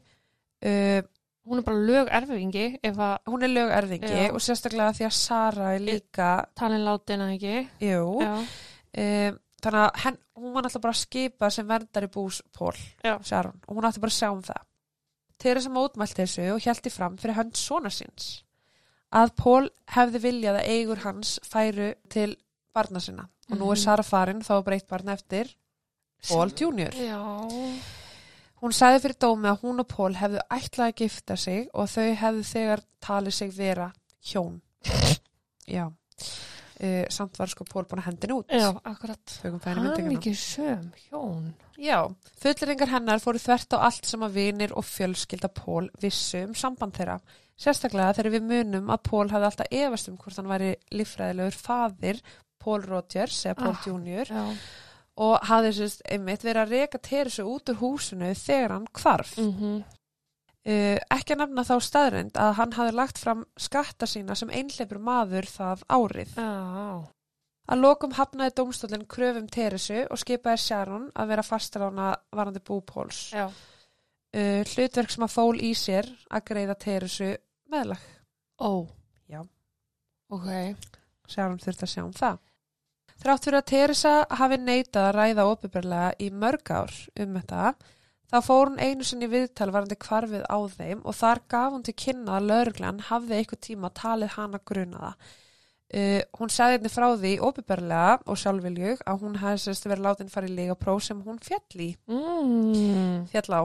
uh, 0.65 1.01
Hún 1.47 1.59
er 1.61 1.63
bara 1.63 1.80
lög 1.80 2.09
erfingi 2.11 2.63
ef 2.84 2.97
að 2.99 3.17
hún 3.32 3.43
er 3.45 3.47
lögerðingi 3.53 4.09
Já. 4.11 4.32
og 4.36 4.41
sérstaklega 4.43 4.91
því 4.97 5.05
að 5.07 5.13
Sara 5.15 5.69
er 5.78 5.80
líka, 5.80 6.32
talin 6.59 6.84
látin 6.84 7.21
að 7.23 7.30
ekki. 7.38 7.69
jú, 7.80 8.01
um, 8.19 9.38
þannig 9.63 9.84
að 9.86 10.01
henn, 10.03 10.17
hún 10.36 10.51
var 10.53 10.63
náttúrulega 10.65 10.82
bara 10.84 10.91
að 10.97 10.99
skipa 11.05 11.49
sem 11.55 11.67
verndar 11.69 12.03
í 12.03 12.09
bús 12.11 12.41
Pól, 12.51 12.73
Já. 13.03 13.15
Sharon, 13.23 13.61
og 13.67 13.78
hún 13.78 13.88
átti 13.88 14.01
bara 14.03 14.11
að 14.11 14.17
sjá 14.19 14.32
um 14.34 14.41
það. 14.43 14.65
Teresa 15.39 15.69
mótmælt 15.69 16.17
þessu 16.19 16.49
og 16.55 16.59
hjælti 16.65 16.91
fram 16.91 17.15
fyrir 17.17 17.36
hönd 17.39 17.55
svona 17.55 17.89
síns 17.95 18.41
að 19.13 19.32
Pól 19.39 19.69
hefði 19.95 20.19
viljað 20.19 20.59
að 20.59 20.67
eigur 20.67 20.97
hans 21.05 21.39
færu 21.47 21.93
til 22.09 22.36
barna 22.75 22.99
sinna 22.99 23.30
og 23.52 23.58
nú 23.58 23.72
er 23.72 23.76
Mhm. 23.78 23.84
Sara 23.84 24.04
farin 24.04 24.41
þá 24.41 24.52
er 24.58 24.64
breytt 24.64 24.88
barn 24.88 25.10
eftir 25.10 25.54
Pól 26.28 26.50
Junior. 26.60 26.91
Já. 26.91 27.20
Hún 28.62 28.74
sagði 28.74 29.02
fyrir 29.04 29.20
dómi 29.22 29.48
að 29.52 29.60
hún 29.62 29.80
og 29.80 29.88
Pól 29.88 30.16
hefðu 30.18 30.39
ætlað 30.50 30.88
að 30.91 30.95
gifta 30.95 31.36
sig 31.38 31.68
og 31.74 31.88
þau 31.88 32.16
hefðu 32.16 32.43
þegar 32.43 32.82
talið 33.02 33.34
sig 33.34 33.52
vera 33.54 33.91
hjón. 34.24 34.62
Já. 35.68 35.91
Uh, 36.78 37.06
samt 37.10 37.38
var 37.39 37.50
sko 37.50 37.66
Pól 37.66 37.86
búin 37.89 38.02
að 38.04 38.06
hendin 38.12 38.34
út. 38.36 38.52
Já, 38.54 38.70
akkurat. 38.86 39.39
Hann 39.66 40.12
ekki 40.14 40.34
söm, 40.38 40.91
hjón. 41.08 41.54
Já, 41.78 42.04
fulleringar 42.38 42.91
hennar 42.91 43.22
fóru 43.22 43.41
þvert 43.41 43.74
á 43.74 43.86
allt 43.88 44.06
sem 44.06 44.22
að 44.26 44.36
vinir 44.38 44.74
og 44.78 44.86
fjölskylda 44.86 45.50
Pól 45.54 45.89
vissu 46.02 46.43
um 46.45 46.54
samband 46.58 46.93
þeirra. 46.93 47.20
Sérstaklega 47.58 48.14
þegar 48.20 48.36
við 48.36 48.45
munum 48.52 48.91
að 48.93 49.02
Pól 49.10 49.26
hafði 49.32 49.50
alltaf 49.50 49.72
efast 49.74 50.10
um 50.12 50.18
hvort 50.22 50.38
hann 50.38 50.50
væri 50.52 50.76
líffræðilegur 50.93 51.58
faðir 51.58 52.22
Pól 52.68 52.84
Rogers 52.86 53.39
eða 53.47 53.57
Pól 53.63 53.74
Ah. 53.76 53.84
Junior 53.88 54.34
og 55.18 55.39
hafði 55.49 55.72
sérst 55.80 56.01
einmitt 56.13 56.43
verið 56.45 56.61
að 56.68 56.74
reka 56.76 56.99
Teresu 57.01 57.45
út 57.49 57.72
úr 57.74 57.80
húsinu 57.80 58.34
þegar 58.38 58.76
hann 58.78 58.89
hvarf. 58.99 59.38
Mm 59.41 59.84
Uh, 60.68 60.97
ekki 61.15 61.32
að 61.32 61.38
nefna 61.45 61.63
þá 61.63 61.76
staðrind 61.80 62.36
að 62.43 62.49
hann 62.57 62.74
hafði 62.76 62.93
lagt 62.97 63.18
fram 63.24 63.45
skatta 63.55 64.03
sína 64.05 64.36
sem 64.36 64.49
einhleipur 64.51 64.99
maður 64.99 65.45
það 65.47 65.84
árið. 65.95 66.34
Já. 66.36 67.07
Að 67.72 67.80
lokum 67.86 68.11
hafnaði 68.18 68.51
dómstólinn 68.57 69.05
kröfum 69.07 69.47
Teresu 69.47 70.01
og 70.11 70.20
skipaði 70.20 70.59
Sharon 70.65 71.05
að 71.15 71.28
vera 71.32 71.45
fastarána 71.47 72.09
varandi 72.36 72.59
bú 72.68 72.82
Póls. 72.84 73.22
Já. 73.32 73.45
uh, 73.47 74.63
hlutverk 74.74 75.09
sem 75.15 75.24
að 75.24 75.32
fól 75.38 75.55
í 75.55 75.72
sér 75.72 76.11
að 76.36 76.43
greiða 76.51 76.76
Teresu 76.84 77.30
meðlag. 77.72 78.03
Ó. 78.59 78.84
Já. 79.32 79.45
Ok. 80.36 80.51
Sjáum 81.32 81.55
þurft 81.63 81.88
að 81.88 81.93
sjá 81.95 82.03
um 82.03 82.11
það. 82.11 82.43
Þrátt 83.18 83.47
fyrir 83.47 83.59
að 83.59 83.70
Teresa 83.72 84.11
hafi 84.39 84.59
neitað 84.61 85.07
að 85.07 85.15
ræða 85.18 85.45
opiðberlega 85.51 86.09
í 86.22 86.28
mörg 86.43 86.70
ár 86.70 86.93
um 87.24 87.39
þetta, 87.39 87.72
þá 88.30 88.38
fór 88.45 88.70
hún 88.70 88.80
einu 88.84 89.07
sinni 89.07 89.26
í 89.26 89.32
viðtal 89.32 89.72
varandi 89.74 89.97
kvarfið 89.99 90.45
á 90.45 90.57
þeim 90.76 91.01
og 91.01 91.18
þar 91.18 91.41
gaf 91.49 91.74
hún 91.74 91.88
til 91.88 91.95
kynna 91.97 92.38
að 92.38 92.49
lauruglan 92.51 93.03
hafði 93.09 93.39
eitthvað 93.39 93.63
tíma 93.70 93.91
talið 93.97 94.34
hana 94.38 94.61
grunaða. 94.61 95.11
Uh, 95.88 96.20
hún 96.36 96.51
sagði 96.51 96.82
einnig 96.82 96.91
frá 96.91 97.07
því 97.15 97.30
opiðberlega 97.47 98.18
og 98.28 98.39
sjálfviljug 98.41 99.03
að 99.07 99.22
hún 99.24 99.38
hefði 99.39 99.61
sérst 99.63 99.88
verið 99.88 100.03
látin 100.03 100.32
fara 100.34 100.49
í 100.49 100.55
legapróf 100.57 101.05
sem 101.05 101.22
hún 101.24 101.39
fjall 101.39 101.84
í. 101.86 101.93
Mm. 102.11 103.24
fjall 103.32 103.51
á 103.55 103.61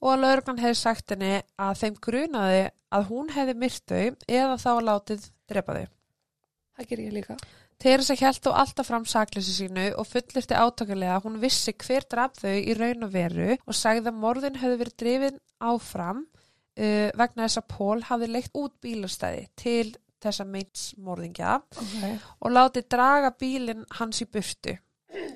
og 0.00 0.12
að 0.12 0.22
lauruglan 0.22 0.62
hefði 0.62 0.78
sagt 0.80 1.12
henni 1.12 1.34
að 1.60 1.78
þeim 1.82 2.00
grunaði 2.06 2.64
að 2.96 3.06
hún 3.10 3.30
hefði 3.34 3.54
myrt 3.60 3.92
þau 3.92 4.32
eða 4.40 4.56
þá 4.60 4.72
látið 4.88 5.28
drepa 5.50 5.76
þau. 5.78 5.86
Það 6.76 6.90
ger 6.90 7.02
ég 7.06 7.14
líka. 7.16 7.36
Teresa 7.82 8.14
held 8.16 8.40
þó 8.40 8.52
alltaf 8.56 8.88
fram 8.88 9.04
sakleysi 9.08 9.52
sínu 9.58 9.90
og 10.00 10.06
fullirti 10.08 10.56
átakalega 10.56 11.18
að 11.18 11.26
hún 11.26 11.40
vissi 11.42 11.74
hver 11.76 12.06
draf 12.08 12.38
þau 12.40 12.54
í 12.56 12.72
raun 12.78 13.04
og 13.04 13.12
veru 13.12 13.50
og 13.58 13.76
sagði 13.76 14.08
að 14.12 14.20
morðin 14.22 14.56
hefði 14.62 14.78
verið 14.80 14.96
drifin 15.02 15.36
áfram 15.60 16.22
uh, 16.24 17.10
vegna 17.20 17.44
þess 17.44 17.60
að 17.60 17.68
Pól 17.74 17.98
hafði 18.08 18.30
leikt 18.32 18.56
út 18.56 18.78
bílastæði 18.80 19.44
til 19.60 19.90
þessa 20.24 20.46
meins 20.48 20.86
morðingja 20.96 21.58
Ok. 21.60 22.24
og 22.40 22.54
látið 22.56 22.88
draga 22.96 23.34
bílinn 23.36 23.84
hans 23.98 24.22
í 24.24 24.28
burtu 24.32 24.72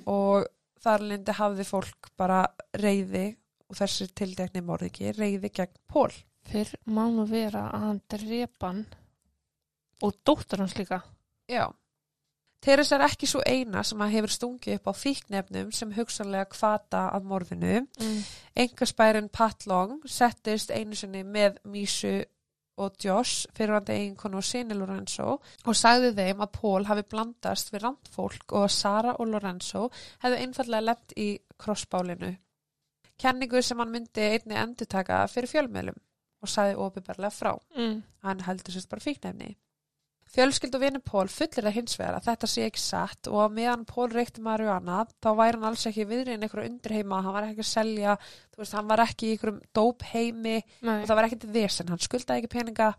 og 0.09 0.49
þar 0.81 1.05
lindi 1.11 1.35
hafði 1.37 1.67
fólk 1.69 2.09
bara 2.19 2.41
reyði 2.81 3.27
og 3.71 3.77
þessi 3.79 4.09
tildekni 4.17 4.65
morðingi 4.65 5.13
reyði 5.15 5.53
gegn 5.61 5.77
Pól. 5.93 6.09
Fyrr 6.49 6.73
má 6.89 7.05
nú 7.13 7.27
vera 7.29 7.67
að 7.69 7.85
hann 7.85 8.01
drepa 8.11 8.71
hann 8.73 8.81
og 10.03 10.17
dóttur 10.25 10.65
hans 10.65 10.75
líka. 10.81 11.03
Já. 11.47 11.69
Teresa 12.61 12.99
er 12.99 13.07
ekki 13.07 13.29
svo 13.29 13.41
eina 13.49 13.81
sem 13.87 14.03
að 14.05 14.13
hefur 14.17 14.35
stungið 14.35 14.77
upp 14.77 14.91
á 14.93 14.95
fíknefnum 15.01 15.71
sem 15.73 15.95
hugsanlega 15.97 16.51
kvata 16.53 17.07
af 17.15 17.25
morðinu. 17.25 17.87
Mm. 18.01 18.19
Engarspærin 18.65 19.31
Pat 19.33 19.65
Long 19.67 20.03
settist 20.05 20.71
einu 20.71 20.99
sinni 20.99 21.23
með 21.25 21.57
Mísu 21.65 22.19
og 22.81 22.97
Josh 23.05 23.49
fyrirvandi 23.57 23.97
eiginkonu 23.97 24.41
og 24.41 24.45
sinni 24.45 24.77
Lorenzo 24.77 25.39
og 25.41 25.77
sagði 25.77 26.13
þeim 26.17 26.45
að 26.45 26.53
Paul 26.61 26.85
hafi 26.89 27.05
blandast 27.09 27.73
við 27.73 27.85
rand 27.87 28.13
fólk 28.13 28.53
og 28.53 28.69
að 28.69 28.77
Sara 28.77 29.17
og 29.17 29.33
Lorenzo 29.33 29.89
hefðu 30.23 30.43
einfallega 30.45 30.87
lemt 30.91 31.17
í 31.17 31.31
krossbálinu. 31.61 32.35
Kenningu 33.21 33.61
sem 33.63 33.81
hann 33.81 33.93
myndi 33.93 34.29
einni 34.35 34.57
endurtaka 34.57 35.25
fyrir 35.33 35.53
fjölmiðlum 35.53 35.99
og 36.41 36.49
sagði 36.49 36.79
opiðberlega 36.81 37.33
frá. 37.37 37.53
Mm. 37.77 37.99
Hann 38.25 38.47
heldur 38.47 38.77
sérst 38.77 38.89
bara 38.93 39.05
fíknefni. 39.05 39.55
Fjölskyld 40.31 40.77
og 40.79 40.83
vinur 40.85 41.03
Pól 41.03 41.27
fullir 41.33 41.65
það 41.67 41.75
hins 41.75 41.97
vegar 41.99 42.17
að 42.21 42.27
þetta 42.29 42.49
sé 42.53 42.65
ekki 42.69 42.79
satt 42.83 43.27
og 43.33 43.39
að 43.45 43.55
meðan 43.57 43.81
Pól 43.89 44.07
reykti 44.13 44.43
marihuana 44.47 45.01
þá 45.19 45.29
væri 45.41 45.57
hann 45.59 45.67
alls 45.71 45.87
ekki 45.91 46.05
viðriðin 46.07 46.45
einhverju 46.47 46.71
undirheima, 46.71 47.19
hann 47.25 47.35
var 47.35 47.49
ekki 47.49 47.65
að 47.65 47.71
selja, 47.73 48.15
þú 48.55 48.63
veist, 48.63 48.77
hann 48.79 48.91
var 48.93 49.03
ekki 49.07 49.27
í 49.27 49.33
einhverjum 49.35 49.59
dópheimi 49.75 50.55
og 51.03 51.09
það 51.09 51.19
var 51.19 51.29
ekkert 51.31 51.49
vesen, 51.57 51.91
hann 51.91 52.05
skuldaði 52.05 52.45
ekki 52.45 52.53
peninga, 52.55 52.93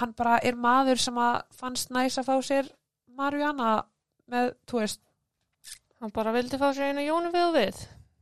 hann 0.00 0.14
bara 0.16 0.38
er 0.42 0.56
maður 0.56 1.02
sem 1.04 1.20
að 1.20 1.42
fannst 1.60 1.92
næs 1.92 2.16
að 2.22 2.30
fá 2.30 2.34
sér 2.48 2.72
marihuana 3.20 3.74
með, 4.32 4.54
þú 4.68 4.80
veist, 4.84 5.02
Hann 5.96 6.10
bara 6.12 6.32
vildi 6.34 6.58
fá 6.60 6.66
sér 6.76 6.90
einu 6.92 7.04
jónu 7.06 7.30
við 7.32 7.44
og 7.46 7.54
við. 7.56 7.78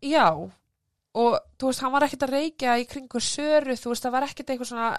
já 0.06 0.26
og 1.14 1.32
þú 1.58 1.70
veist, 1.70 1.80
hann 1.82 1.92
var 1.94 2.04
ekkert 2.06 2.26
að 2.26 2.34
reykja 2.36 2.76
í 2.78 2.84
kringu 2.90 3.22
söru, 3.22 3.74
þú 3.78 3.90
veist, 3.94 4.04
það 4.06 4.14
var 4.14 4.26
ekkert 4.28 4.50
eitthvað 4.54 4.70
svona 4.70 4.90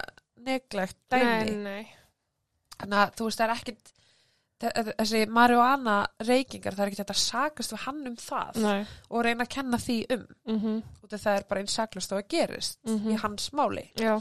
neglegt 0.44 0.98
dæmi. 1.12 1.24
Nei, 1.24 1.54
nei. 1.64 1.95
Þannig 2.80 2.98
að 3.02 3.14
þú 3.16 3.24
veist, 3.28 3.38
það 3.40 3.46
er 3.48 3.54
ekkit 3.56 3.92
þe- 4.60 4.94
þessi 4.98 5.20
marihuana 5.28 5.96
reykingar, 6.28 6.74
það 6.76 6.80
er 6.86 6.90
ekkit 6.90 7.02
þetta 7.04 7.18
sakast 7.22 7.72
við 7.72 7.82
hann 7.86 8.06
um 8.06 8.16
það 8.16 8.56
Nei. 8.62 8.86
og 9.10 9.24
reyna 9.24 9.44
að 9.44 9.52
kenna 9.56 9.76
því 9.78 9.98
um 10.16 10.26
Mm 10.46 10.82
út 11.06 11.12
af 11.12 11.20
það 11.22 11.36
er 11.38 11.44
bara 11.48 11.60
eins 11.60 11.74
saklast 11.76 12.12
og 12.12 12.18
að 12.22 12.28
gerist 12.28 12.78
Mhm. 12.84 13.10
í 13.12 13.18
hans 13.20 13.50
máli. 13.52 13.90
Já. 13.96 14.20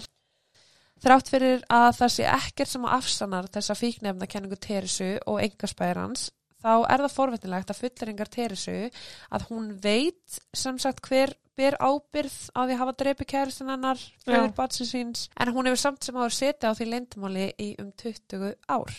Þrátt 1.04 1.30
fyrir 1.30 1.64
að 1.70 1.90
það 1.98 2.12
sé 2.14 2.26
ekkert 2.30 2.68
sem 2.72 2.86
að 2.88 2.94
afsannar 2.98 3.48
þessa 3.52 3.76
fíknefna 3.76 4.28
kenningu 4.32 4.56
Teresu 4.60 5.20
og 5.28 5.42
engaspæðarans, 5.42 6.30
þá 6.64 6.86
er 6.90 6.98
það 7.04 7.16
forvetnilegt 7.16 7.70
að 7.74 7.82
fulleringar 7.82 8.30
Teresu 8.30 8.92
að 9.32 9.48
hún 9.50 9.74
veit 9.82 10.40
sem 10.54 10.78
sagt 10.80 11.02
hver 11.10 11.34
ber 11.56 11.78
ábyrð 11.80 12.38
á 12.52 12.60
því 12.64 12.76
að 12.76 12.82
hafa 12.82 12.96
dreipi 13.00 13.28
kæristin 13.32 13.72
hennar 13.72 14.02
fyrir 14.26 14.50
Já. 14.50 14.56
batsin 14.58 14.90
síns, 14.90 15.28
en 15.40 15.54
hún 15.56 15.70
hefur 15.70 15.82
samt 15.82 16.04
sem 16.04 16.18
áður 16.18 16.36
setið 16.36 16.70
á 16.70 16.78
því 16.78 16.90
leindumáli 16.92 17.48
í 17.62 17.70
um 17.82 17.92
20 17.96 18.56
ár. 18.68 18.96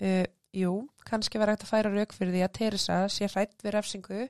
Uh, 0.00 0.24
jú, 0.56 0.72
kannski 1.06 1.40
var 1.40 1.52
hægt 1.52 1.66
að 1.66 1.72
færa 1.74 1.92
rauk 1.92 2.14
fyrir 2.16 2.34
því 2.34 2.46
að 2.46 2.56
Teresa 2.58 3.02
sé 3.12 3.28
hrætt 3.30 3.62
við 3.64 3.76
refsingu 3.76 4.24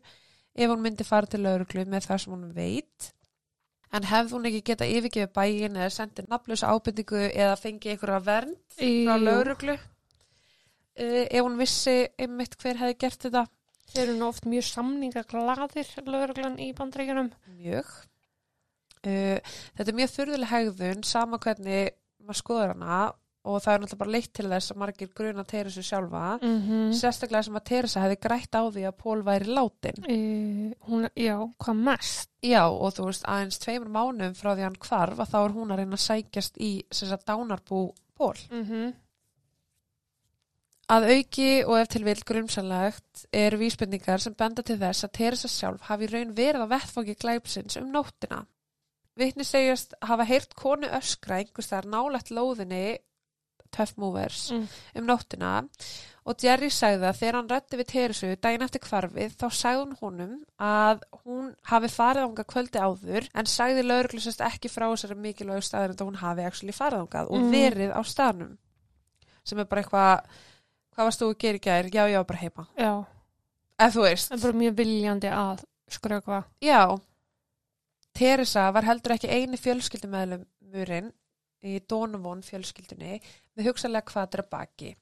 ef 0.55 0.69
hún 0.71 0.83
myndi 0.85 1.07
fara 1.07 1.31
til 1.31 1.43
lauruglu 1.45 1.85
með 1.89 2.09
það 2.09 2.23
sem 2.23 2.35
hún 2.35 2.51
veit 2.57 3.11
en 3.97 4.07
hefði 4.07 4.37
hún 4.37 4.49
ekki 4.51 4.63
geta 4.71 4.89
yfirgefið 4.89 5.33
bæin 5.35 5.79
eða 5.79 5.93
sendið 5.95 6.29
nafnlösa 6.31 6.71
ábyrningu 6.75 7.23
eða 7.31 7.57
fengið 7.59 7.95
einhverja 7.95 8.21
vernd 8.27 8.77
frá 8.77 9.17
lauruglu 9.23 9.77
uh, 9.77 11.25
ef 11.25 11.41
hún 11.41 11.59
vissi 11.61 11.97
einmitt 12.19 12.59
hver 12.61 12.83
hefði 12.83 12.99
gert 13.05 13.27
þetta 13.27 13.47
Þeir 13.91 14.09
eru 14.09 14.27
oft 14.29 14.47
mjög 14.47 14.69
samningaglaðir 14.71 15.89
lögreglan 16.07 16.59
í 16.63 16.71
bandreikunum. 16.77 17.33
mjög 17.57 17.89
uh, 19.07 19.39
þetta 19.77 19.89
er 19.89 19.99
mjög 19.99 20.15
þurðuleg 20.17 20.53
hegðun 20.53 21.03
sama 21.07 21.41
hvernig 21.43 21.97
maður 22.21 22.41
skoður 22.43 22.75
hana 22.75 23.01
og 23.49 23.63
það 23.65 23.73
er 23.73 23.81
náttúrulega 23.81 24.01
bara 24.03 24.13
leitt 24.13 24.33
til 24.37 24.49
þess 24.51 24.73
að 24.73 24.81
margir 24.83 25.13
gruna 25.17 25.45
Teresa 25.49 25.83
sjálfa 25.83 26.25
Mm 26.43 26.59
-hmm. 26.61 26.93
sérstaklega 26.93 27.43
sem 27.43 27.57
að 27.57 27.65
Teresa 27.65 28.01
hefði 28.01 28.19
grætt 28.21 28.55
á 28.55 28.63
því 28.69 28.83
að 28.87 28.99
Pól 28.99 29.23
væri 29.23 29.47
látin 29.49 30.05
hún, 30.87 31.09
já, 31.17 31.37
hvað 31.59 31.77
mest? 31.77 32.31
Já, 32.43 32.65
og 32.69 32.93
þú 32.93 33.07
veist, 33.07 33.25
aðeins 33.25 33.59
tveimur 33.59 33.89
mánum 33.89 34.35
frá 34.35 34.55
því 34.55 34.63
hann 34.63 34.77
hvarf 34.81 35.19
að 35.19 35.31
þá 35.33 35.39
er 35.45 35.53
hún 35.53 35.71
að 35.71 35.77
reyna 35.77 35.97
að 35.97 36.07
sækjast 36.09 36.59
í 36.61 36.85
sagt 36.91 37.27
dánarbú 37.27 37.93
Pól. 38.15 38.37
Mm 38.51 38.65
-hmm. 38.65 38.95
Að 40.91 41.05
auki 41.15 41.49
og 41.69 41.77
ef 41.79 41.91
til 41.93 42.03
vil 42.07 42.23
grumsalegt 42.27 43.27
er 43.37 43.55
vísbendingar 43.61 44.19
sem 44.23 44.35
benda 44.35 44.63
til 44.67 44.79
þess 44.81 45.05
að 45.07 45.13
Teresa 45.21 45.51
sjálf 45.53 45.85
hafi 45.87 46.09
raun 46.11 46.33
verið 46.35 46.65
á 46.67 46.73
vettfangi 46.73 47.15
glæpsins 47.21 47.77
um 47.79 47.93
nóttina. 47.95 48.41
Vitni 49.21 49.45
segjast 49.47 49.95
hafa 50.03 50.25
heyrt 50.27 50.57
konu 50.59 50.89
öskra 50.91 51.39
einhvers 51.39 51.71
þar 51.71 51.87
nálægt 51.93 52.33
lóðinni 52.35 52.99
Tough 53.71 53.93
Movers 54.03 54.51
Mm. 54.51 54.67
um 54.99 55.07
nóttina 55.07 55.51
og 56.27 56.43
Jerry 56.43 56.71
sagði 56.75 57.07
að 57.07 57.19
þegar 57.21 57.37
hann 57.39 57.49
rætti 57.53 57.77
við 57.79 57.87
Teresu 57.93 58.31
daginn 58.43 58.63
eftir 58.67 58.83
kvarfið 58.83 59.37
þá 59.39 59.47
sagði 59.55 59.85
hún 59.85 59.95
honum 60.01 60.33
að 60.59 61.05
hún 61.25 61.55
hafi 61.71 61.87
farið 61.95 62.27
ánga 62.27 62.45
kvöldi 62.51 62.83
áður 62.83 63.29
en 63.35 63.47
sagði 63.47 63.85
lauruglusast 63.87 64.41
ekki 64.43 64.69
frá 64.69 64.89
þessari 64.91 65.15
mikilvægu 65.23 65.63
staðar 65.63 65.95
en 65.95 66.07
hún 66.09 66.19
hafi 66.19 66.43
actually 66.51 66.73
farið 66.75 67.05
ángað 67.07 67.31
og 67.31 67.39
Mm. 67.45 67.51
verið 67.55 67.95
á 67.95 68.01
staðnum 68.03 68.59
sem 69.45 69.59
er 69.59 69.65
bara 69.71 69.83
eitthvað 69.83 70.21
hvað 70.95 71.09
varst 71.09 71.23
þú 71.23 71.31
að 71.31 71.39
gera 71.45 71.61
í 71.61 71.65
gær? 71.67 71.91
Já, 71.95 72.03
já, 72.11 72.21
bara 72.27 72.43
heima 72.43 72.67
Já, 72.79 72.93
ef 73.81 73.95
þú 73.97 74.07
veist 74.07 74.35
er 74.35 74.43
bara 74.45 74.61
mjög 74.65 74.77
viljandi 74.81 75.33
að 75.35 75.65
skrökva. 75.91 76.43
Já, 76.63 76.83
Teresa 78.17 78.71
var 78.75 78.87
heldur 78.87 79.17
ekki 79.17 79.31
eini 79.31 79.59
fjölskyldumæðlumurinn 79.61 81.13
í 81.67 81.77
Donovan 81.89 82.43
fjölskyldunni 82.45 83.21
með 83.57 83.71
hugsalega 83.71 84.09
kvaðra 84.09 84.47
baki. 84.51 84.95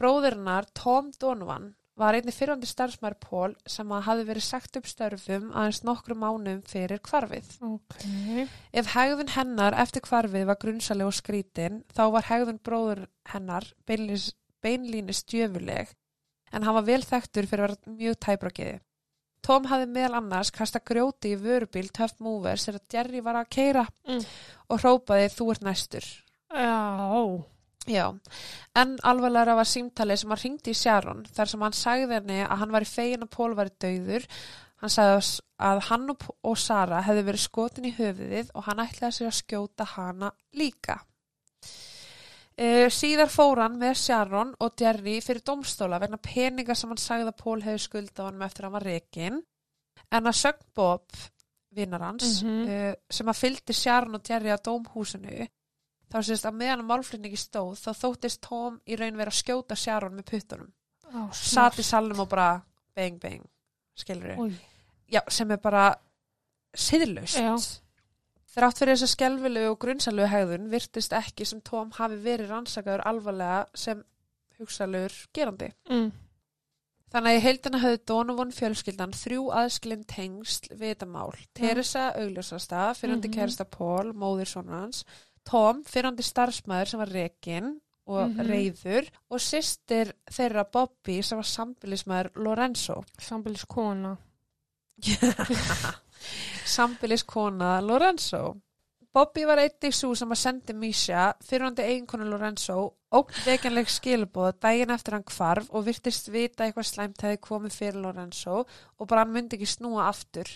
Bróðurinnar 0.00 0.68
Tom 0.76 1.10
Donovan 1.20 1.74
var 2.00 2.16
einni 2.16 2.32
fyrrandi 2.32 2.68
starfsmæður 2.68 3.16
Pól 3.20 3.54
sem 3.68 3.90
að 3.92 4.06
hafi 4.06 4.26
verið 4.28 4.46
sagt 4.46 4.78
upp 4.80 4.88
störfum 4.88 5.50
aðeins 5.50 5.82
nokkru 5.84 6.16
mánum 6.16 6.62
fyrir 6.68 7.02
kvarfið. 7.04 7.50
Ok. 7.66 7.96
Ef 8.72 8.92
hegðun 8.94 9.34
hennar 9.34 9.76
eftir 9.82 10.04
kvarfið 10.06 10.46
var 10.48 10.60
grunnsaleg 10.62 11.10
og 11.10 11.16
skrítin 11.18 11.82
þá 11.92 12.04
var 12.16 12.28
hegðun 12.30 12.62
bróður 12.64 13.04
hennar 13.34 13.68
beinlínis, 13.88 14.30
beinlínis 14.62 15.22
djöfuleg 15.24 15.92
en 16.52 16.62
hann 16.66 16.74
var 16.74 16.86
vel 16.88 17.02
þekktur 17.06 17.46
fyrir 17.46 17.64
að 17.64 17.74
vera 17.76 17.94
mjög 17.98 18.16
tæbrokiði. 18.26 18.78
Tom 19.42 19.64
hafði 19.70 19.86
meðal 19.88 20.18
annars 20.18 20.50
kasta 20.52 20.80
grjóti 20.84 21.30
í 21.32 21.38
vörubíl 21.40 21.88
Tough 21.96 22.18
Movers 22.20 22.66
þegar 22.68 22.82
Jerry 22.92 23.20
var 23.24 23.38
að 23.40 23.48
keira 23.54 23.86
Mm. 24.06 24.24
og 24.68 24.80
hrópaði 24.82 25.30
þú 25.32 25.50
ert 25.54 25.62
næstur. 25.64 26.04
Já. 26.52 27.44
Já, 27.88 28.12
en 28.76 28.98
alvarlega 29.08 29.54
var 29.56 29.64
símtalið 29.64 30.18
sem 30.20 30.30
hann 30.30 30.38
ringdi 30.42 30.70
í 30.74 30.76
Sharon 30.76 31.22
þar 31.24 31.48
sem 31.48 31.62
hann 31.64 31.72
sagði 31.72 32.12
henni 32.18 32.42
að 32.44 32.58
hann 32.60 32.72
var 32.74 32.84
í 32.84 32.90
fegin 32.90 33.24
að 33.24 33.30
Pól 33.30 33.54
var 33.56 33.70
í 33.70 33.76
dauður. 33.80 34.26
Hann 34.82 34.90
sagði 34.92 35.40
að 35.58 35.80
hann 35.88 36.10
og, 36.12 36.26
og 36.44 36.58
Sara 36.60 37.00
hefði 37.06 37.24
verið 37.24 37.40
skotin 37.46 37.88
í 37.88 37.94
höfuðið 37.96 38.50
og 38.54 38.64
hann 38.68 38.82
ætlaði 38.84 39.16
sér 39.16 39.30
að 39.30 39.38
skjóta 39.40 39.84
hana 39.96 40.30
líka. 40.52 40.98
Uh, 42.60 42.90
síðar 42.92 43.30
fór 43.32 43.62
hann 43.62 43.78
með 43.80 43.94
Sharon 43.96 44.50
og 44.60 44.74
Jerry 44.76 45.14
fyrir 45.24 45.40
domstóla 45.46 45.96
vegna 46.02 46.18
peninga 46.20 46.74
sem 46.76 46.90
hann 46.92 47.00
sagði 47.00 47.30
að 47.30 47.38
Pól 47.40 47.60
hefði 47.64 47.80
skulda 47.86 48.22
á 48.22 48.28
hann 48.28 48.42
eftir 48.44 48.66
að 48.66 48.68
hann 48.68 48.74
var 48.76 48.84
rekin. 48.84 49.38
En 50.12 50.26
að 50.28 50.36
sögn 50.42 50.66
Bob, 50.76 51.06
vinnar 51.72 52.02
hans, 52.04 52.42
Mhm. 52.42 52.68
uh, 52.68 52.94
sem 53.08 53.26
að 53.32 53.38
fylgdi 53.40 53.72
Sharon 53.78 54.14
og 54.14 54.22
Jerry 54.28 54.50
að 54.52 54.62
dómhúsinu, 54.68 55.48
þá 56.12 56.18
sést 56.26 56.44
að 56.44 56.58
meðan 56.58 56.84
málflutningi 56.84 57.38
stóð 57.38 57.78
þá 57.80 57.90
þóttist 58.02 58.40
Tom 58.42 58.80
í 58.86 58.96
raun 58.98 59.16
vera 59.16 59.30
að 59.30 59.40
skjóta 59.40 59.76
Sharon 59.76 60.16
með 60.18 60.24
puttunum. 60.32 60.72
Á, 61.14 61.32
Sat 61.32 61.78
í 61.78 61.82
salnum 61.82 62.20
og 62.20 62.28
bara 62.28 62.62
bang 62.94 63.18
bang, 63.20 63.44
skilur. 63.96 64.36
Já, 65.10 65.20
sem 65.28 65.50
er 65.50 65.56
bara 65.56 65.94
siðlaust. 66.76 67.36
Já. 68.50 68.56
Þrátt 68.56 68.78
fyrir 68.78 68.96
þessa 68.96 69.06
skelfilegu 69.14 69.70
og 69.70 69.78
grunnsalegu 69.78 70.26
hegðun 70.28 70.70
virtist 70.70 71.12
ekki 71.12 71.46
sem 71.46 71.60
Tom 71.60 71.90
hafi 71.92 72.16
verið 72.24 72.48
rannsakaður 72.50 73.04
alvarlega 73.06 73.66
sem 73.74 74.02
hugsalur 74.58 75.12
gerandi. 75.32 75.70
Mm. 75.88 76.10
Þannig 77.10 77.30
að 77.32 77.36
í 77.38 77.42
heildina 77.42 77.78
höfðu 77.82 78.00
Donovan 78.06 78.52
fjölskyldan 78.54 79.12
þrjú 79.18 79.48
aðskilin 79.50 80.04
tengsl 80.06 80.68
við 80.78 80.92
þetta 80.94 81.06
mál. 81.10 81.32
Teresa 81.54 82.12
augljósasta, 82.14 82.94
fyrrandi 82.94 83.28
Mhm. 83.28 83.34
kærasta 83.34 83.64
Paul, 83.70 84.12
móðir 84.12 84.46
svona 84.46 84.80
hans, 84.82 85.04
Tom, 85.44 85.82
fyrrandi 85.84 86.22
starfsmæður 86.22 86.86
sem 86.88 86.98
var 87.00 87.08
rekin 87.08 87.80
og 88.06 88.30
Mhm. 88.30 88.46
reyður 88.46 89.08
og 89.30 89.40
systir 89.40 90.12
þeirra 90.30 90.64
Bobby 90.70 91.22
sem 91.22 91.38
var 91.38 91.44
sambilismæður 91.44 92.30
Lorenzo. 92.36 93.04
Sambilis 93.18 93.64
kona. 93.64 94.16
Sambiliskona 96.66 97.80
Lorenzo. 97.84 98.56
Bobby 99.12 99.42
var 99.48 99.58
einnig 99.58 99.94
svo 99.96 100.12
sem 100.14 100.30
að 100.30 100.38
sendi 100.38 100.74
Misha, 100.78 101.32
fyrrandi 101.42 101.82
eiginkonu 101.82 102.28
Lorenzo, 102.30 102.76
ógnvekjanleg 103.10 103.88
skilabóð 103.90 104.52
daginn 104.62 104.92
eftir 104.94 105.16
hann 105.16 105.24
hvarf 105.26 105.66
og 105.74 105.82
virtist 105.88 106.28
vita 106.30 106.62
eitthvað 106.68 106.86
slæmt 106.86 107.24
hefði 107.26 107.40
komið 107.42 107.74
fyrir 107.74 107.98
Lorenzo 108.04 108.60
og 108.62 109.08
bara 109.10 109.24
hann 109.24 109.32
myndi 109.34 109.58
ekki 109.58 109.66
snúa 109.66 110.04
aftur. 110.12 110.46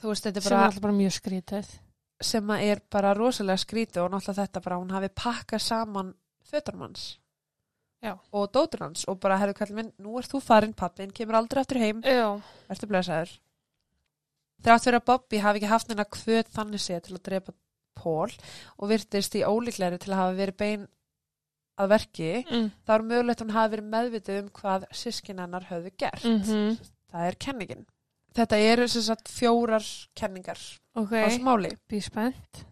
Þú 0.00 0.08
veist, 0.14 0.24
þetta 0.24 0.40
er 0.40 0.46
Sem 0.46 0.52
er 0.52 0.56
bara 0.56 0.70
alltaf 0.70 0.84
bara 0.86 0.96
mjög 0.96 1.12
skrítið. 1.18 1.74
sem 2.22 2.50
að 2.52 2.62
er 2.70 2.80
bara 2.92 3.12
rosalega 3.16 3.56
skrítið 3.58 4.02
og 4.04 4.10
náttúrulega 4.14 4.42
þetta 4.46 4.60
bara 4.64 4.76
hún 4.80 4.90
hafi 4.92 5.08
pakkað 5.08 5.62
saman 5.64 6.14
fötunum 6.50 6.82
hans 6.86 7.18
Já. 8.04 8.16
og 8.32 8.50
dótur 8.52 8.80
hans 8.84 9.04
og 9.08 9.20
bara 9.20 9.36
herðu 9.40 9.54
kallið 9.56 9.76
minn, 9.76 9.92
nú 9.98 10.18
ert 10.18 10.28
þú 10.32 10.40
farin 10.40 10.72
pappin, 10.72 11.10
kemur 11.12 11.36
aldrei 11.36 11.60
aftur 11.60 11.78
heim 11.80 12.00
Já. 12.02 12.40
Vertu 12.68 12.86
blessaður. 12.88 13.32
Þrátt 14.64 14.84
fyrir 14.84 15.00
að 15.00 15.04
Bobby 15.08 15.38
hafi 15.40 15.58
ekki 15.60 15.70
haft 15.70 15.88
neina 15.88 16.04
hvöt 16.04 16.50
þannig 16.54 16.80
séð 16.84 17.02
til 17.06 17.16
að 17.16 17.22
drepa 17.30 17.52
Pól 18.00 18.30
og 18.78 18.88
virtist 18.88 19.34
í 19.36 19.42
ólíklegri 19.44 19.98
til 20.00 20.12
að 20.12 20.20
hafa 20.20 20.36
verið 20.38 20.56
bein 20.56 20.88
að 21.80 21.88
verki, 21.94 22.44
Mm. 22.50 22.70
þá 22.86 22.90
er 22.94 23.02
mögulegt 23.08 23.40
hún 23.40 23.50
hafi 23.56 23.70
verið 23.76 23.88
meðvitið 23.94 24.38
um 24.42 24.48
hvað 24.50 24.84
sískin 24.92 25.38
hennar 25.40 25.64
höfðu 25.64 25.92
gert. 25.96 26.24
Mhm. 26.24 26.78
Það 27.12 27.26
er 27.26 27.34
kenningin. 27.40 27.86
Þetta 28.34 28.56
eru 28.72 28.86
sem 28.88 29.02
sagt 29.02 29.28
fjórar 29.28 29.82
kenningar 30.14 30.58
Ok. 30.94 31.10
á 31.12 31.26
þessu 31.28 31.40
máli 31.42 31.76
Bí 31.88 32.00
spennt. 32.00 32.64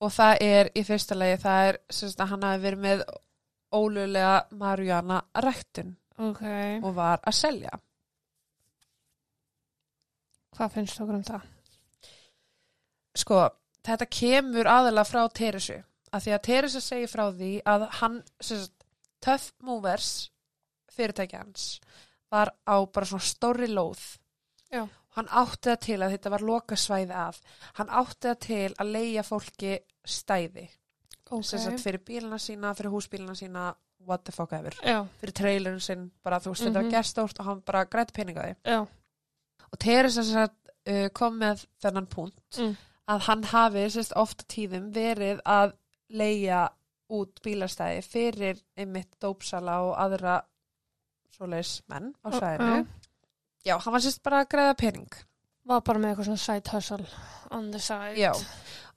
og 0.00 0.10
það 0.10 0.36
er 0.40 0.70
í 0.74 0.84
fyrsta 0.84 1.14
lagi 1.16 1.42
það 1.42 1.68
er 1.68 1.78
sem 1.90 2.08
sagt 2.08 2.20
að 2.20 2.28
hann 2.28 2.42
hafi 2.42 2.62
verið 2.62 2.78
með 2.80 3.04
ólögulega 3.74 4.46
Marjana 4.52 5.22
ræktun 5.34 5.96
Ok. 6.18 6.42
og 6.82 6.94
var 6.94 7.18
að 7.26 7.34
selja. 7.34 7.70
Hvað 10.56 10.72
finnst 10.72 11.00
okkur 11.00 11.18
um 11.18 11.22
það? 11.26 11.42
sko, 13.16 13.38
þetta 13.86 14.06
kemur 14.12 14.68
aðalega 14.68 15.08
frá 15.08 15.22
Teresu 15.32 15.78
að 16.14 16.24
því 16.26 16.32
að 16.36 16.42
Teresa 16.48 16.80
segir 16.84 17.10
frá 17.10 17.24
því 17.32 17.50
að 17.68 17.86
hann, 18.00 18.18
sagt, 18.40 18.84
Tough 19.24 19.46
Movers 19.64 20.10
fyrirtæki 20.92 21.36
hans 21.40 21.80
var 22.32 22.52
á 22.68 22.76
bara 22.92 23.08
svona 23.08 23.24
stóri 23.26 23.68
lóð 23.72 24.02
Já. 24.72 24.84
hann 25.16 25.28
átti 25.30 25.70
það 25.72 25.80
til 25.86 25.98
að 26.02 26.14
þetta 26.16 26.32
var 26.36 26.44
lokasvæði 26.50 27.16
af 27.24 27.40
hann 27.78 27.88
átti 28.02 28.28
það 28.28 28.38
til 28.46 28.68
að 28.82 28.92
leia 28.98 29.24
fólki 29.26 29.78
stæði 30.06 30.66
Ok. 31.30 31.42
sem 31.42 31.58
sagt 31.58 31.80
fyrir 31.82 32.04
bílina 32.06 32.38
sína, 32.38 32.74
fyrir 32.78 32.92
húsbílina 32.92 33.34
sína 33.34 33.70
what 34.06 34.22
the 34.24 34.32
fuck 34.32 34.52
ever, 34.52 34.76
Já. 34.84 35.06
fyrir 35.18 35.32
trailerin 35.34 35.80
sinn 35.82 36.10
bara 36.22 36.38
þú 36.38 36.52
veist, 36.52 36.62
þetta 36.68 36.78
Mhm. 36.82 36.84
var 36.84 36.92
gerstórt 37.00 37.40
og 37.40 37.44
hann 37.46 37.60
bara 37.66 37.84
græti 37.86 38.12
peningaði 38.12 38.54
Já. 38.64 38.86
Og 39.72 39.78
Teresa 39.82 40.46
uh, 40.46 41.08
kom 41.14 41.38
með 41.42 41.66
þennan 41.82 42.06
punkt 42.12 42.58
Mm. 42.60 42.76
að 43.08 43.20
hann 43.28 43.44
hafi 43.44 43.84
sérst 43.90 44.14
ofta 44.16 44.44
tíðum 44.50 44.90
verið 44.94 45.40
að 45.44 45.74
leia 46.10 46.68
út 47.12 47.38
bílastæði 47.44 48.02
fyrir 48.02 48.60
einmitt 48.76 49.12
dópsala 49.22 49.80
og 49.86 49.92
aðra 50.02 50.40
svoleiðis 51.36 51.82
menn 51.92 52.12
á 52.24 52.28
svæðinu. 52.34 52.86
Já, 53.66 53.76
hann 53.82 53.92
var 53.94 54.02
sérst 54.02 54.22
bara 54.24 54.40
að 54.44 54.48
greiða 54.54 54.76
pening. 54.80 55.12
Var 55.66 55.80
bara 55.86 55.98
með 55.98 56.10
eitthvað 56.14 56.28
svona 56.30 56.42
side 56.44 56.72
hustle 56.72 57.06
on 57.50 57.70
the 57.74 57.78
side. 57.82 58.14
Já, 58.18 58.32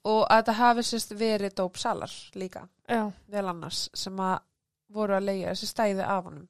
og 0.05 0.22
að 0.30 0.38
þetta 0.41 0.57
hafi 0.59 0.86
sérst 0.89 1.13
verið 1.20 1.55
dópsalar 1.57 2.13
líka, 2.39 2.67
Já. 2.89 3.11
vel 3.28 3.45
annars, 3.49 3.89
sem 3.93 4.15
að 4.22 4.39
voru 4.93 5.17
að 5.17 5.26
leia 5.30 5.51
þessi 5.53 5.70
stæði 5.70 6.05
af 6.05 6.24
honum. 6.30 6.47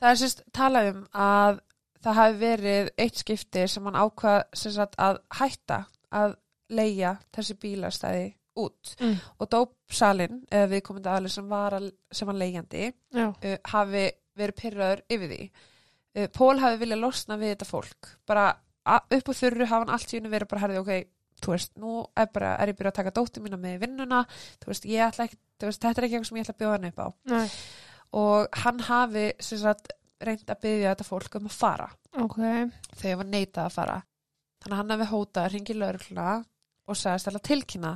Það 0.00 0.10
er 0.10 0.20
sérst 0.24 0.42
talað 0.52 0.90
um 0.94 1.04
að 1.12 1.60
það 2.04 2.18
hafi 2.20 2.38
verið 2.40 2.88
eitt 3.00 3.20
skipti 3.22 3.66
sem 3.70 3.84
hann 3.88 3.98
ákvað 3.98 4.40
sérst 4.52 4.76
sagt, 4.80 4.96
að 5.00 5.20
hætta 5.40 5.78
að 6.14 6.34
leia 6.74 7.14
þessi 7.34 7.56
bílastæði 7.62 8.26
út 8.56 8.92
Mm. 9.00 9.16
og 9.42 9.48
dópsalinn, 9.50 10.36
eða 10.52 10.68
viðkomandi 10.70 11.10
aðli 11.10 11.30
sem 11.34 11.48
var 11.50 11.74
að, 11.74 11.88
sem 12.14 12.28
var 12.28 12.36
leigjandi, 12.38 12.84
Já. 13.12 13.24
uh, 13.34 13.56
hafi 13.72 14.04
verið 14.38 14.54
pyrraður 14.60 15.02
yfir 15.10 15.32
því. 15.32 15.40
Uh, 16.14 16.28
Pól 16.30 16.60
hafi 16.62 16.78
viljað 16.84 17.00
losna 17.02 17.36
við 17.40 17.54
þetta 17.56 17.66
fólk. 17.66 18.12
Bara 18.30 18.44
upp 18.86 19.26
á 19.26 19.32
þurru 19.34 19.66
hafa 19.66 19.80
hann 19.82 19.90
allt 19.96 20.14
í 20.14 20.20
unni 20.20 20.30
verið 20.30 20.48
bara 20.52 20.62
herðið, 20.68 20.80
ok, 20.84 21.10
þú 21.42 21.50
veist, 21.56 21.72
nú 21.82 21.96
er, 22.16 22.28
bara, 22.30 22.52
er 22.62 22.70
ég 22.70 22.78
byrjað 22.78 22.92
að 22.92 22.98
taka 23.00 23.14
dóttir 23.18 23.42
mína 23.42 23.58
með 23.58 23.80
vinnuna, 23.82 24.22
þú 24.62 24.70
veist, 24.70 24.86
ég 24.86 25.02
ætla 25.08 25.26
ekki, 25.26 25.38
veist, 25.66 25.82
þetta 25.82 26.00
er 26.00 26.06
ekki 26.06 26.14
eitthvað 26.20 26.30
sem 26.30 26.38
ég 26.38 26.46
ætla 26.46 26.54
að 26.54 26.62
bjóða 26.62 26.76
hann 26.78 26.88
upp 26.92 27.02
á. 27.02 27.08
Nei. 27.34 27.48
Og 28.22 28.60
hann 28.62 28.80
hafi, 28.86 29.26
sem 29.42 29.58
sagt, 29.64 29.90
reynd 30.28 30.50
að 30.54 30.60
byggja 30.64 30.90
þetta 30.94 31.06
fólk 31.08 31.36
um 31.40 31.46
að 31.50 31.56
fara 31.58 31.88
Ok. 32.24 32.38
þegar 33.00 33.20
var 33.22 33.30
neitað 33.30 33.64
að 33.68 33.74
fara. 33.76 33.96
Þannig 34.62 34.74
að 34.74 34.80
hann 34.80 34.94
hafi 34.94 35.10
hótað 35.12 35.44
að 35.44 35.52
ringi 35.54 35.74
lögregluna 35.76 36.28
og 36.88 36.96
sagðist 37.00 37.28
alveg 37.30 37.42
tilkynna 37.50 37.92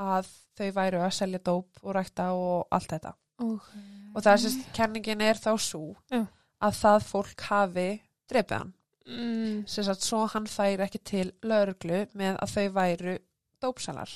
að 0.00 0.30
þau 0.56 0.70
væru 0.76 1.02
að 1.04 1.14
selja 1.16 1.40
dóp 1.44 1.82
og 1.82 1.94
rækta 1.96 2.30
og 2.36 2.66
allt 2.76 2.90
þetta. 2.94 3.12
Ok. 3.44 3.68
Og 4.16 4.22
það 4.24 4.32
er 4.32 4.42
sérst, 4.46 4.66
kenningin 4.76 5.20
er 5.24 5.36
þá 5.40 5.50
svo 5.60 5.82
Já. 6.12 6.22
að 6.64 6.78
það 6.80 7.06
fólk 7.10 7.46
hafi 7.50 7.88
drefið 8.30 8.56
hann. 8.58 8.72
Mm. 9.06 9.58
Sérst 9.68 9.92
að 9.92 10.02
svo 10.08 10.22
hann 10.32 10.46
færi 10.50 10.82
ekki 10.86 11.02
til 11.04 11.26
lögreglu 11.44 12.06
með 12.16 12.38
að 12.42 12.54
þau 12.56 12.66
væru 12.80 13.18
dópsalar. 13.62 14.14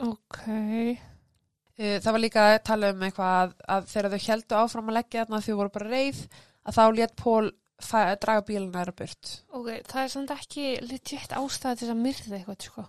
Ok. 0.00 0.38
Uh, 1.80 1.96
Það 2.00 2.12
var 2.12 2.20
líka 2.22 2.42
að 2.50 2.58
tala 2.68 2.90
um 2.94 3.02
eitthvað 3.06 3.34
að, 3.42 3.52
að 3.72 3.86
þegar 3.90 4.14
þau 4.14 4.24
heldu 4.28 4.56
áfram 4.60 4.90
að 4.92 4.96
leggja 4.98 5.22
þarna 5.24 5.42
þau 5.46 5.54
voru 5.60 5.72
bara 5.76 5.90
reið 5.94 6.18
að 6.66 6.76
þá 6.76 6.84
létt 6.96 7.16
Pól 7.18 7.50
draga 7.80 8.42
bíluna 8.44 8.80
þeirra 8.82 8.96
burt. 8.96 9.30
Ok, 9.56 9.68
það 9.88 10.02
er 10.02 10.12
samt 10.12 10.32
ekki 10.34 10.64
legit 10.84 11.32
ástæði 11.32 11.78
til 11.78 11.86
þess 11.86 11.94
að 11.94 12.02
myrða 12.04 12.36
eitthvað, 12.38 12.66
sko. 12.66 12.84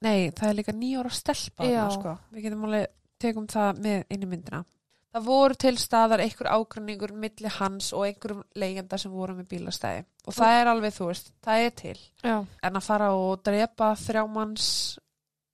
Nei, 0.00 0.30
það 0.32 0.48
er 0.48 0.58
líka 0.58 0.74
nýjóra 0.74 1.12
stelpa 1.12 1.68
Já. 1.68 1.84
sko. 1.94 2.16
Við 2.32 2.46
getum 2.46 2.66
alveg 2.66 2.86
tegum 3.20 3.48
það 3.50 3.82
með 3.84 4.04
inn 4.08 4.24
í 4.24 4.28
myndina. 4.30 4.62
Það 5.10 5.24
voru 5.26 5.56
til 5.58 5.74
staðar 5.82 6.22
einhver 6.22 6.48
ágranningur 6.54 7.12
milli 7.18 7.50
hans 7.50 7.90
og 7.92 8.04
einhverjum 8.06 8.44
leigenda 8.62 8.98
sem 8.98 9.10
voru 9.10 9.34
með 9.34 9.48
bílastæði. 9.50 10.04
Og 10.26 10.36
það 10.36 10.58
er 10.60 10.70
alveg, 10.70 10.94
þú 10.94 11.08
veist, 11.08 11.32
það 11.42 11.64
er 11.66 11.72
til. 11.80 11.96
Já. 12.22 12.36
En 12.62 12.78
að 12.78 12.86
fara 12.86 13.08
og 13.18 13.42
drepa 13.46 13.90
þrjámanns 13.98 14.68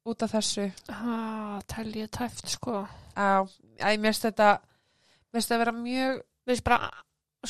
út 0.06 0.22
af 0.22 0.36
þessu. 0.36 0.68
Ah, 0.92 1.56
tel 1.72 1.88
ég 1.96 2.12
tæft, 2.12 2.52
sko. 2.52 2.84
Á, 3.16 3.48
æ, 3.80 3.96
mér 3.96 4.12
finnst 4.12 4.28
þetta, 4.28 4.50
mér 4.60 5.40
finnst 5.40 5.50
þetta 5.50 5.58
að 5.58 5.64
vera 5.64 5.76
mjög, 5.80 6.24
Við 6.46 6.52
veist 6.54 6.62
bara, 6.62 6.86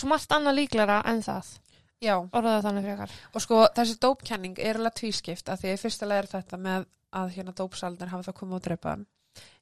svo 0.01 0.09
margt 0.09 0.33
annað 0.37 0.55
líklara 0.61 1.03
en 1.11 1.23
það. 1.23 1.47
já. 2.03 2.15
Orðaði 2.33 2.63
þannig 2.67 2.85
frekar. 2.85 3.11
Og 3.35 3.41
sko, 3.43 3.61
þessi 3.77 3.99
dópkenning 4.03 4.59
er 4.59 4.77
alveg 4.81 4.95
tvískipt 5.01 5.49
að 5.49 5.61
því 5.63 5.69
að 5.71 5.77
í 5.79 5.83
fyrsta 5.83 6.07
lega 6.07 6.19
er 6.25 6.27
þetta 6.35 6.57
með 6.61 6.87
að 7.17 7.31
hérna 7.37 7.53
dópsaldir 7.57 8.09
hafi 8.13 8.27
það 8.29 8.35
komið 8.41 8.55
og 8.59 8.63
drepa 8.67 8.91
hann. 8.91 9.07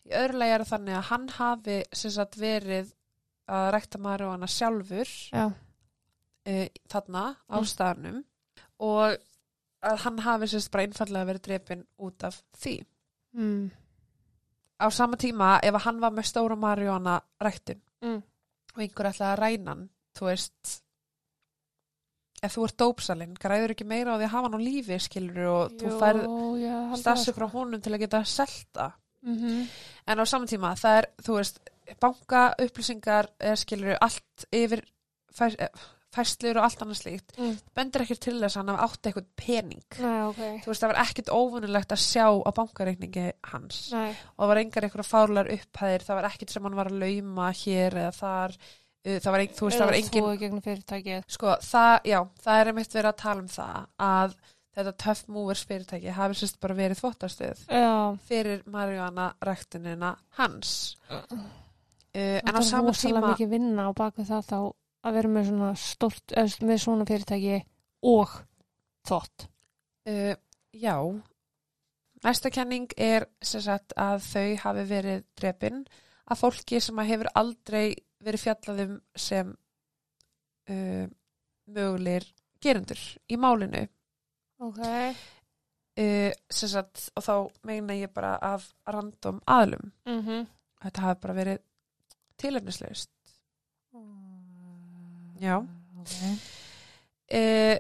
Í 0.05 0.11
öðru 0.19 0.39
lega 0.39 0.55
er 0.59 0.65
þannig 0.69 0.97
að 0.99 1.07
hann 1.11 1.29
hafi 1.39 1.77
sem 1.93 2.11
sagt 2.11 2.37
verið 2.41 2.91
að 3.49 3.69
rækta 3.77 3.99
maður 3.99 4.27
og 4.27 4.33
hana 4.35 4.47
sjálfur 4.51 5.13
Já. 5.33 5.45
uh, 6.47 6.67
þarna 6.91 7.25
á 7.49 7.57
Mm. 7.59 7.65
staðnum 7.71 8.25
og 8.81 9.17
að 9.85 9.99
hann 10.05 10.19
hafi 10.19 10.47
sem 10.49 10.61
sagt 10.61 10.73
bara 10.73 10.87
einfallega 10.87 11.29
verið 11.31 11.43
drepin 11.47 11.87
út 12.01 12.25
af 12.25 12.43
því. 12.59 12.85
Mm. 13.37 13.71
Á 14.81 14.87
sama 14.91 15.17
tíma 15.17 15.59
ef 15.63 15.75
hann 15.85 16.01
var 16.01 16.11
með 16.11 16.27
stóra 16.33 16.57
marjóna 16.57 17.21
ræktun 17.41 17.81
Mm. 18.03 18.23
og 18.75 18.81
einhver 18.83 19.07
ætlaði 19.13 19.33
að 19.33 19.39
ræna 19.39 19.69
hann, 19.71 19.89
þú 20.15 20.31
veist 20.31 20.75
ef 22.45 22.57
þú 22.57 22.67
ert 22.67 22.77
dópsalinn, 22.83 23.39
græður 23.41 23.73
ekki 23.73 23.87
meira 23.89 24.15
á 24.15 24.19
því 24.19 24.27
að 24.27 24.35
hafa 24.35 24.49
hann 24.49 24.59
á 24.61 24.67
lífi 24.67 24.99
skilur 25.01 25.47
og 25.49 25.79
þú 25.81 25.95
færð 26.03 26.27
stassi 27.01 27.33
frá 27.33 27.47
honum 27.49 27.81
til 27.81 27.95
að 27.95 28.05
geta 28.05 28.25
selta 28.29 28.93
Mm 29.25 29.37
-hmm. 29.39 29.69
en 30.07 30.21
á 30.21 30.25
saman 30.27 30.49
tíma 30.49 30.75
það 30.77 30.99
er, 30.99 31.07
þú 31.23 31.33
veist, 31.35 31.59
banka 32.01 32.55
upplýsingar 32.59 33.27
eða 33.41 33.57
skilur 33.57 33.97
allt 34.01 34.45
yfir 34.53 34.85
fæs, 35.33 35.57
eh, 35.59 35.69
færslur 36.15 36.59
og 36.59 36.65
allt 36.65 36.83
annað 36.83 37.01
slíkt 37.01 37.39
mm. 37.39 37.57
bendur 37.75 38.05
ekkert 38.05 38.21
til 38.21 38.37
þess 38.41 38.57
að 38.57 38.61
hann 38.61 38.69
hafi 38.69 38.85
átt 38.85 39.07
eitthvað 39.07 39.27
pening 39.37 39.99
Nei, 39.99 40.21
ok. 40.29 40.43
þú 40.65 40.71
veist, 40.71 40.83
það 40.83 40.93
var 40.93 41.03
ekkert 41.05 41.33
óvunulegt 41.35 41.93
að 41.93 42.05
sjá 42.05 42.27
á 42.49 42.51
bankareikningi 42.59 43.27
hans 43.51 43.81
Nei. 43.93 44.11
og 44.37 44.41
það 44.45 44.49
var 44.53 44.63
engar 44.63 44.85
eitthvað 44.85 45.11
fárlar 45.11 45.53
upphæðir 45.57 46.07
það 46.07 46.19
var 46.21 46.31
ekkert 46.31 46.51
sem 46.51 46.63
hann 46.69 46.79
var 46.79 46.93
að 46.93 47.01
lauma 47.03 47.51
hér 47.65 47.99
eða 48.05 48.13
þar 48.21 48.57
það 49.05 49.31
var, 49.35 49.43
ein, 49.45 49.53
þú 49.53 49.69
veist, 49.69 49.79
það 49.79 49.91
var 49.91 49.99
engin 50.01 51.25
sko, 51.37 51.55
það, 51.61 51.95
já, 52.09 52.19
það 52.45 52.61
er 52.61 52.71
einmitt 52.71 52.95
verið 52.97 53.11
að 53.11 53.19
tala 53.21 53.45
um 53.45 53.51
það 53.53 53.81
að 54.09 54.37
þetta 54.75 54.95
Tough 55.05 55.29
Movers 55.31 55.65
fyrirtæki 55.69 56.15
hafi 56.15 56.39
sérst 56.39 56.57
bara 56.63 56.77
verið 56.79 57.01
þvottastöð 57.03 57.61
Já. 57.69 57.91
fyrir 58.27 58.65
Mariana 58.71 59.29
ræktunina 59.45 60.15
hans 60.39 60.73
uh, 61.11 61.21
en 62.15 62.49
Það 62.49 62.57
á 62.57 62.61
er 62.61 62.67
sama 62.71 62.95
tíma 62.97 63.23
mikið 63.29 63.53
vinna 63.53 63.87
á 63.87 63.93
baku 63.97 64.27
það 64.27 64.49
þá 64.49 64.59
að 65.05 65.19
vera 65.19 65.31
með 65.35 65.51
svona 65.51 65.71
stort, 65.79 66.25
eða 66.33 66.67
með 66.71 66.83
svona 66.87 67.07
fyrirtæki 67.09 67.61
og 68.09 68.35
þvott. 69.05 69.47
uh, 70.09 70.35
já 70.73 70.97
næsta 72.25 72.51
kenning 72.51 72.97
er 72.97 73.29
sagt 73.45 73.95
að 74.01 74.25
þau 74.25 74.49
hafi 74.65 74.89
verið 74.89 75.25
drepin 75.39 75.85
af 76.25 76.41
fólki 76.41 76.81
sem 76.81 76.99
að 76.99 77.11
hefur 77.13 77.31
aldrei 77.37 77.87
verið 78.25 78.45
fjallaðum 78.47 78.97
sem 79.17 79.53
uh, 80.71 81.07
mögulegir 81.67 82.27
gerendur 82.65 83.01
í 83.29 83.37
málinu 83.41 83.85
Ok. 84.65 84.81
uh, 84.81 86.31
sagt 86.55 87.09
og 87.17 87.25
þá 87.27 87.35
meina 87.69 87.97
ég 87.99 88.13
bara 88.15 88.37
af 88.41 88.71
random 88.87 89.41
aðlum 89.47 89.93
Mm 90.07 90.21
-hmm. 90.23 90.47
þetta 90.85 91.01
hafi 91.01 91.21
bara 91.21 91.35
verið 91.35 91.59
tilefnislaust 92.37 93.11
Já. 95.41 95.57
Ok. 96.01 96.13
uh, 97.35 97.79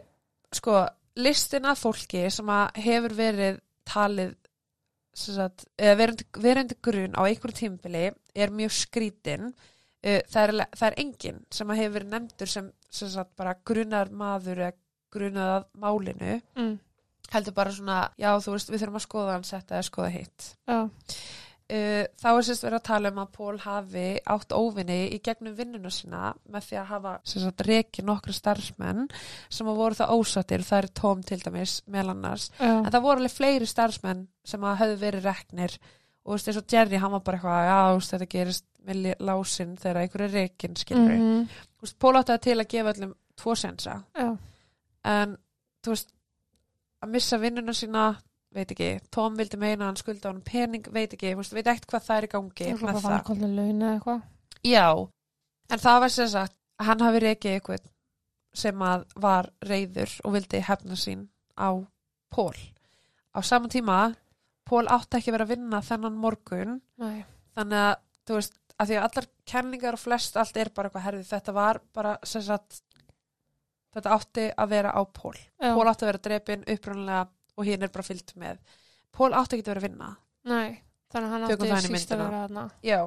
sko, 0.53 0.87
listin 1.17 1.65
af 1.65 1.79
fólki 1.79 2.31
sem 2.31 2.47
að 2.47 2.77
hefur 2.77 3.15
verið 3.15 3.61
talið 3.85 4.35
sagt, 5.15 5.67
eða 5.79 6.13
verandi 6.43 6.75
grun 6.83 7.15
á 7.15 7.23
einhverju 7.23 7.55
tímabili 7.55 8.13
er 8.35 8.51
mjög 8.51 8.71
skrítin 8.73 9.45
uh, 9.47 9.74
það, 10.05 10.41
er, 10.43 10.57
það 10.77 10.89
er 10.89 10.99
enginn 11.05 11.45
sem 11.55 11.71
að 11.71 11.81
hefur 11.81 11.95
verið 11.99 12.11
nefndur 12.15 12.51
sem, 12.53 12.73
sem 12.93 13.13
sagt, 13.13 13.33
bara 13.41 13.57
grunar 13.65 14.11
maður 14.13 14.67
eða 14.67 14.75
grunað 15.15 15.55
að 15.55 15.71
málinu. 15.81 16.35
Mm. 16.59 16.75
heldur 17.33 17.55
bara 17.57 17.73
svona, 17.75 18.03
já 18.21 18.29
þú 18.43 18.53
veist 18.55 18.71
við 18.71 18.83
þurfum 18.83 19.01
að 19.01 19.07
skoða 19.07 19.33
hans 19.39 19.55
þetta 19.55 19.75
eða 19.79 19.87
skoða 19.89 20.11
hitt. 20.15 20.51
Uh, 21.65 22.05
þá 22.21 22.27
er 22.29 22.45
sérst 22.45 22.65
verið 22.67 22.77
að 22.77 22.89
tala 22.91 23.11
um 23.11 23.19
að 23.23 23.31
Pól 23.39 23.55
hafi 23.63 24.09
átt 24.35 24.53
óvinni 24.53 24.99
í 25.17 25.19
gegnum 25.25 25.55
vinnuna 25.57 25.89
sína 25.89 26.35
með 26.53 26.67
því 26.67 26.77
að 26.77 26.91
hafa 26.91 27.13
sérst 27.25 27.65
reiki 27.65 28.05
nokkra 28.05 28.35
starfsmenn 28.37 29.07
sem 29.49 29.71
að 29.73 29.81
voru 29.81 29.97
það 29.97 30.13
ósattir 30.19 30.67
það 30.69 30.83
er 30.83 30.91
tóm 31.01 31.23
til 31.25 31.41
dæmis 31.41 31.79
meðal 31.89 32.13
annars. 32.13 32.51
Já. 32.59 32.69
en 32.69 32.91
það 32.93 33.07
voru 33.07 33.25
alveg 33.25 33.37
fleiri 33.39 33.71
starfsmenn 33.71 34.27
sem 34.45 34.69
að 34.69 34.79
höfðu 34.83 35.01
verið 35.07 35.31
reknir 35.31 35.79
og 36.25 36.31
þú 36.31 36.37
veist 36.37 36.49
eins 36.49 36.57
og 36.63 36.73
Jerry 36.73 36.97
hann 37.03 37.13
var 37.13 37.21
bara 37.21 37.39
eitthvað 37.39 37.69
já 37.69 37.79
þú 37.91 37.99
veist 38.01 38.15
þetta 38.15 38.29
gerist 38.35 38.65
með 38.85 39.15
lásinn 39.21 39.77
þegar 39.81 40.01
einhverju 40.03 40.29
er 40.29 40.35
reikin 40.41 40.77
skilur 40.77 41.11
mm 41.13 41.25
Mhm. 41.25 41.49
veist, 41.83 41.99
Pól 41.99 42.15
átti 42.17 42.33
það 42.33 42.41
til 42.41 42.59
að 42.61 42.69
gefa 42.75 42.93
öllum 42.95 43.15
tvo 43.37 43.55
sensa 43.57 44.03
Já. 44.17 44.37
en 45.05 45.37
þú 45.85 45.91
veist 45.95 46.13
að 47.05 47.09
missa 47.11 47.39
vinnuna 47.39 47.73
sína 47.77 48.05
veit 48.55 48.71
ekki, 48.71 49.01
Tom 49.11 49.35
vildi 49.37 49.57
meina 49.59 49.85
hann 49.89 49.97
skulda 49.97 50.29
á 50.29 50.33
hann 50.33 50.41
pening, 50.47 50.85
veit 50.93 51.13
ekki, 51.13 51.33
þú 51.35 51.41
veist, 51.43 51.53
veit 51.53 51.67
ekkert 51.67 51.87
hvað 51.91 52.05
það 52.07 52.17
er 52.17 52.25
í 52.25 52.31
gangi 52.33 52.69
með 52.73 52.81
var 52.85 52.95
það. 52.95 53.03
bara 53.03 53.23
kollin 53.27 53.57
laun 53.57 53.83
eða 53.83 53.95
eitthvað. 53.99 54.23
Já, 54.65 55.09
en 55.75 55.79
það 55.83 56.01
var 56.01 56.09
sem 56.15 56.29
sagt 56.29 56.55
hann 56.79 57.01
hafi 57.01 57.19
reikið 57.25 57.57
eitthvað 57.59 57.81
sem 58.55 58.79
að 58.87 59.05
var 59.17 59.51
reyður 59.67 60.15
og 60.25 60.33
vildi 60.37 60.61
hefna 60.63 60.95
sín 60.97 61.27
á 61.59 61.69
Pól. 62.31 62.55
Á 63.35 63.43
sama 63.43 63.67
tíma, 63.69 64.15
Pól 64.65 64.87
átti 64.89 65.19
ekki 65.19 65.31
að 65.33 65.37
vera 65.37 65.47
að 65.49 65.55
vinna 65.55 65.81
þennan 65.85 66.21
morgun, 66.21 66.79
Nei. 67.03 67.25
þannig 67.57 67.83
að, 67.85 67.95
þú 68.25 68.39
veist, 68.39 68.59
að 68.81 68.91
því 68.91 68.99
að 68.99 69.07
allar 69.09 69.29
kenningar 69.53 69.99
og 69.99 70.03
flest 70.03 70.39
allt 70.41 70.57
er 70.61 70.71
bara 70.75 70.89
eitthvað 70.91 71.07
herðið, 71.09 71.27
þetta 71.31 71.55
var 71.57 71.81
bara 71.95 72.15
sagt, 72.25 72.81
þetta 73.95 74.15
átti 74.17 74.47
að 74.57 74.73
vera 74.73 74.95
á 74.97 75.03
Pól. 75.05 75.37
Já. 75.37 75.71
Pól 75.75 75.89
átti 75.91 76.07
að 76.07 76.13
vera 76.13 76.25
drepin 76.29 76.65
upprunlega 76.75 77.27
og 77.55 77.69
hinn 77.69 77.87
er 77.87 77.93
bara 77.95 78.07
fyllt 78.07 78.35
með 78.41 78.63
Pól 79.15 79.31
átti 79.37 79.59
ekki 79.59 79.69
að 79.69 79.75
vera 79.75 79.83
að 79.85 79.89
vinna 79.89 80.09
Nei, 80.45 80.81
þannig 81.13 81.29
að 81.29 81.35
hann 81.35 81.47
Tökum 81.53 81.77
átti 81.77 81.93
síst 81.93 82.11
að 82.13 82.25
vera 82.25 82.41
þarna. 82.45 82.65
Já. 82.85 82.99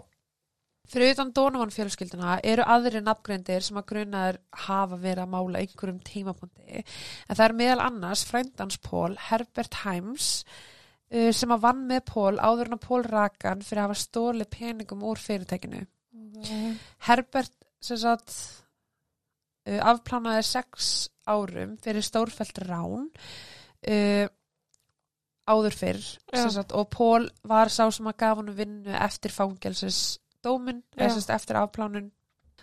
Fyrir 0.88 1.12
utan 1.18 1.34
Donovan 1.36 1.74
fjölskylduna 1.76 2.38
eru 2.48 2.64
aðri 2.64 3.02
nafngreindir 3.04 3.66
sem 3.66 3.78
að 3.78 3.90
grunaður 3.90 4.38
hafa 4.64 5.00
verið 5.02 5.24
að 5.26 5.34
mála 5.34 5.62
einhverjum 5.62 6.00
tímapunkti. 6.08 6.84
En 7.28 7.36
það 7.36 7.44
er 7.50 7.56
meðal 7.60 7.82
annars 7.84 8.24
frændans 8.30 8.80
Pól, 8.86 9.18
Herbert 9.28 9.82
Himes, 9.84 10.30
uh, 11.14 11.32
sem 11.36 11.54
að 11.56 11.64
vann 11.66 11.84
með 11.90 12.04
Pól 12.12 12.36
áður 12.40 12.72
en 12.72 12.78
að 12.78 12.86
Pól 12.88 13.04
rakan 13.08 13.62
fyrir 13.66 13.84
að 13.84 13.90
hafa 13.90 14.00
stólið 14.04 14.50
peningum 14.54 15.04
úr 15.08 15.22
fyrirtækinu. 15.22 15.84
Ok. 16.38 16.52
Herbert 17.08 17.54
sem 17.82 17.98
sagt 18.02 18.34
uh, 19.68 19.80
afplánaði 19.94 20.44
sex 20.48 20.94
árum 21.28 21.76
fyrir 21.84 22.06
stórfælt 22.06 22.62
rán 22.66 23.08
uh, 23.12 24.28
áður 25.48 25.76
fyrr 25.80 26.00
sagt, 26.36 26.74
og 26.76 26.90
Pól 26.92 27.28
var 27.48 27.72
sá 27.72 27.86
sem 27.92 28.08
að 28.10 28.18
gaf 28.20 28.40
hann 28.42 28.54
vinnu 28.58 28.94
eftir 29.00 29.32
fangelsis 29.32 30.18
dómin, 30.44 30.82
eða 30.96 31.08
Já. 31.08 31.14
sem 31.16 31.24
sagt 31.24 31.36
eftir 31.38 31.60
afplánun 31.60 32.10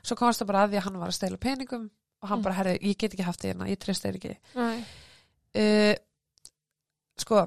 svo 0.05 0.17
komast 0.21 0.43
það 0.43 0.51
bara 0.51 0.65
að 0.67 0.75
því 0.75 0.79
að 0.81 0.85
hann 0.89 0.99
var 1.01 1.13
að 1.13 1.17
stela 1.17 1.41
peningum 1.41 1.87
og 1.89 2.29
hann 2.29 2.39
Mm. 2.41 2.45
bara, 2.45 2.55
herri, 2.57 2.75
ég 2.81 2.97
get 2.97 3.13
ekki 3.15 3.25
haft 3.27 3.41
því 3.43 3.51
hérna 3.51 3.67
ég 3.69 3.79
treyst 3.81 4.05
þeir 4.05 4.17
ekki 4.21 4.35
uh, 5.61 5.95
sko 7.21 7.41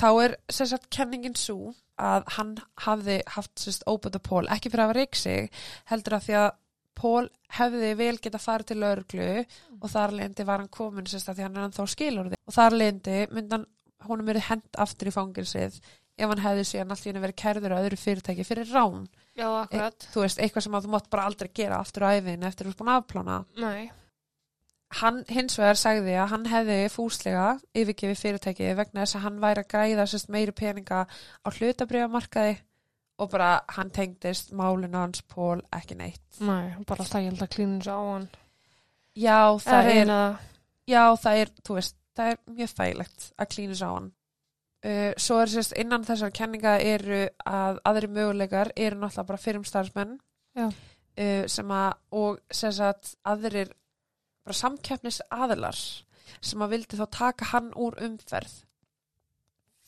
þá 0.00 0.08
er 0.24 0.36
sem 0.52 0.68
sagt 0.70 0.88
kenningin 0.92 1.36
svo 1.38 1.72
að 1.96 2.26
hann 2.36 2.54
hafði 2.84 3.20
haft 3.32 3.56
sérst 3.62 3.86
óbæta 3.88 4.20
Pól, 4.20 4.44
ekki 4.52 4.68
fyrir 4.68 4.84
að 4.84 4.90
hafa 4.90 4.98
reik 5.00 5.16
sig 5.16 5.50
heldur 5.88 6.18
að 6.18 6.26
því 6.28 6.34
að 6.42 6.48
Pól 6.96 7.26
hefði 7.56 7.92
vel 7.98 8.16
geta 8.24 8.40
farið 8.40 8.70
til 8.70 8.78
lauruglu 8.80 9.28
og 9.80 9.90
þar 9.92 10.14
leindi 10.16 10.44
var 10.48 10.62
hann 10.62 10.72
komin 10.72 11.08
sérst 11.08 11.28
að 11.28 11.38
því 11.38 11.44
hann 11.46 11.56
er 11.58 11.66
ennþá 11.68 11.86
skilur 11.92 12.30
og 12.32 12.54
þar 12.56 12.76
leindi 12.76 13.18
myndan 13.36 13.66
honum 14.06 14.28
verið 14.28 14.46
hent 14.50 14.78
aftur 14.80 15.10
í 15.10 15.14
fangilsið 15.16 15.76
ef 16.16 16.30
hann 16.32 16.40
hefði 16.40 16.64
síðan 16.64 16.94
allt 16.94 17.04
í 17.04 17.10
henni 17.10 17.20
verið 17.26 17.38
kærður 17.42 17.74
á 17.76 17.80
öðru 17.82 17.98
fyrirtæki 18.00 18.46
fyrir 18.48 18.70
rán 18.72 19.02
Já, 19.36 19.48
akkurat. 19.66 20.06
þú 20.14 20.22
veist, 20.24 20.40
eitthvað 20.40 20.64
sem 20.64 20.76
að 20.78 20.86
þú 20.86 20.92
mátt 20.94 21.10
bara 21.12 21.26
aldrei 21.28 21.50
gera 21.52 21.80
aftur 21.84 22.06
á 22.08 22.16
æfin 22.16 22.46
eftir 22.48 22.64
að 22.64 22.72
þú 22.72 22.72
er 22.72 22.78
búin 22.80 22.92
að 22.94 23.00
afplána 23.02 23.36
Nei. 23.60 23.90
Hann 24.94 25.24
hins 25.28 25.58
vegar 25.58 25.78
sagði 25.78 26.14
að 26.14 26.30
hann 26.30 26.46
hefði 26.50 26.78
fúslega 26.92 27.46
yfirgefið 27.74 28.20
fyrirtæki 28.20 28.70
vegna 28.78 29.02
þess 29.02 29.18
að 29.18 29.24
hann 29.26 29.40
væri 29.42 29.62
að 29.64 29.70
græða 29.72 30.06
sérst 30.10 30.30
meiri 30.32 30.54
peninga 30.56 31.04
á 31.06 31.48
hlutabriðamarkaði 31.50 32.56
og 33.16 33.30
bara 33.32 33.50
hann 33.72 33.90
tengdist 33.90 34.52
málinu 34.52 34.98
hans 34.98 35.22
Pól 35.22 35.62
ekki 35.74 35.96
neitt. 35.98 36.24
Nei, 36.44 36.74
bara 36.86 37.06
stægild 37.06 37.40
að 37.42 37.54
klínu 37.54 37.80
svo 37.82 37.96
á 37.96 38.02
hann. 38.12 38.28
Já, 39.16 39.40
það 39.64 39.90
er, 39.92 40.10
það. 40.10 40.36
já, 40.92 41.02
það 41.22 41.40
er, 41.40 41.52
þú 41.64 41.78
veist, 41.78 41.96
það 42.16 42.32
er 42.32 42.42
mjög 42.58 42.74
þægilegt 42.76 43.26
að 43.36 43.50
klínus 43.54 43.82
á 43.82 43.88
hann. 43.88 44.10
Uh, 44.86 45.12
svo 45.18 45.40
er 45.40 45.50
sérst 45.50 45.74
innan 45.80 46.04
þessar 46.06 46.34
kenninga 46.36 46.76
eru 46.84 47.24
að 47.48 47.80
aðri 47.88 48.12
möguleikar 48.12 48.70
eru 48.76 49.00
náttúrulega 49.00 49.30
bara 49.32 49.42
fyrirmstarfsmenn 49.42 50.12
uh, 50.60 50.76
sem 51.48 51.72
að, 51.74 51.96
og 52.12 52.38
sérst 52.54 52.84
að 52.84 53.14
aðrir 53.32 53.72
bara 54.46 54.60
samkeppnis 54.60 55.20
aðilar 55.34 55.80
sem 56.40 56.62
að 56.62 56.72
vildi 56.76 56.98
þá 57.00 57.06
taka 57.18 57.50
hann 57.52 57.72
úr 57.74 57.96
umferð 58.06 58.54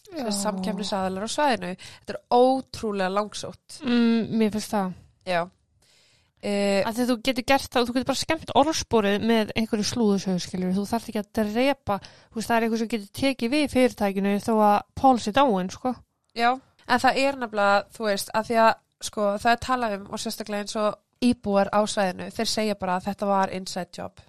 sem 0.08 0.30
samkeppnis 0.32 0.90
aðilar 0.96 1.26
á 1.28 1.30
svæðinu 1.30 1.70
þetta 1.76 2.14
er 2.14 2.20
ótrúlega 2.32 3.12
langsótt 3.12 3.78
Mm, 3.84 4.30
mér 4.40 4.52
finnst 4.54 4.72
það. 4.72 4.92
já 5.28 5.40
uh, 5.44 6.88
Að 6.88 7.00
þú 7.10 7.16
getur 7.26 7.44
gert 7.50 7.68
það 7.72 7.82
og 7.82 7.88
þú 7.90 7.96
getur 7.98 8.08
bara 8.12 8.22
skemmt 8.22 8.52
orðspórið 8.62 9.26
með 9.28 9.52
einhverju 9.58 9.86
slúðusögu, 9.90 10.40
skiljur. 10.44 10.72
Þú 10.76 10.84
þarf 10.92 11.08
ekki 11.10 11.20
að 11.20 11.30
drepa, 11.40 11.98
veist, 12.34 12.48
það 12.48 12.56
er 12.56 12.66
eitthvað 12.66 12.82
sem 12.84 12.90
getur 12.94 13.10
tekið 13.20 13.52
við 13.56 13.66
fyrirtækinu 13.74 14.34
þó 14.46 14.52
að 14.68 14.78
Pól 15.02 15.18
sé 15.20 15.34
dáin, 15.36 15.70
sko. 15.74 15.92
Já, 16.38 16.50
en 16.86 17.02
það 17.04 17.20
er 17.24 17.38
nefnilega, 17.42 17.82
þú 17.98 18.06
veist, 18.08 18.30
að 18.38 18.48
því 18.48 18.58
að 18.64 18.72
sko, 19.10 19.26
það 19.42 19.52
er 19.52 19.60
talað 19.66 19.96
um 19.98 20.08
og 20.14 20.22
sérstaklega 20.22 20.64
eins 20.64 20.78
og 20.78 21.26
íbúar 21.28 21.68
á 21.74 21.80
svæðinu, 21.90 22.30
þeir 22.38 22.50
segja 22.54 22.78
bara 22.78 22.96
að 23.00 23.10
þetta 23.10 23.28
var 23.34 23.52
inside 23.58 23.90
job. 23.98 24.22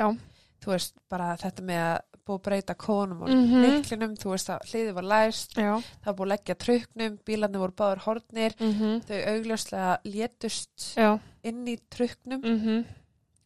Já. 0.00 0.08
Þú 0.60 0.72
veist, 0.74 0.94
bara 1.08 1.34
þetta 1.40 1.62
með 1.64 1.82
að 1.86 2.00
búið 2.30 2.36
að 2.38 2.42
breyta 2.46 2.74
konum 2.76 3.22
og 3.24 3.30
Mhm. 3.32 3.62
leiklinum, 3.64 4.12
þú 4.20 4.30
veist 4.34 4.50
að 4.52 4.66
hliði 4.70 4.92
var 4.94 5.06
læst, 5.08 5.54
Já. 5.56 5.70
það 6.04 6.16
búið 6.16 6.26
að 6.26 6.32
leggja 6.34 6.54
truknum, 6.64 7.18
bílarnir 7.26 7.62
voru 7.62 7.72
báður 7.80 8.02
hornir, 8.04 8.54
Mm 8.60 9.00
þau 9.08 9.20
augljóslega 9.32 9.98
létust 10.04 10.94
Já. 10.96 11.18
inn 11.42 11.64
í 11.66 11.78
truknum 11.90 12.40
Mm 12.44 12.84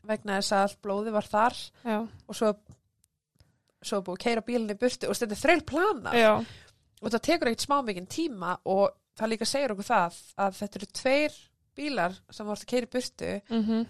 vegna 0.05 0.36
þess 0.40 0.52
að 0.52 0.62
allt 0.66 0.82
blóði 0.82 1.12
var 1.12 1.22
þar 1.22 1.55
Já. 1.84 1.98
og 2.28 2.34
svo, 2.36 2.50
svo 3.84 4.00
búið 4.02 4.18
að 4.18 4.24
keira 4.24 4.42
bílinni 4.44 4.74
burtu 4.80 5.09
og 5.09 5.16
þetta 5.16 5.32
er 5.32 5.42
þreil 5.44 5.64
plana. 5.66 6.12
Já. 6.12 6.34
og 7.05 7.11
það 7.12 7.22
tekur 7.26 7.48
ekkert 7.50 7.66
smá 7.66 7.78
mikinn 7.84 8.07
tíma 8.09 8.57
og 8.64 8.90
það 9.18 9.28
líka 9.32 9.46
segir 9.46 9.72
okkur 9.74 9.84
það 9.84 10.14
að 10.38 10.55
þetta 10.61 10.76
eru 10.80 10.86
tveir 10.98 11.34
bílar 11.76 12.14
sem 12.30 12.46
vorst 12.46 12.64
að 12.64 12.70
keira 12.72 12.86
í 12.86 12.92
burtu 12.94 13.32
Mm 13.50 13.86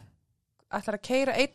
ætlar 0.74 0.96
að 0.98 1.02
keira 1.06 1.32
einn 1.38 1.54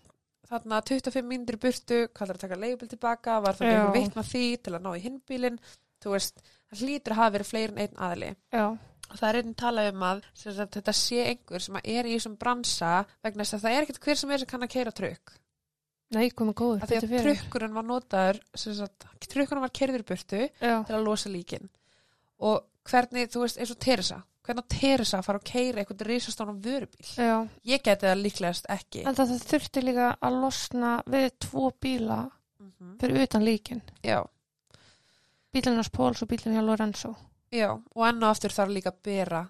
þarna 0.50 0.82
25 0.89 1.26
mínútur 1.30 1.58
í 1.58 1.62
burtu 1.64 1.97
kallar 2.16 2.38
að 2.39 2.43
taka 2.45 2.60
leigubil 2.60 2.89
tilbaka 2.91 3.39
var 3.45 3.58
það 3.58 3.72
einhver 3.74 3.97
vitna 4.00 4.24
því 4.26 4.43
til 4.66 4.76
að 4.76 4.86
ná 4.86 4.91
í 4.97 5.02
hinbílin 5.04 5.60
þú 6.04 6.14
veist, 6.16 6.39
það 6.72 6.84
hlýtur 6.86 7.16
að 7.16 7.20
hafa 7.22 7.36
verið 7.38 7.52
fleiri 7.52 7.74
en 7.76 7.82
einn 7.84 8.00
aðli 8.08 8.30
Já. 8.56 8.66
og 9.10 9.18
það 9.20 9.28
er 9.30 9.39
einn 9.41 9.54
talað 9.60 9.89
um 9.93 10.06
að, 10.10 10.24
sagt, 10.41 10.78
þetta 10.80 10.95
sé 10.95 11.20
einhver 11.34 11.66
sem 11.66 11.80
er 11.84 12.10
í 12.10 12.16
þessum 12.16 12.38
bransa 12.39 12.93
vegna 13.26 13.45
þess 13.45 13.58
að 13.60 13.66
það 13.68 13.76
er 13.78 13.86
ekkert 13.88 14.02
hver 14.08 14.22
sem 14.22 14.34
er 14.36 14.43
sem 14.43 14.52
kann 14.54 14.66
að 14.68 14.74
keira 14.78 14.95
trukk 14.95 15.36
Nei, 16.10 16.32
komið 16.34 16.56
góður. 16.58 16.80
af 16.82 16.89
því 16.89 16.97
að 16.97 17.12
fyrir. 17.12 17.28
trukkurinn 17.28 17.76
var 17.76 17.86
notaður 17.86 18.39
trukkurinn 19.30 19.62
var 19.62 19.74
keirður 19.78 20.02
í 20.02 20.08
burtu 20.10 20.39
Já. 20.47 20.76
til 20.88 20.95
að 20.97 21.06
losa 21.06 21.30
líkin 21.30 21.70
og 22.39 22.64
hvernig, 22.89 23.30
þú 23.30 23.43
veist, 23.43 23.60
eins 23.62 23.74
og 23.76 23.78
Teresa 23.84 24.24
hvernig 24.46 24.64
á 24.66 24.72
Teresa 24.74 25.18
að 25.20 25.26
fara 25.28 25.40
að 25.40 25.48
keira 25.52 25.82
eitthvað 25.84 26.06
risastónum 26.08 26.62
vörubíl 26.64 27.06
Já. 27.18 27.48
ég 27.66 27.82
geti 27.84 28.06
það 28.08 28.22
líklegast 28.24 28.66
ekki 28.70 29.06
En 29.06 29.16
það 29.16 29.34
þurfti 29.46 29.84
líka 29.84 30.18
að 30.22 30.40
losna 30.42 31.04
við 31.06 31.30
tvo 31.40 31.72
bíla 31.82 32.32
Mhm. 32.60 32.98
fyrir 33.00 33.22
utan 33.24 33.44
líkin. 33.46 33.82
já, 34.04 34.24
Bílinn 35.54 35.76
hans 35.80 35.90
Póls 35.90 36.22
og 36.22 36.28
bílinn 36.30 36.54
hjá 36.56 36.62
Lorenzo. 36.66 37.16
já, 37.52 37.72
og 37.96 38.04
enn 38.08 38.24
og 38.24 38.30
aftur 38.30 38.50
þarf 38.54 38.70
líka 38.74 38.92
að 38.92 39.02
bera 39.04 39.48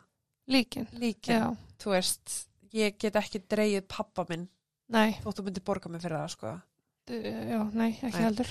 Líkin. 0.47 0.87
líkin, 0.93 1.57
þú 1.79 1.91
veist 1.91 2.47
ég 2.73 2.97
get 2.99 3.13
ekki 3.15 3.39
dreigið 3.47 3.87
pappa 3.87 4.25
minn 4.29 4.47
Nei. 4.89 5.17
þótt 5.23 5.39
þú 5.39 5.43
myndir 5.43 5.63
borga 5.65 5.89
mig 5.89 6.01
fyrir 6.01 6.17
það, 6.17 6.29
sko 6.29 6.61
Já, 7.09 7.63
nei, 7.73 7.91
ekki 8.03 8.13
Nei. 8.19 8.23
heldur. 8.23 8.47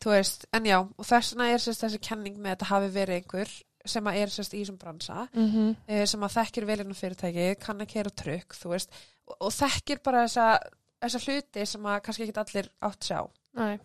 þú 0.00 0.10
veist, 0.10 0.46
en 0.52 0.64
já, 0.64 0.78
og 0.80 1.04
þess 1.06 1.34
vegna 1.34 1.50
er 1.52 1.58
sérst 1.58 1.84
þessi 1.84 2.00
kenning 2.00 2.36
með 2.38 2.50
að 2.50 2.56
þetta 2.56 2.66
hafi 2.72 2.88
verið 2.94 3.22
einhver 3.22 3.62
sem 3.86 4.04
að 4.10 4.18
er 4.22 4.32
sérst 4.34 4.54
í 4.54 4.60
þessum 4.62 4.78
bransa 4.78 5.28
Mm 5.32 5.48
-hmm. 5.52 6.06
sem 6.06 6.22
að 6.22 6.34
þekkir 6.38 6.66
velinu 6.66 6.94
fyrirtæki, 6.94 7.46
kann 7.60 7.80
að 7.80 7.88
keira 7.92 8.10
trukk, 8.10 8.54
þú 8.54 8.68
veist, 8.74 8.90
og, 9.26 9.36
og 9.40 9.52
þekkir 9.52 10.02
bara 10.04 10.26
þessa, 10.26 10.58
þessa 11.02 11.18
hluti 11.26 11.66
sem 11.66 11.86
að 11.86 12.00
kannski 12.02 12.22
ekki 12.28 12.40
allir 12.40 12.70
átt 12.80 13.04
sjá. 13.04 13.20
Nei. 13.54 13.78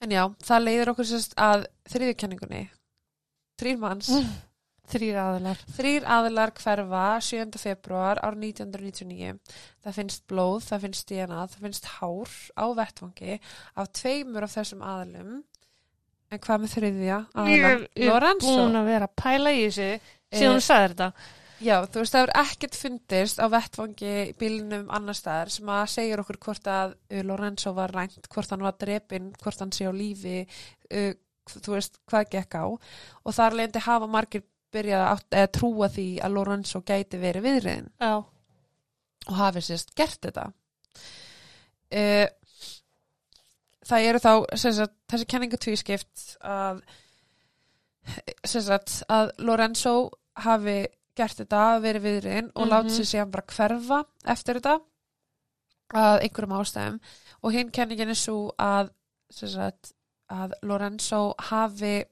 En 0.00 0.10
já, 0.10 0.28
það 0.44 0.62
leiðir 0.64 0.90
okkur 0.92 1.04
sérst 1.08 1.32
að 1.40 1.66
þriðjukenningunni. 1.88 2.68
Þrýr 3.58 3.78
manns, 3.78 4.10
Þrýr 4.86 5.16
aðilar. 5.18 5.58
þrýr 5.76 6.04
aðilar 6.06 6.50
hverfa 6.54 7.20
7. 7.20 7.58
februar 7.58 8.20
ár 8.22 8.36
1999. 8.38 9.38
Það 9.82 9.96
finnst 9.96 10.26
blóð, 10.30 10.60
það 10.68 10.80
finnst 10.84 11.08
DNA, 11.08 11.46
það 11.46 11.64
finnst 11.66 11.88
hár 11.96 12.30
á 12.54 12.66
vettvangi 12.76 13.40
af 13.74 13.88
tveimur 13.98 14.46
af 14.46 14.54
þessum 14.54 14.82
aðilum. 14.86 15.42
En 16.34 16.40
hvað 16.42 16.62
með 16.62 16.72
þriðja? 16.74 17.18
Ég 17.46 17.64
er 17.66 18.38
búin 18.42 18.78
að 18.80 18.88
vera 18.90 19.06
að 19.06 19.18
pæla 19.22 19.52
í 19.54 19.66
þessu 19.68 19.90
Eh, 20.32 20.40
síðan 20.40 20.56
hún 20.56 20.64
sagði 20.64 20.94
þetta. 20.94 21.34
Já, 21.56 21.76
þú 21.88 22.02
veist, 22.02 22.12
það 22.12 22.24
er 22.26 22.32
ekkert 22.42 22.76
fundist 22.76 23.38
á 23.40 23.46
vettvangi 23.48 24.10
í 24.12 24.32
bílnum 24.36 24.90
annar 24.92 25.16
staðar 25.16 25.52
sem 25.54 25.70
að 25.72 25.84
segja 25.94 26.18
okkur 26.20 26.38
hvort 26.44 26.68
að 26.68 26.96
uh, 26.96 27.22
Lorenzo 27.24 27.72
var 27.76 27.94
rænt, 27.96 28.28
hvort 28.32 28.52
hann 28.52 28.66
var 28.66 28.76
drepinn, 28.76 29.30
hvort 29.40 29.62
hann 29.62 29.72
sé 29.72 29.86
á 29.88 29.92
lífi, 29.96 30.42
uh, 30.92 31.14
þú 31.54 31.76
veist, 31.78 31.96
hvað 32.10 32.28
gekk 32.34 32.58
á. 32.60 32.64
Og 32.68 33.36
þar 33.38 33.56
leðandi 33.56 33.84
hafa 33.86 34.10
margir 34.10 34.44
byrjað 34.74 35.06
að 35.06 35.24
eða 35.40 35.52
trúa 35.56 35.88
því 35.94 36.08
að 36.26 36.36
Lorenzo 36.36 36.82
gæti 36.84 37.22
verið 37.22 37.46
viðriðin 37.46 37.88
Já. 38.02 38.12
og 39.30 39.34
hafi 39.40 39.64
sérst 39.64 39.94
gert 39.96 40.20
þetta. 40.28 40.50
Uh, 41.86 42.26
það 43.86 44.06
eru 44.10 44.18
þá, 44.18 44.32
sagt, 44.58 44.94
þessi 45.12 45.26
kenningu 45.30 45.58
tvískipt 45.62 46.24
að, 46.42 46.80
sagt, 48.46 49.02
að 49.12 49.30
Lorenzo 49.46 49.94
hafi 50.42 50.78
gert 51.16 51.38
þetta, 51.40 51.62
verið 51.80 52.04
viðriðin 52.04 52.50
og 52.54 52.66
Mhm. 52.66 52.70
látið 52.72 52.96
sér 52.98 53.08
síðan 53.12 53.30
bara 53.32 53.46
hverfa 53.56 54.00
eftir 54.26 54.58
þetta 54.60 54.74
að 55.94 56.20
einhverjum 56.26 56.56
ástæðum 56.60 57.00
og 57.42 57.52
hinn 57.52 57.70
kenningin 57.70 58.08
er 58.10 58.14
svo 58.18 58.52
að, 58.58 58.90
sagt, 59.30 59.92
að 60.30 60.52
Lorenzo 60.62 61.34
hafi 61.38 62.04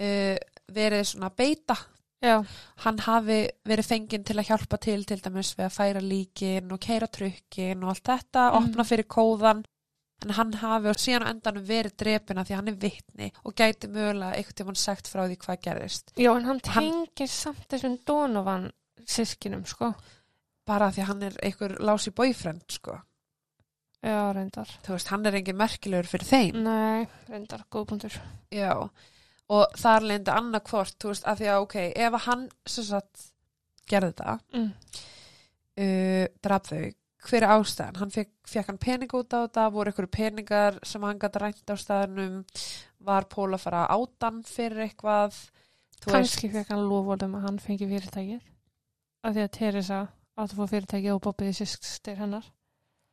uh, 0.00 0.36
verið 0.74 1.04
svona 1.06 1.30
að 1.30 1.36
beita 1.38 1.76
Já. 2.24 2.40
hann 2.84 2.98
hafi 3.04 3.38
verið 3.68 3.86
fenginn 3.86 4.24
til 4.24 4.36
að 4.40 4.48
hjálpa 4.48 4.78
til 4.80 5.04
til 5.04 5.20
dæmis 5.20 5.54
við 5.58 5.66
að 5.68 5.74
færa 5.76 6.00
líkin 6.02 6.72
og 6.72 6.80
keira 6.80 7.06
trukkin 7.06 7.82
og 7.84 7.90
allt 7.94 8.04
þetta, 8.08 8.50
Mhm. 8.50 8.56
opna 8.70 8.84
fyrir 8.84 9.04
kóðan 9.06 9.64
en 10.24 10.30
hann 10.38 10.52
hafi 10.62 10.94
síðan 11.04 11.26
endanum 11.30 11.64
verið 11.68 11.96
drepina 12.00 12.44
því 12.44 12.54
hann 12.58 12.68
er 12.72 12.78
vitni 12.80 13.30
og 13.44 13.54
gæti 13.54 13.88
mögulega 13.92 14.34
einhvern 14.38 14.58
tímann 14.60 14.80
sagt 14.80 15.08
frá 15.12 15.24
því 15.28 15.36
hvað 15.44 15.62
gerðist 15.68 16.12
Já, 16.16 16.30
en 16.36 16.44
hann 16.48 16.60
Hann- 16.64 16.90
tengir 16.90 17.28
samt 17.30 17.66
þessum 17.68 17.98
Donovan 18.06 18.70
sískinum, 19.06 19.64
sko. 19.68 19.94
bara 20.66 20.88
því 20.90 21.02
hann 21.10 21.22
er 21.22 21.34
einhver 21.44 21.76
lási 21.84 22.10
boyfriend 22.10 22.62
sko, 22.72 22.98
Já, 24.04 24.32
reyndar. 24.36 24.68
þú 24.84 24.92
veist, 24.96 25.08
hann 25.12 25.26
er 25.26 25.34
engin 25.38 25.56
merkilegur 25.56 26.06
fyrir 26.08 26.26
þeim 26.28 26.62
Nei, 26.64 27.06
reyndar, 27.28 27.64
góðbundur. 27.72 28.16
Já, 28.52 28.72
og 29.48 29.76
þar 29.76 30.00
leindi 30.08 30.32
annað 30.32 30.64
hvort, 30.70 30.96
þú 31.00 31.08
veist, 31.12 31.24
að 31.28 31.38
því 31.42 31.48
að 31.52 31.62
ok, 31.66 31.76
ef 31.96 32.18
hann 32.26 32.48
sem 32.66 32.84
sagt 32.84 33.30
gerði 33.88 34.12
þetta, 34.14 34.38
Mm. 34.54 34.72
uh, 35.84 36.26
draf 36.42 36.68
þau, 36.70 36.82
hver 37.24 37.42
er 37.46 37.52
ástæðan? 37.56 37.96
Hann 38.02 38.10
fekk, 38.14 38.30
fekk 38.50 38.66
hann 38.70 38.78
pening 38.82 39.12
út 39.16 39.32
á 39.32 39.38
þetta, 39.46 39.66
voru 39.72 39.90
einhverju 39.92 40.10
peningar 40.12 40.78
sem 40.84 41.02
hann 41.06 41.18
gæti 41.22 41.40
rænt 41.42 41.72
á 41.72 41.76
staðnum, 41.80 42.40
var 43.04 43.24
Pól 43.32 43.52
að 43.56 43.62
fara 43.64 43.86
átan 43.94 44.42
fyrir 44.48 44.84
eitthvað, 44.88 45.36
þú 46.04 46.12
Kanski 46.12 46.50
fekk 46.52 46.72
hann 46.74 46.84
lofólum 46.88 47.38
að 47.38 47.46
hann 47.48 47.58
fengi 47.64 47.88
fyrirtækið. 47.88 48.42
Af 49.24 49.32
því 49.36 49.44
að 49.46 49.52
Teresa 49.56 50.00
átt 50.36 50.52
að 50.52 50.58
fá 50.60 50.66
fyrirtækið 50.74 51.14
og 51.14 51.22
Bobbiði 51.24 51.54
sýstir 51.62 52.18
hennar. 52.20 52.44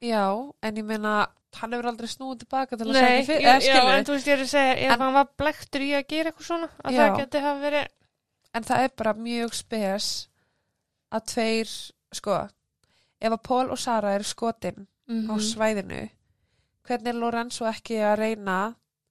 já, 0.02 0.26
en 0.66 0.76
ég 0.82 0.84
meina, 0.90 1.28
hann 1.60 1.72
hefur 1.76 1.88
aldrei 1.92 2.08
snúið 2.10 2.40
tilbaka 2.42 2.76
til 2.78 2.88
að 2.88 2.94
Nei, 2.96 3.02
segja 3.02 3.26
fyrir, 3.28 3.48
eða 3.48 3.66
já, 3.68 3.98
en 4.00 4.06
þú 4.08 4.14
veist 4.16 4.28
ég 4.28 4.34
er 4.34 4.42
að 4.44 4.50
segja, 4.50 4.72
ef 4.78 4.92
En- 4.96 5.00
hann 5.06 5.14
var 5.14 5.28
blektur 5.38 5.82
í 5.86 5.90
að 5.94 6.08
gera 6.10 6.32
eitthvað 6.32 6.48
svona, 6.48 6.70
að 6.84 6.92
Já. 6.96 7.02
það 7.02 7.18
geti 7.20 7.42
hafa 7.46 7.62
verið, 7.62 7.88
en 8.58 8.64
það 8.64 8.84
er 8.88 8.90
bara 8.98 9.14
mjög 9.14 9.54
spes 9.54 10.08
að 11.12 11.26
tveir, 11.34 11.74
sko, 12.18 12.38
ef 13.22 13.36
að 13.36 13.44
Pól 13.48 13.70
og 13.70 13.80
Sara 13.80 14.16
eru 14.18 14.28
skotin, 14.28 14.88
mm 15.08 15.30
á 15.30 15.36
svæðinu 15.40 16.10
hvernig 16.88 17.12
er 17.12 17.20
Lorenzo 17.20 17.68
ekki 17.70 18.00
að 18.02 18.18
reyna 18.22 18.58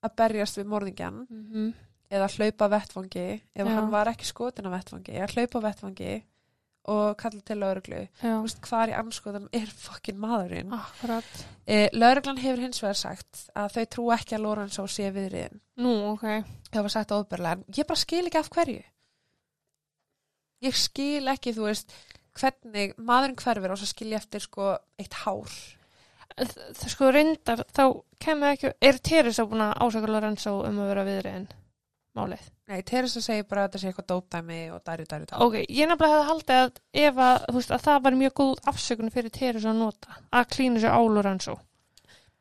að 0.05 0.17
berjast 0.17 0.59
við 0.59 0.71
morðingjan 0.73 1.27
-hmm. 1.29 1.73
eða 2.11 2.29
hlaupa 2.35 2.67
á 2.67 2.73
vettfangi 2.75 3.29
ef 3.55 3.67
Já. 3.67 3.75
hann 3.75 3.91
var 3.91 4.09
ekki 4.09 4.27
skotin 4.27 4.67
á 4.67 4.75
vettfangi 4.75 5.21
að 5.21 5.35
hlaupa 5.37 5.61
vettfangi 5.61 6.25
og 6.91 7.17
kalla 7.17 7.41
til 7.45 7.59
lauruglu 7.61 8.01
veist, 8.23 8.61
hvar 8.65 8.89
í 8.89 8.97
anskoðum 8.97 9.49
er 9.53 9.67
fokkin 9.67 10.19
maðurinn? 10.19 10.73
E, 11.67 11.89
lauruglan 11.93 12.41
hefur 12.41 12.63
hins 12.65 12.83
vegar 12.83 12.97
sagt 12.97 13.51
að 13.55 13.75
þau 13.75 13.85
trú 13.95 14.07
ekki 14.17 14.35
að 14.35 14.45
Lorenzo 14.47 14.87
sé 14.87 15.11
viðriðin 15.13 15.61
Nú, 15.77 15.93
ok. 16.15 16.25
það 16.73 16.83
var 16.83 16.95
sagt 16.95 17.13
ofberlega 17.13 17.59
en 17.59 17.65
ég 17.77 17.87
bara 17.87 18.01
skil 18.01 18.27
ekki 18.27 18.39
af 18.39 18.51
hverju. 18.51 18.83
Ég 20.61 20.77
skil 20.77 21.29
ekki 21.29 21.53
þú 21.57 21.69
veist 21.69 21.93
hvernig 22.39 22.97
maðurinn 22.99 23.39
hverfur 23.41 23.75
og 23.75 23.81
svo 23.81 23.91
skil 23.91 24.11
ég 24.13 24.23
eftir 24.23 24.45
sko 24.45 24.75
eitt 25.01 25.23
hár 25.25 25.51
Það 26.41 26.85
sko 26.93 27.09
reyndar, 27.13 27.63
þá 27.75 27.83
kemur 28.23 28.55
ekki, 28.55 28.71
er 28.87 28.99
Teresa 29.05 29.45
búin 29.49 29.65
að 29.65 29.75
ásaka 29.83 30.09
Lorenzo 30.09 30.53
um 30.65 30.79
að 30.81 30.93
vera 30.93 31.05
viðriðin 31.09 31.49
málið? 32.17 32.47
Nei, 32.71 32.79
Teresa 32.87 33.23
segir 33.23 33.47
bara 33.51 33.65
að 33.65 33.69
þetta 33.69 33.81
sé 33.83 33.91
eitthvað 33.91 34.09
dópdæmi 34.13 34.61
og 34.75 34.81
dæri, 34.87 35.07
dæri, 35.11 35.27
dæri. 35.27 35.41
Ok, 35.43 35.57
ég 35.67 35.91
nefnilega 35.91 36.15
hefði 36.15 36.29
haldið 36.31 36.61
að 36.63 36.81
ef 37.03 37.21
að, 37.27 37.37
þú 37.49 37.57
veist, 37.59 37.75
að 37.75 37.85
það 37.89 38.01
var 38.07 38.19
mjög 38.23 38.35
góð 38.41 38.71
afsökun 38.73 39.15
fyrir 39.15 39.35
Teresa 39.35 39.73
að 39.73 39.83
nota, 39.83 40.19
að 40.31 40.49
klína 40.55 40.83
sér 40.83 40.97
á 40.97 41.01
Lorenzo. 41.17 41.57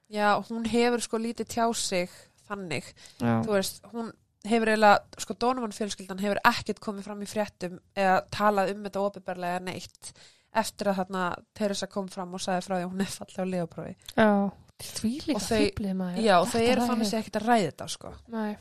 Já, 0.10 0.30
hún 0.50 0.66
hefur 0.70 1.06
sko 1.06 1.22
lítið 1.22 1.52
tjá 1.54 1.66
sig 1.78 2.14
þannig. 2.50 2.88
Já. 3.18 3.34
Þú 3.46 3.56
veist, 3.56 3.82
hún 3.94 4.14
hefur 4.50 4.72
eiginlega, 4.74 5.22
sko 5.24 5.36
Donovan 5.40 5.76
fjölskyldan 5.76 6.22
hefur 6.24 6.42
ekkert 6.50 6.82
komið 6.84 7.08
fram 7.08 7.24
í 7.24 7.30
fréttum 7.30 7.80
eða 7.98 8.20
talað 8.34 8.74
um 8.74 8.84
þetta 8.88 9.06
opiðberlega 9.06 9.62
neitt 9.66 10.12
eftir 10.60 10.90
að 10.90 11.02
þarna 11.04 11.26
Teresa 11.58 11.90
kom 11.92 12.08
fram 12.10 12.34
og 12.34 12.42
sagði 12.44 12.66
frá 12.66 12.76
því 12.76 12.82
að 12.82 12.92
hún 12.92 13.06
er 13.06 13.14
fallið 13.14 13.44
á 13.44 13.52
leoprófi. 13.54 13.96
Já. 14.16 14.32
Því 14.80 15.12
líka 15.28 15.42
fýblið 15.44 15.96
maður. 16.00 16.22
Já, 16.24 16.36
þau 16.48 16.62
eru 16.64 16.86
sér 17.04 17.20
ekkert 17.20 17.40
að 17.42 17.48
ræða 17.50 17.66
þetta, 17.68 17.88
sko. 17.94 18.14
Nei. 18.32 18.52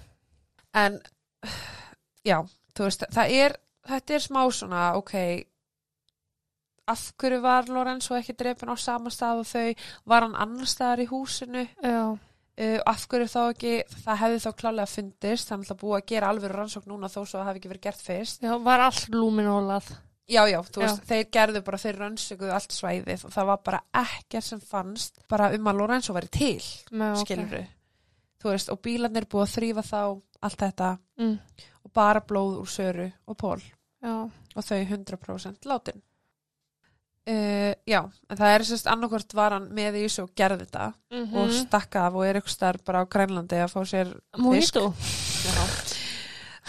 En, 0.79 0.99
já, 2.27 2.39
þú 2.75 2.89
veist, 2.89 3.07
það 3.15 3.37
er, 3.39 3.55
þetta 3.89 4.17
er 4.17 4.25
smá 4.25 4.41
svona, 4.53 4.83
ok, 4.99 5.15
af 6.89 7.05
hverju 7.21 7.41
var 7.45 7.69
Lorenzo 7.71 8.17
ekki 8.19 8.35
drefin 8.39 8.73
á 8.73 8.77
sama 8.81 9.13
stað 9.13 9.43
og 9.45 9.49
þau, 9.49 9.85
var 10.09 10.27
hann 10.27 10.39
annar 10.43 10.71
staðar 10.71 11.05
í 11.05 11.09
húsinu? 11.11 11.65
Já. 11.85 12.01
Uh, 12.59 12.81
af 12.87 13.07
hverju 13.09 13.29
þá 13.33 13.39
ekki, 13.53 13.73
það 14.05 14.21
hefði 14.23 14.43
þá 14.45 14.51
klálega 14.63 14.87
fundist, 14.93 15.49
þannig 15.53 15.71
að 15.75 15.81
búið 15.83 15.97
að 16.01 16.07
gera 16.13 16.29
alveg 16.33 16.51
rannsókn 16.55 16.91
núna 16.93 17.09
þó 17.13 17.21
svo 17.23 17.39
það 17.39 17.47
hefði 17.51 17.61
ekki 17.63 17.73
verið 17.73 17.87
gert 17.89 18.05
fyrst 18.09 18.43
Já, 18.47 18.53
var 18.69 18.81
allt 18.89 19.09
lúminólað. 19.15 19.89
já, 20.29 20.43
já, 20.51 20.59
þú 20.63 20.83
Já. 20.83 20.85
veist, 20.87 21.03
þeir 21.09 21.25
gerðu 21.39 21.63
bara 21.65 21.79
þeir 21.85 21.99
rannsökuðu 22.03 22.53
allt 22.53 22.75
svæðið 22.77 23.25
og 23.25 23.33
það 23.33 23.47
var 23.53 23.61
bara 23.65 23.83
ekkert 24.03 24.45
sem 24.45 24.61
fannst 24.61 25.23
bara 25.29 25.51
um 25.57 25.71
að 25.73 25.79
Lorenzo 25.83 26.13
væri 26.17 26.29
til, 26.29 26.63
Nei, 26.93 27.13
ok. 27.15 27.23
skilur 27.25 27.67
þú 28.43 28.53
veist, 28.53 28.69
og 28.71 28.83
bílarnir 28.85 29.25
búið 29.27 29.47
að 29.47 29.55
þrýfa 29.57 29.87
þá 29.89 30.03
allt 30.47 30.61
þetta 30.63 30.91
Mm. 31.19 31.39
og 31.85 31.91
bara 31.93 32.21
blóð 32.23 32.61
úr 32.61 32.69
Söru 32.71 33.09
og 33.27 33.37
Pól 33.41 33.59
Já. 34.05 34.13
og 34.55 34.63
þau 34.63 34.85
100% 34.87 35.65
látin 35.67 36.03
uh, 37.29 37.73
já, 37.89 38.01
en 38.31 38.37
það 38.41 38.55
er 38.55 38.65
sérst 38.69 38.89
annarkvort 38.91 39.35
var 39.37 39.53
hann 39.57 39.69
með 39.75 39.99
í 40.01 40.05
þessu 40.07 40.25
og 40.27 40.35
gerði 40.39 40.65
þetta 40.67 40.87
Mm 41.13 41.35
og 41.39 41.53
stakka 41.53 42.07
af 42.09 42.15
og 42.19 42.25
er 42.27 42.39
ykkur 42.41 42.53
starf 42.55 42.85
bara 42.85 43.03
á 43.05 43.11
Grænlandi 43.11 43.59
að 43.63 43.73
fá 43.73 43.81
sér. 43.89 44.15
Já. 45.49 45.65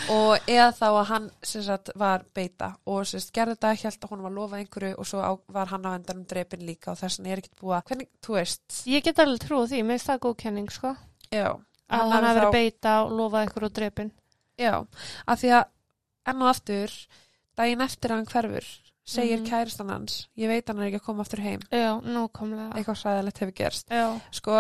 og 0.10 0.48
eða 0.48 0.70
þá 0.78 0.86
að 0.88 1.08
hann 1.10 1.26
sagt 1.44 1.90
var 2.00 2.24
beita 2.36 2.70
og 2.88 3.04
sagt 3.10 3.34
gerði 3.36 3.56
þetta, 3.58 3.74
held 3.84 3.98
að 4.06 4.12
hún 4.14 4.22
var 4.24 4.32
lofað 4.36 4.62
einhverju 4.62 4.92
og 5.02 5.08
svo 5.10 5.20
á, 5.20 5.32
var 5.52 5.68
hann 5.74 5.86
á 5.86 5.92
endanum 5.98 6.24
drepin 6.30 6.64
líka 6.66 6.94
og 6.94 7.00
þess 7.02 7.20
vegna 7.20 7.34
er 7.36 7.42
ekkert 7.42 7.60
búið 7.60 7.76
að, 7.78 7.84
hvernig, 7.90 8.10
þú 8.24 8.38
veist 8.38 8.78
Ég 8.88 9.04
get 9.04 9.20
alveg 9.20 9.44
trúið 9.44 9.74
því, 9.74 9.82
mér 9.84 9.98
finnst 10.00 10.10
það 10.12 10.22
góð 10.26 10.38
kenning, 10.44 10.70
sko. 10.72 10.94
já, 11.36 11.50
Að 11.90 12.00
Hann 12.00 12.12
hann 12.14 12.26
verið 12.30 12.44
þá- 12.48 12.54
beita 12.54 12.92
og 13.04 13.12
lofað 13.18 13.64
og 13.68 13.74
drepin. 13.74 14.12
já, 14.60 14.74
af 15.28 15.40
því 15.42 15.50
að 15.60 15.66
enn 16.30 16.42
og 16.46 16.50
aftur, 16.54 16.92
daginn 17.58 17.82
eftir 17.82 18.12
að 18.12 18.16
hann 18.16 18.26
hverfur, 18.34 18.66
segir 19.10 19.40
Mhm. 19.40 19.48
kærastan 19.50 19.90
hans 19.90 20.18
ég 20.38 20.48
veit 20.52 20.68
hann 20.70 20.80
er 20.80 20.90
ekki 20.92 21.00
að 21.02 21.06
koma 21.08 21.24
aftur 21.26 21.42
heim 21.42 21.62
Já, 21.72 21.98
nákvæmlega. 22.02 22.74
eitthvað 22.76 23.00
sæðilegt 23.02 23.40
hefur 23.42 23.56
gerst 23.58 23.90
Já. 23.90 24.20
sko, 24.32 24.60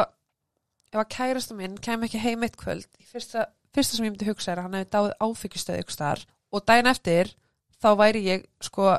ef 0.93 0.99
að 1.03 1.09
kærasta 1.15 1.55
minn 1.55 1.77
kem 1.77 2.01
ekki 2.07 2.19
heim 2.23 2.43
eitt 2.43 2.57
kvöld, 2.57 2.87
fyrsta, 3.11 3.45
fyrsta 3.73 3.97
sem 3.97 4.05
ég 4.07 4.11
myndi 4.15 4.25
hugsa 4.29 4.51
er 4.51 4.57
að 4.57 4.63
hann 4.67 4.73
hefði 4.79 4.89
dáið 4.95 5.13
áfengistöð 5.21 5.79
ykkur 5.83 5.95
staðar 5.97 6.25
og 6.51 6.65
daginn 6.65 6.87
eftir 6.89 7.33
þá 7.83 7.89
væri 7.97 8.23
ég, 8.25 8.45
sko 8.61 8.97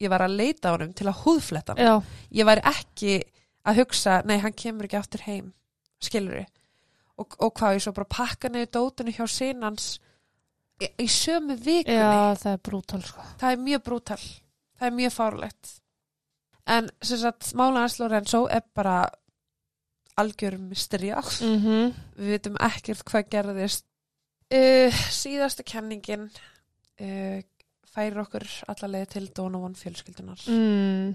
ég 0.00 0.10
var 0.10 0.20
að 0.26 0.36
leita 0.36 0.68
á 0.68 0.74
honum 0.74 0.92
til 0.92 1.06
að 1.06 1.22
húðfletta 1.24 1.76
hann 1.76 1.86
Já. 1.86 2.02
ég 2.32 2.44
væri 2.50 2.62
ekki 2.66 3.22
að 3.66 3.76
hugsa 3.80 4.22
nei, 4.26 4.38
hann 4.38 4.52
kemur 4.52 4.84
ekki 4.88 4.98
aftur 4.98 5.20
heim 5.26 5.52
skilur 6.02 6.44
og, 7.18 7.36
og 7.40 7.54
hvað 7.54 7.76
ég 7.78 7.82
svo 7.86 7.92
bara 7.96 8.04
pakka 8.10 8.48
niður 8.50 8.72
dótinu 8.76 9.14
hjá 9.14 9.24
sinans 9.30 9.98
í, 10.82 10.88
í 11.00 11.06
sömu 11.08 11.54
vikunni 11.56 11.96
Já, 11.96 12.34
það 12.36 12.52
er 12.52 12.58
brútal, 12.66 13.00
sko. 13.02 13.22
það 13.40 13.52
er 13.52 13.62
mjög 13.62 13.82
brútal 13.86 14.20
það 14.78 14.86
er 14.88 14.96
mjög 15.00 15.12
fárlegt 15.12 15.74
en 16.66 16.90
sem 17.02 17.18
sagt, 17.18 17.52
Málaðans 17.54 17.98
Lorenzo 18.00 18.46
er 18.50 18.64
bara 18.74 19.04
algjör 20.16 20.58
mysterja 20.58 21.22
Mm 21.40 21.58
-hmm. 21.62 21.94
við 22.16 22.30
vitum 22.30 22.56
ekkert 22.60 23.04
hvað 23.04 23.28
gerðist 23.30 23.84
uh, 24.54 24.92
síðasta 25.10 25.62
kenningin 25.62 26.30
uh, 27.00 27.42
færir 27.94 28.20
okkur 28.20 28.46
allarleið 28.68 29.08
til 29.08 29.30
Donovan 29.36 29.74
fjölskyldunar 29.74 30.42
mm. 30.48 31.08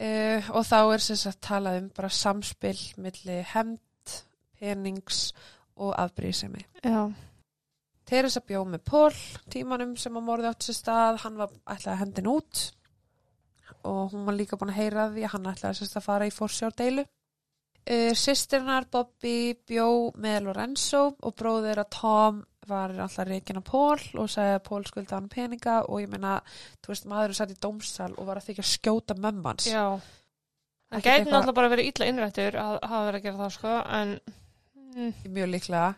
uh, 0.00 0.50
og 0.50 0.64
þá 0.66 0.92
er 0.94 0.98
sem 0.98 1.16
sagt 1.16 1.40
talað 1.40 1.82
um 1.82 1.90
bara 1.96 2.08
samspil 2.08 2.78
milli 2.96 3.44
hemd, 3.54 4.22
penings 4.58 5.32
og 5.76 5.94
afbrísemi 5.98 6.64
Já. 6.84 7.12
Teresa 8.10 8.42
bjó 8.42 8.64
með 8.66 8.82
Pól 8.90 9.14
tímanum 9.52 9.94
sem 10.00 10.16
að 10.18 10.26
morði 10.26 10.50
átt 10.50 10.66
sér 10.66 10.78
stað. 10.80 11.22
Hann 11.24 11.38
var 11.38 11.52
ætlaði 11.62 11.94
að 11.94 12.00
hendin 12.02 12.30
út. 12.32 12.66
Og 13.86 14.12
hún 14.12 14.26
var 14.26 14.36
líka 14.36 14.58
búin 14.58 14.72
að 14.72 14.80
heyra 14.80 15.08
því 15.14 15.24
að 15.24 15.34
hann 15.36 15.50
ætlaði 15.52 15.78
sérst 15.78 15.98
að 16.00 16.06
fara 16.08 16.26
í 16.28 16.34
fórsjárdeilu 16.34 17.04
uh, 17.06 18.12
Sistirnar 18.18 18.88
Bobby 18.92 19.54
bjó 19.68 19.88
með 20.20 20.48
Lorenzo 20.48 21.04
og 21.14 21.36
bróðir 21.38 21.82
að 21.84 21.92
Tom 21.96 22.42
var 22.70 22.92
alltaf 22.92 23.26
reikin 23.26 23.58
á 23.58 23.64
Pól 23.66 23.98
og 24.20 24.28
sagði 24.30 24.58
að 24.58 24.64
Pól 24.66 24.82
skulda 24.86 25.16
hann 25.16 25.30
peninga. 25.32 25.80
Og 25.88 26.02
ég 26.04 26.10
meina, 26.12 26.38
þú 26.82 26.92
veist, 26.92 27.08
maðurinn 27.10 27.40
satt 27.40 27.54
í 27.54 27.58
dómsal 27.62 28.12
og 28.16 28.28
var 28.28 28.42
að 28.42 28.50
þykja 28.50 28.68
skjóta 28.74 29.16
mömmans 29.18 29.70
Já. 29.70 29.86
Það 30.90 31.06
gæti 31.06 31.30
náttúrulega 31.30 31.54
bara 31.54 31.70
verið 31.70 31.88
illa 31.92 32.06
innrættur 32.10 32.56
að 32.58 32.76
hafa 32.82 33.02
verið 33.06 33.20
að 33.20 33.26
gera 33.28 33.42
það, 33.44 33.50
sko, 33.56 33.74
en... 33.94 34.14
Mm. 34.90 35.12
mjög 35.30 35.52
líklega 35.52 35.90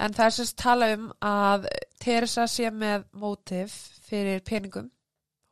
en 0.00 0.14
það 0.16 0.26
er 0.26 0.34
sérst 0.38 0.56
tala 0.60 0.88
um 0.96 1.06
að 1.20 1.68
Teresa 2.00 2.46
sé 2.48 2.70
með 2.72 3.04
mótif 3.20 3.74
fyrir 4.08 4.40
peningum 4.46 4.88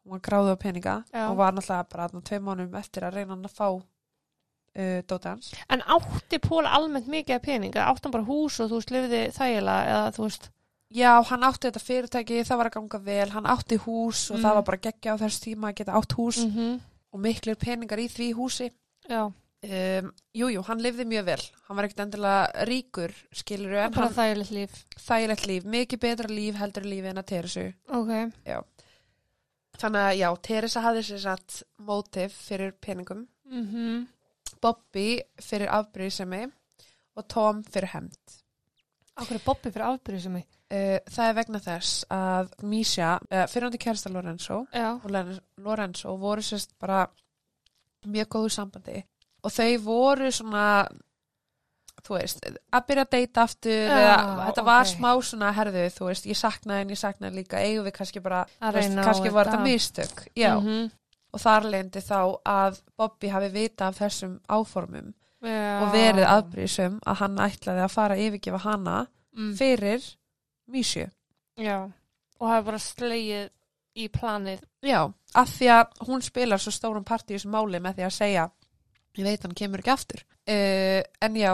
hún 0.04 0.16
var 0.16 0.22
gráðu 0.24 0.54
á 0.56 0.62
peninga 0.62 0.96
Já. 1.12 1.26
og 1.28 1.36
var 1.36 1.52
náttúrulega 1.52 1.88
bara 1.92 2.08
þarna 2.08 2.24
tvei 2.30 2.40
mánum 2.40 2.76
eftir 2.80 3.04
að 3.04 3.18
reyna 3.18 3.34
hann 3.36 3.48
að 3.48 3.56
fá 3.58 3.68
uh, 3.70 5.00
dóta 5.08 5.34
hans 5.34 5.50
En 5.68 5.82
átti 5.84 6.38
Pól 6.40 6.64
almennt 6.66 7.08
mikið 7.12 7.36
af 7.36 7.42
peninga? 7.44 7.88
Átti 7.90 8.08
hann 8.08 8.14
bara 8.16 8.28
hús 8.28 8.60
og 8.60 8.70
þú 8.70 8.78
veist, 8.80 8.94
lifði 8.94 9.20
þægilega 9.36 9.90
eða 9.92 10.14
þú 10.16 10.22
veist... 10.28 10.48
já, 10.88 11.10
hann 11.28 11.44
átti 11.44 11.68
þetta 11.68 11.84
fyrirtæki, 11.84 12.44
það 12.48 12.56
var 12.62 12.70
að 12.70 12.76
ganga 12.78 12.98
vel 13.10 13.30
hann 13.34 13.46
átti 13.52 13.76
hús 13.84 14.30
og 14.30 14.38
Mm. 14.38 14.44
það 14.46 14.54
var 14.54 14.64
bara 14.70 14.84
geggja 14.86 15.12
á 15.12 15.20
þess 15.20 15.42
tíma 15.44 15.68
að 15.68 15.76
geta 15.82 15.92
átt 15.98 16.12
hús 16.16 16.38
-hmm. 16.46 16.80
og 17.12 17.20
miklir 17.20 17.56
peningar 17.60 17.98
í 18.00 18.08
því 18.08 18.32
húsi 18.34 18.70
Já. 19.08 19.28
Um, 19.58 20.12
jú, 20.38 20.46
jú, 20.54 20.60
hann 20.68 20.78
lifði 20.78 21.02
mjög 21.10 21.24
vel. 21.26 21.40
Hann 21.66 21.78
var 21.78 21.88
ekkert 21.88 22.02
endilega 22.04 22.66
ríkur, 22.68 23.14
skilur 23.34 23.72
en 23.74 23.94
Bara 23.96 24.06
hann 24.06 24.14
þægilegt 24.14 24.52
líf. 24.54 24.76
þægilegt 25.02 25.46
líf, 25.50 25.64
mikið 25.66 26.02
betra 26.04 26.30
líf 26.30 26.60
heldur 26.60 26.86
lífi 26.86 27.10
en 27.10 27.18
að 27.18 27.26
Teresu. 27.32 27.64
Ok. 27.90 28.12
Þannig 29.78 30.04
að 30.04 30.18
já, 30.18 30.28
Teresa 30.42 30.82
hafði 30.82 31.02
sér 31.06 31.20
satt 31.24 31.58
mótif 31.78 32.38
fyrir 32.48 32.72
peningum, 32.80 33.26
Mm 33.48 34.06
Bobby 34.62 35.20
fyrir 35.38 35.70
afbrýðisemi 35.70 36.40
og 37.18 37.26
Tom 37.30 37.60
fyrir 37.62 37.92
hemmt. 37.92 38.38
Akkur 39.18 39.36
er 39.36 39.44
Bobby 39.44 39.70
fyrir 39.70 39.86
afbyrðið 39.86 40.24
sem 40.24 40.38
ég? 40.40 40.48
Uh, 40.68 40.96
það 41.10 41.28
er 41.28 41.36
vegna 41.36 41.60
þess 41.62 42.00
að 42.10 42.50
Misha, 42.62 43.12
uh, 43.30 43.44
fyrirhandi 43.50 43.78
kærasta 43.78 44.10
Lorenzo 44.10 44.66
Já. 44.74 44.96
og 44.98 45.38
Lorenzo 45.62 46.16
voru 46.20 46.42
sérst 46.42 46.74
bara 46.80 47.06
mjög 48.06 48.28
góðu 48.34 48.50
sambandi 48.56 49.04
og 49.44 49.50
þau 49.54 49.78
voru 49.84 50.30
svona 50.32 50.86
þú 52.08 52.14
veist, 52.16 52.38
að 52.72 52.84
byrja 52.88 53.04
að 53.04 53.10
deyta 53.12 53.42
aftur 53.44 53.72
Já, 53.90 53.96
eða, 53.98 54.44
þetta 54.48 54.62
var 54.64 54.84
ok. 54.84 54.90
smá 54.94 55.08
svona 55.28 55.48
herðu, 55.52 55.82
þú 55.92 56.06
veist, 56.08 56.26
ég 56.30 56.38
saknaði 56.38 56.84
en 56.84 56.92
ég 56.94 57.00
saknaði 57.00 57.34
líka 57.42 57.60
eigum 57.60 57.84
við 57.88 57.94
kannski 57.98 58.22
bara, 58.24 58.44
veist, 58.72 58.94
kannski 59.04 59.32
var 59.34 59.50
þetta. 59.50 59.64
mistök 59.66 60.22
já, 60.38 60.54
Mhm. 60.60 60.90
og 61.34 61.40
þar 61.40 61.62
leindi 61.70 62.00
þá 62.00 62.20
að 62.46 62.80
Bobby 62.96 63.28
hafi 63.28 63.48
vita 63.52 63.88
af 63.88 63.98
þessum 63.98 64.38
áformum 64.48 65.12
Já. 65.42 65.82
og 65.82 65.92
verið 65.92 66.26
aðbrýðsum 66.26 66.98
að 67.06 67.14
hann 67.16 67.36
ætlaði 67.36 67.84
að 67.84 67.90
fara 67.90 68.14
að 68.14 68.22
yfirgefa 68.28 68.58
hana 68.60 69.06
Mm. 69.36 69.54
fyrir 69.56 70.14
Mísju 70.70 71.10
Já. 71.58 71.90
Og 72.40 72.48
hafa 72.48 72.62
bara 72.64 72.78
slegið 72.78 73.50
í 73.96 74.08
planið. 74.08 74.60
Já, 74.82 75.12
af 75.34 75.48
því 75.48 75.66
að 75.66 75.86
hún 76.06 76.22
spilar 76.22 76.58
svo 76.58 76.70
stórum 76.70 77.04
part 77.04 77.26
í 77.30 77.34
þessu 77.34 77.50
máli 77.50 77.80
með 77.82 77.94
því 77.96 78.04
að 78.06 78.12
segja 78.12 78.50
ég 79.18 79.26
veit 79.26 79.42
hann 79.44 79.56
kemur 79.58 79.82
ekki 79.82 79.92
aftur 79.94 80.22
uh, 80.22 81.02
en 81.26 81.36
já, 81.38 81.52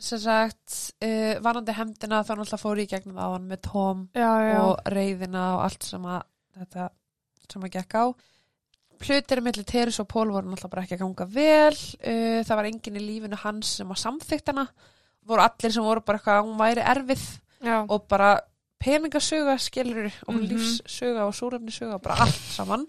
sem 0.00 0.20
sagt 0.22 0.76
uh, 1.04 1.34
varandi 1.44 1.74
hemdina 1.76 2.22
þá 2.24 2.32
náttúrulega 2.38 2.62
fór 2.62 2.80
ég 2.84 2.90
gegnum 2.94 3.18
á 3.20 3.26
hann 3.34 3.48
með 3.50 3.62
Tom 3.68 4.06
Já, 4.16 4.30
já. 4.48 4.58
og 4.64 4.80
reyðina 4.94 5.44
og 5.58 5.64
allt 5.68 5.84
sem 5.90 6.06
að 6.08 6.22
þetta 6.60 6.88
sem 7.50 7.66
að 7.66 7.74
gekk 7.76 7.98
á 7.98 8.04
hlutir 9.00 9.40
millir 9.40 9.64
Teres 9.64 9.96
og 10.02 10.08
Pól 10.12 10.28
voru 10.32 10.50
náttúrulega 10.50 10.72
bara 10.74 10.82
ekki 10.86 10.96
að 10.98 11.02
ganga 11.04 11.26
vel 11.34 11.74
uh, 11.74 12.40
það 12.46 12.56
var 12.60 12.68
enginn 12.70 12.98
í 13.00 13.04
lífinu 13.06 13.38
hans 13.44 13.74
sem 13.80 13.90
að 13.94 14.02
samþykta 14.04 14.52
hana 14.54 14.66
voru 15.30 15.44
allir 15.44 15.72
sem 15.74 15.84
voru 15.84 16.02
bara 16.04 16.18
eitthvað 16.20 16.38
að 16.40 16.46
hún 16.48 16.58
væri 16.60 16.84
erfið 16.94 17.24
já. 17.64 17.76
og 17.84 18.06
bara 18.08 18.30
peningasuga 18.80 19.58
skilur 19.60 20.06
og 20.26 20.34
Mhm. 20.34 20.46
lífssuga 20.48 21.26
og 21.28 21.34
súrefnisuga 21.36 21.98
bara 22.00 22.22
allt 22.24 22.40
saman 22.54 22.86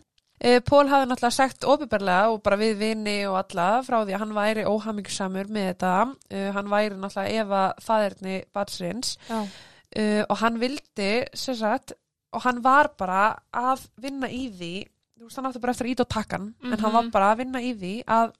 Pól 0.66 0.88
hafði 0.90 1.06
náttúrulega 1.12 1.36
sagt 1.36 1.66
opiðberlega 1.70 2.30
og 2.34 2.40
bara 2.42 2.58
við 2.58 2.78
vini 2.80 3.18
og 3.30 3.36
alla 3.44 3.68
frá 3.86 4.00
því 4.02 4.16
að 4.16 4.22
hann 4.24 4.32
væri 4.34 4.64
óhamingsamur 4.66 5.52
með 5.54 5.68
þetta. 5.70 5.92
Uh, 6.34 6.48
hann 6.56 6.72
væri 6.72 6.96
náttúrulega 6.98 7.44
efa 7.44 7.60
fæðirni 7.86 8.38
batsins 8.58 9.12
uh, 9.30 10.24
og 10.30 10.38
hann 10.42 10.58
vildi 10.62 11.12
sem 11.38 11.56
sagt, 11.60 11.94
og 12.34 12.42
hann 12.48 12.64
var 12.66 12.90
bara 12.98 13.36
að 13.54 13.86
vinna 14.02 14.30
í 14.34 14.48
því 14.50 14.72
þú 15.20 15.28
veist 15.28 15.38
hann 15.38 15.46
átti 15.52 15.62
bara 15.62 15.72
eftir 15.76 15.86
að 15.86 15.92
ít 15.94 16.00
og 16.06 16.10
takkan 16.10 16.46
en 16.64 16.80
hann 16.80 16.94
var 16.96 17.04
Mhm. 17.04 17.12
bara 17.12 17.32
að 17.36 17.38
vinna 17.44 17.60
í 17.62 17.74
því 17.78 17.94
að 18.08 18.32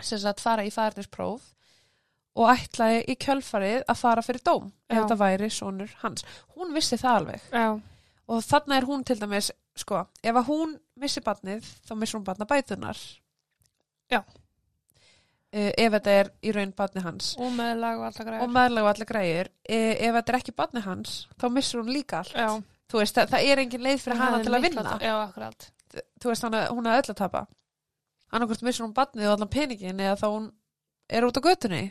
sem 0.00 0.18
sagt 0.22 0.40
fara 0.40 0.64
í 0.64 0.70
fæðirnispróf 0.72 1.42
og 2.40 2.48
ætlaði 2.54 3.02
í 3.10 3.16
kjölfarið 3.20 3.82
að 3.90 3.98
fara 4.00 4.22
fyrir 4.24 4.40
dóm 4.46 4.70
ef 4.88 4.96
þetta 5.02 5.16
væri 5.20 5.50
sonur 5.52 5.90
hans. 6.00 6.24
Hún 6.56 6.72
vissi 6.72 6.96
það 6.96 7.18
alveg. 7.20 7.40
Já. 7.52 7.80
Og 8.30 8.44
þarna 8.46 8.78
er 8.78 8.86
hún 8.88 9.02
til 9.06 9.18
dæmis 9.20 9.50
sko, 9.78 10.04
ef 10.22 10.36
að 10.36 10.48
hún 10.50 10.76
missi 11.00 11.22
barnið 11.24 11.66
þá 11.88 11.92
missir 11.98 12.18
hún 12.18 12.26
barna 12.26 12.46
bætunar 12.48 12.98
Já. 14.10 14.20
uh, 14.22 15.70
ef 15.70 15.94
þetta 15.96 16.16
er 16.22 16.32
í 16.42 16.54
raun 16.54 16.74
barnið 16.76 17.06
hans. 17.06 17.30
Og 17.38 17.52
meðlag 17.54 18.00
og 18.00 18.08
alltaf 18.10 18.28
græður. 18.28 18.44
og 18.46 18.82
og 18.84 18.90
allir 18.92 19.10
græjur. 19.10 19.52
Uh, 19.70 19.94
ef 19.94 20.18
þetta 20.18 20.32
er 20.32 20.40
ekki 20.40 20.56
barnið 20.56 20.86
hans 20.88 21.16
þá 21.40 21.48
missir 21.54 21.82
hún 21.82 21.94
líka 21.94 22.22
allt. 22.22 22.66
Veist, 22.90 23.14
það, 23.14 23.30
það 23.30 23.46
er 23.46 23.62
engin 23.62 23.84
leið 23.86 24.00
fyrir 24.02 24.18
hana 24.18 24.42
til 24.42 24.54
að 24.56 24.64
vinna. 24.66 24.96
Já, 24.98 25.14
þú 26.18 26.32
veist, 26.32 26.46
hana, 26.46 26.64
hún 26.74 26.88
er 26.90 26.98
öll 26.98 27.12
að 27.12 27.20
tapa. 27.22 27.44
Annarkvort 28.30 28.64
missir 28.66 28.82
hún 28.82 28.94
barnið 28.94 29.30
og 29.30 29.36
allan 29.36 29.52
peningin 29.52 30.02
eða 30.02 30.18
þá 30.18 30.26
hún 30.26 30.50
er 31.10 31.26
út 31.26 31.38
á 31.38 31.42
götunni 31.42 31.84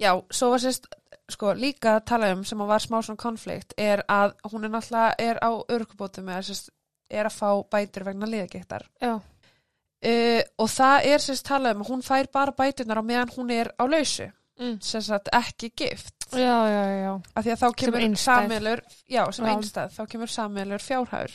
já, 0.00 0.10
svo 0.30 0.50
var 0.50 0.62
sérst 0.64 0.86
sko, 1.32 1.52
líka 1.56 1.96
að 1.98 2.04
tala 2.10 2.32
um 2.34 2.44
sem 2.44 2.60
að 2.60 2.66
var 2.74 2.82
smá 2.84 2.98
svona 3.02 3.16
konflikt 3.20 3.74
er 3.78 4.02
að 4.08 4.34
hún 4.52 4.64
er 4.66 4.72
náttúrulega 4.74 5.14
er 5.18 5.38
á 5.40 5.50
örkubótum 5.72 6.28
eða 6.28 6.42
sérst 6.50 6.70
er 7.10 7.26
að 7.28 7.36
fá 7.38 7.48
bætur 7.70 8.04
vegna 8.04 8.26
liðagiktar 8.26 8.84
Já. 9.00 9.14
uh, 9.14 10.42
og 10.58 10.68
það 10.72 11.08
er 11.12 11.18
sérst 11.24 11.46
talað 11.48 11.76
um 11.78 11.84
að 11.84 11.90
hún 11.94 12.02
fær 12.04 12.28
bara 12.32 12.52
bætunar 12.56 13.00
á 13.00 13.04
meðan 13.04 13.32
hún 13.36 13.50
er 13.50 13.72
á 13.80 13.84
lausu 13.86 14.30
Mm. 14.54 14.76
sérst 14.78 15.10
að 15.10 15.26
ekki 15.34 15.72
gift 15.74 16.28
Já, 16.30 16.38
já, 16.70 16.82
já. 17.02 17.14
af 17.34 17.42
því 17.44 17.50
að 17.50 17.58
þá 17.58 17.72
kemur 17.74 18.04
sammeilur 18.22 18.82
já, 19.10 19.22
sem 19.34 19.46
Já. 19.46 19.50
einstæð, 19.50 19.88
þá 19.96 20.02
kemur 20.12 20.30
sammeilur 20.30 20.78
fjárhæður 20.84 21.32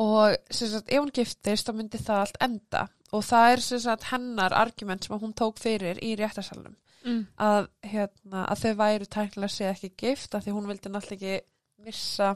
og 0.00 0.36
sem 0.50 0.68
sagt, 0.72 0.88
ef 0.88 1.02
hún 1.02 1.12
giftist 1.12 1.68
þá 1.68 1.74
myndi 1.76 2.00
það 2.00 2.22
allt 2.22 2.38
enda 2.46 2.82
og 3.12 3.22
það 3.24 3.50
er 3.52 3.62
sem 3.66 3.82
sagt 3.84 4.08
hennar 4.14 4.56
argument 4.56 5.04
sem 5.04 5.14
að 5.16 5.26
hún 5.26 5.34
tók 5.36 5.60
fyrir 5.60 6.00
í 6.00 6.14
réttarsalunum 6.16 6.72
Mm. 7.06 7.20
að, 7.38 7.68
hérna, 7.86 8.40
að 8.50 8.62
þau 8.64 8.72
væru 8.80 9.06
tæknilega 9.06 9.52
sé 9.54 9.68
ekki 9.70 9.92
gift 10.02 10.34
af 10.34 10.42
því 10.44 10.54
hún 10.56 10.66
vildi 10.66 10.90
náttúrulega 10.90 11.36
ekki 11.38 11.86
missa 11.86 12.32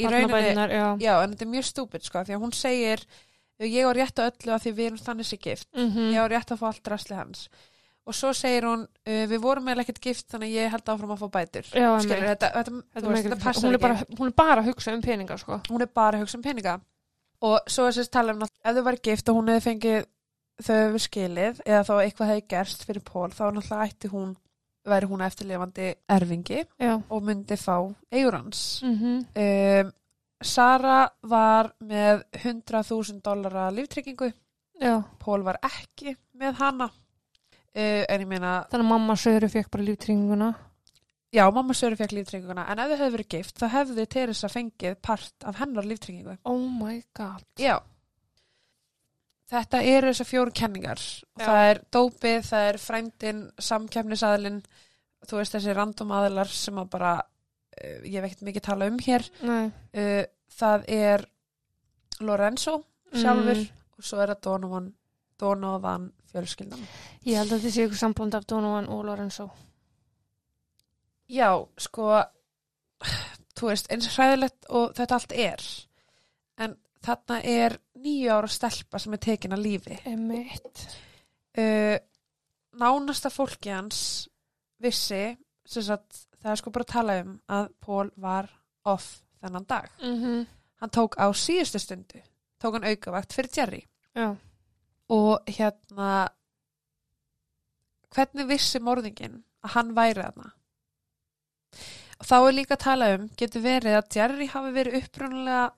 í 0.00 0.06
rauninni, 0.08 0.32
Barnabæturnar, 0.32 0.70
já. 0.74 0.86
já, 1.04 1.12
en 1.22 1.34
þetta 1.34 1.44
er 1.46 1.50
mjög 1.52 1.66
stúpid 1.68 2.02
sko, 2.08 2.22
því 2.26 2.34
að 2.34 2.42
hún 2.42 2.54
segir 2.56 3.04
ég 3.60 3.84
á 3.86 3.90
rétt 3.94 4.18
á 4.18 4.26
öllu 4.26 4.54
að 4.56 4.62
því 4.64 4.72
við 4.80 4.86
erum 4.90 5.02
þannig 5.04 5.28
sé 5.28 5.38
gift. 5.38 5.68
Mm 5.76 6.10
ég 6.14 6.18
á 6.18 6.26
rétt 6.32 6.50
að 6.50 6.58
fá 6.62 6.66
allt 6.72 6.90
rastli 6.90 7.16
hans. 7.18 7.48
Og 8.08 8.16
svo 8.16 8.30
segir 8.34 8.64
hún, 8.66 8.86
við 9.06 9.38
vorum 9.44 9.66
meðal 9.68 9.84
ekkert 9.84 10.00
gift 10.02 10.30
þannig 10.32 10.48
að 10.50 10.56
ég 10.58 10.70
held 10.72 10.88
áfram 10.90 11.10
að 11.14 11.20
fá 11.20 11.28
bætur. 11.36 11.66
Já, 11.70 11.90
Skilur, 12.00 12.24
þetta, 12.32 12.48
þetta, 12.56 12.78
Þetta 12.96 13.10
veist, 13.12 13.26
þetta 13.28 13.42
passar 13.44 13.68
hún, 13.68 13.74
er 13.76 13.82
bara, 13.84 13.98
hún 14.18 14.30
er 14.32 14.36
bara 14.40 14.62
að 14.64 14.70
hugsa 14.72 14.94
um 14.96 15.02
peninga, 15.04 15.36
sko. 15.38 15.60
hún 15.68 15.84
er 15.84 15.90
bara 16.00 16.16
að 16.18 16.24
hugsa 16.24 16.38
um 16.40 16.42
peninga. 16.42 16.80
Og 17.46 17.60
svo 17.70 17.86
er 17.86 17.92
sérst 17.94 18.10
tala 18.10 18.32
um 18.34 18.40
nátt- 18.40 18.56
ef 18.64 18.74
þau 18.74 18.82
væri 18.88 19.02
gift 19.04 19.28
og 19.28 19.36
hún 19.38 19.52
hefði 19.52 19.66
fengið 19.68 20.06
þau 20.66 20.76
hefur 20.84 21.02
skilið 21.06 21.60
eða 21.66 21.82
þá 21.88 21.92
eitthvað 22.04 22.30
hefði 22.32 22.46
gerst 22.54 22.84
fyrir 22.88 23.04
Pól 23.06 23.28
þá 23.34 23.44
náttúrulega 23.56 23.86
ætti 23.88 24.10
hún 24.12 24.36
væri 24.90 25.08
hún 25.10 25.20
eftirlifandi 25.26 25.88
erfingi 26.10 26.62
Já. 26.80 26.94
og 27.10 27.22
myndi 27.26 27.56
fá 27.60 27.76
eigur 28.12 28.38
hans 28.38 28.80
Mm 28.84 29.24
um, 29.36 29.92
Sara 30.40 31.02
var 31.28 31.66
með 31.84 32.22
100.000 32.38 33.18
dollara 33.20 33.66
líftryggingu 33.76 34.30
Já. 34.80 35.02
Pól 35.20 35.42
var 35.44 35.58
ekki 35.68 36.14
með 36.40 36.54
hana 36.62 36.86
uh, 36.88 38.02
en 38.08 38.22
ég 38.24 38.26
meina 38.30 38.54
Þannig 38.72 38.86
að 38.86 38.92
mamma 38.94 39.16
Söru 39.20 39.50
fekk 39.52 39.68
bara 39.74 39.84
líftringuna. 39.84 40.48
já, 41.30 41.44
mamma 41.52 41.74
Söru 41.76 41.96
fekk 42.00 42.12
líftrygginguna 42.16 42.64
en 42.72 42.80
ef 42.80 42.88
þau 42.88 42.96
hefði 43.02 43.12
verið 43.18 43.28
gift 43.36 43.60
þá 43.60 43.66
hefði 43.76 44.06
Teresa 44.16 44.48
fengið 44.48 44.96
part 45.04 45.44
af 45.44 45.60
hennar 45.60 45.84
líftryggingu 45.84 46.38
Oh 46.48 46.64
my 46.80 47.02
god. 47.14 47.44
Já. 47.60 47.76
Þetta 49.50 49.80
eru 49.82 50.12
þessar 50.12 50.28
fjóru 50.28 50.52
kenningar. 50.54 51.00
Já. 51.00 51.42
Það 51.42 51.64
er 51.70 51.80
dópið, 51.96 52.38
það 52.46 52.66
er 52.68 52.76
frændin, 52.78 53.40
samkefnisaðilinn, 53.58 54.60
þú 55.26 55.40
veist 55.40 55.56
þessi 55.56 55.74
random 55.74 56.12
aðilar 56.14 56.52
sem 56.54 56.78
að 56.78 56.90
bara, 56.92 57.14
uh, 57.18 57.96
ég 58.06 58.22
veit 58.22 58.44
mikið 58.46 58.62
tala 58.68 58.86
um 58.92 58.98
hér. 59.02 59.26
Uh, 59.42 60.22
það 60.60 60.84
er 60.88 61.26
Lorenzo 62.20 62.76
sjálfur 63.10 63.56
Mm. 63.58 63.68
og 63.98 64.04
svo 64.06 64.20
er 64.22 64.28
það 64.34 64.40
Donovan, 64.46 64.88
Donovan 65.40 66.12
fjölskyldan. 66.30 66.86
Ég 67.26 67.36
held 67.40 67.50
að 67.52 67.58
þetta 67.64 67.74
sé 67.74 67.86
ykkur 67.88 67.98
sambland 67.98 68.34
af 68.38 68.46
Donovan 68.46 68.86
og 68.88 69.04
Lorenzo. 69.08 69.48
Já, 71.30 71.50
sko, 71.78 72.06
þú 73.58 73.68
veist, 73.70 73.90
eins 73.90 74.06
og 74.10 74.14
hræðilegt 74.18 74.66
og 74.68 74.94
þetta 74.98 75.14
allt 75.18 75.32
er. 75.32 75.64
En 76.58 76.76
þarna 77.06 77.40
er 77.44 77.78
nýju 78.04 78.32
ára 78.32 78.50
stelpa 78.50 79.00
sem 79.00 79.14
er 79.16 79.22
tekin 79.22 79.56
að 79.56 79.64
lífi. 79.66 79.98
Uh, 81.58 81.96
nánasta 82.80 83.30
fólki 83.32 83.72
hans 83.74 84.28
vissi 84.80 85.36
sagt, 85.70 86.24
það 86.40 86.52
er 86.52 86.60
sko 86.60 86.72
bara 86.74 86.86
að 86.86 86.94
tala 86.94 87.18
um 87.24 87.34
að 87.50 87.68
Pól 87.82 88.10
var 88.16 88.48
off 88.88 89.20
þennan 89.42 89.68
dag. 89.68 89.90
Mm 90.00 90.46
Hann 90.80 90.90
tók 90.90 91.18
á 91.20 91.28
síðustu 91.36 91.78
stundu, 91.78 92.22
tók 92.56 92.74
hann 92.74 92.84
aukavakt 92.88 93.32
fyrir 93.32 93.50
Jerry 93.52 93.82
Já. 94.16 94.36
og 95.08 95.42
hérna 95.44 96.30
hvernig 98.08 98.48
vissi 98.48 98.80
morðingin 98.80 99.42
að 99.60 99.74
hann 99.74 99.94
væri 99.94 100.22
þarna? 100.22 100.52
Og 102.20 102.26
þá 102.26 102.36
er 102.38 102.56
líka 102.56 102.74
að 102.74 102.84
tala 102.84 103.10
um, 103.14 103.28
getur 103.36 103.60
verið 103.60 103.98
að 103.98 104.16
Jerry 104.16 104.46
hafi 104.46 104.72
verið 104.72 104.96
upprunalega 105.02 105.68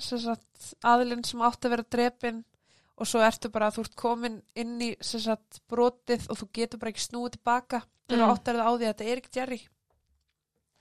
aðilinn 0.00 1.24
sem 1.24 1.42
átti 1.46 1.68
að 1.68 1.76
vera 1.76 1.90
drepin 1.96 2.44
og 3.00 3.08
svo 3.08 3.22
ertu 3.24 3.48
bara 3.52 3.70
að 3.70 3.78
þú 3.78 3.86
ert 3.86 3.96
komin 3.96 4.42
inn 4.54 4.76
í 4.84 4.90
sagt, 5.00 5.62
brotið 5.70 6.26
og 6.28 6.40
þú 6.40 6.50
getur 6.58 6.82
bara 6.82 6.92
ekki 6.92 7.06
snúið 7.06 7.38
tilbaka 7.38 7.84
Mm. 8.10 8.24
mm. 8.24 8.32
áttar 8.34 8.58
það 8.58 8.66
á 8.66 8.72
því 8.72 8.86
að 8.86 8.90
þetta 8.90 9.06
er 9.06 9.20
ekki 9.20 9.38
Jerry 9.38 9.58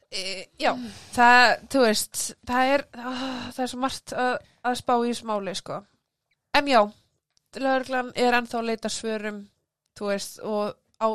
e, 0.09 0.23
Já, 0.61 0.71
það, 1.15 1.45
þú 1.69 1.83
veist 1.85 2.21
það 2.49 2.71
er, 2.73 2.85
ah, 2.97 3.25
það 3.55 3.63
er 3.65 3.71
svo 3.73 3.81
margt 3.83 4.15
að, 4.25 4.31
að 4.65 4.79
spá 4.81 4.93
í 4.97 5.11
þessu 5.11 5.29
máli 5.29 5.55
sko. 5.57 5.81
en 6.57 6.71
já 6.71 6.81
lögreglan 7.59 8.11
er 8.15 8.37
ennþá 8.37 8.59
að 8.59 8.69
leita 8.69 8.93
svörum 8.93 9.43
þú 9.97 10.09
veist 10.11 10.39
og 10.45 10.73
á 11.01 11.07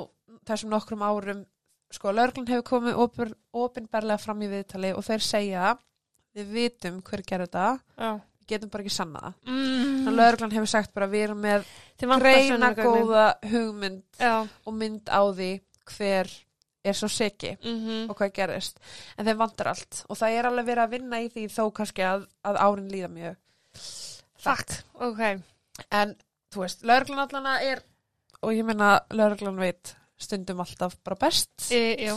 þessum 0.46 0.72
nokkrum 0.74 1.02
árum 1.02 1.44
sko 1.94 2.14
lögreglan 2.14 2.50
hefur 2.50 2.68
komið 2.70 3.34
opinberlega 3.54 4.22
fram 4.22 4.42
í 4.42 4.50
viðtali 4.50 4.94
og 4.94 5.04
þeir 5.06 5.26
segja 5.26 5.74
við 6.34 6.48
vitum 6.54 7.02
hver 7.02 7.22
gerir 7.26 7.46
þetta 7.46 7.80
Já. 7.98 8.12
við 8.40 8.46
getum 8.54 8.70
bara 8.70 8.82
ekki 8.84 8.94
sanna 8.94 9.20
það 9.20 9.34
Mm. 9.52 10.08
lögreglan 10.16 10.52
hefur 10.52 10.66
sagt 10.72 10.94
bara 10.94 11.06
við 11.08 11.22
erum 11.28 11.40
með 11.40 11.64
sönnunargögnin. 12.48 13.06
góða 13.06 13.26
hugmynd 13.50 14.02
Já. 14.20 14.48
og 14.66 14.74
mynd 14.74 15.08
á 15.08 15.20
því 15.32 15.50
hver 15.98 16.30
er 16.84 16.92
svo 16.92 17.08
seki 17.08 17.56
Mm 17.64 18.10
og 18.10 18.16
hvað 18.18 18.32
gerist 18.36 18.78
en 19.18 19.24
þeim 19.26 19.38
vantar 19.40 19.68
allt 19.72 20.04
og 20.08 20.16
það 20.20 20.30
er 20.38 20.44
alveg 20.50 20.66
verið 20.66 20.84
að 20.84 20.90
vinna 20.90 21.20
í 21.24 21.28
því 21.32 21.44
þó 21.48 21.72
kannski 21.72 22.02
að, 22.04 22.26
að 22.44 22.56
árin 22.60 22.90
líða 22.92 23.08
mjög 23.08 23.36
Fakt. 24.44 24.82
Ok. 25.00 25.20
en 25.90 26.14
þú 26.52 26.60
veist, 26.60 26.82
lögreglan 26.84 27.24
allana 27.24 27.54
er 27.64 27.80
og 28.42 28.52
ég 28.52 28.64
meina 28.68 29.00
lögreglan 29.10 29.56
veit 29.56 29.94
stundum 30.20 30.60
alltaf 30.60 30.96
bara 31.04 31.16
best 31.16 31.70
E, 31.72 32.10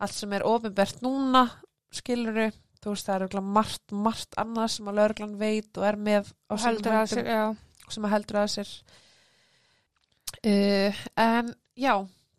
allt 0.00 0.12
sem 0.16 0.32
er 0.32 0.42
ofinbert 0.48 1.02
núna 1.04 1.44
skiluru, 1.92 2.48
þú 2.86 2.92
veist 2.94 3.08
það 3.08 3.24
er 3.26 3.40
margt, 3.42 3.82
margt 3.90 4.36
annað 4.38 4.68
sem 4.76 4.90
að 4.90 4.98
lögreglan 5.00 5.38
veit 5.40 5.80
og 5.80 5.86
er 5.88 5.96
með 5.98 6.28
Og 6.54 6.60
heldur 6.62 6.94
að 7.00 7.08
sér, 7.10 7.30
sem 7.90 8.06
að 8.06 8.14
heldur 8.14 8.38
að 8.44 8.52
sér. 8.54 8.70
Uh, 10.46 11.00
en 11.18 11.50
já 11.74 11.94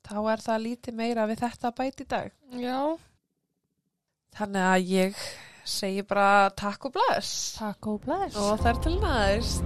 þá 0.08 0.16
er 0.32 0.46
það 0.46 0.64
lítið 0.64 0.98
meira 1.02 1.28
við 1.28 1.44
þetta 1.44 1.68
að 1.68 1.78
bæta 1.82 2.06
í 2.06 2.10
dag. 2.16 2.32
Já. 2.64 2.80
þannig 4.38 4.70
að 4.70 4.92
ég 4.94 5.28
segi 5.68 6.06
bara 6.08 6.48
takk 6.56 6.88
og 6.88 6.96
bless. 6.96 7.58
Takk 7.60 7.92
og 7.92 8.00
bless. 8.06 8.40
og 8.40 8.64
þar 8.64 8.82
til 8.86 8.96
næst 9.04 9.66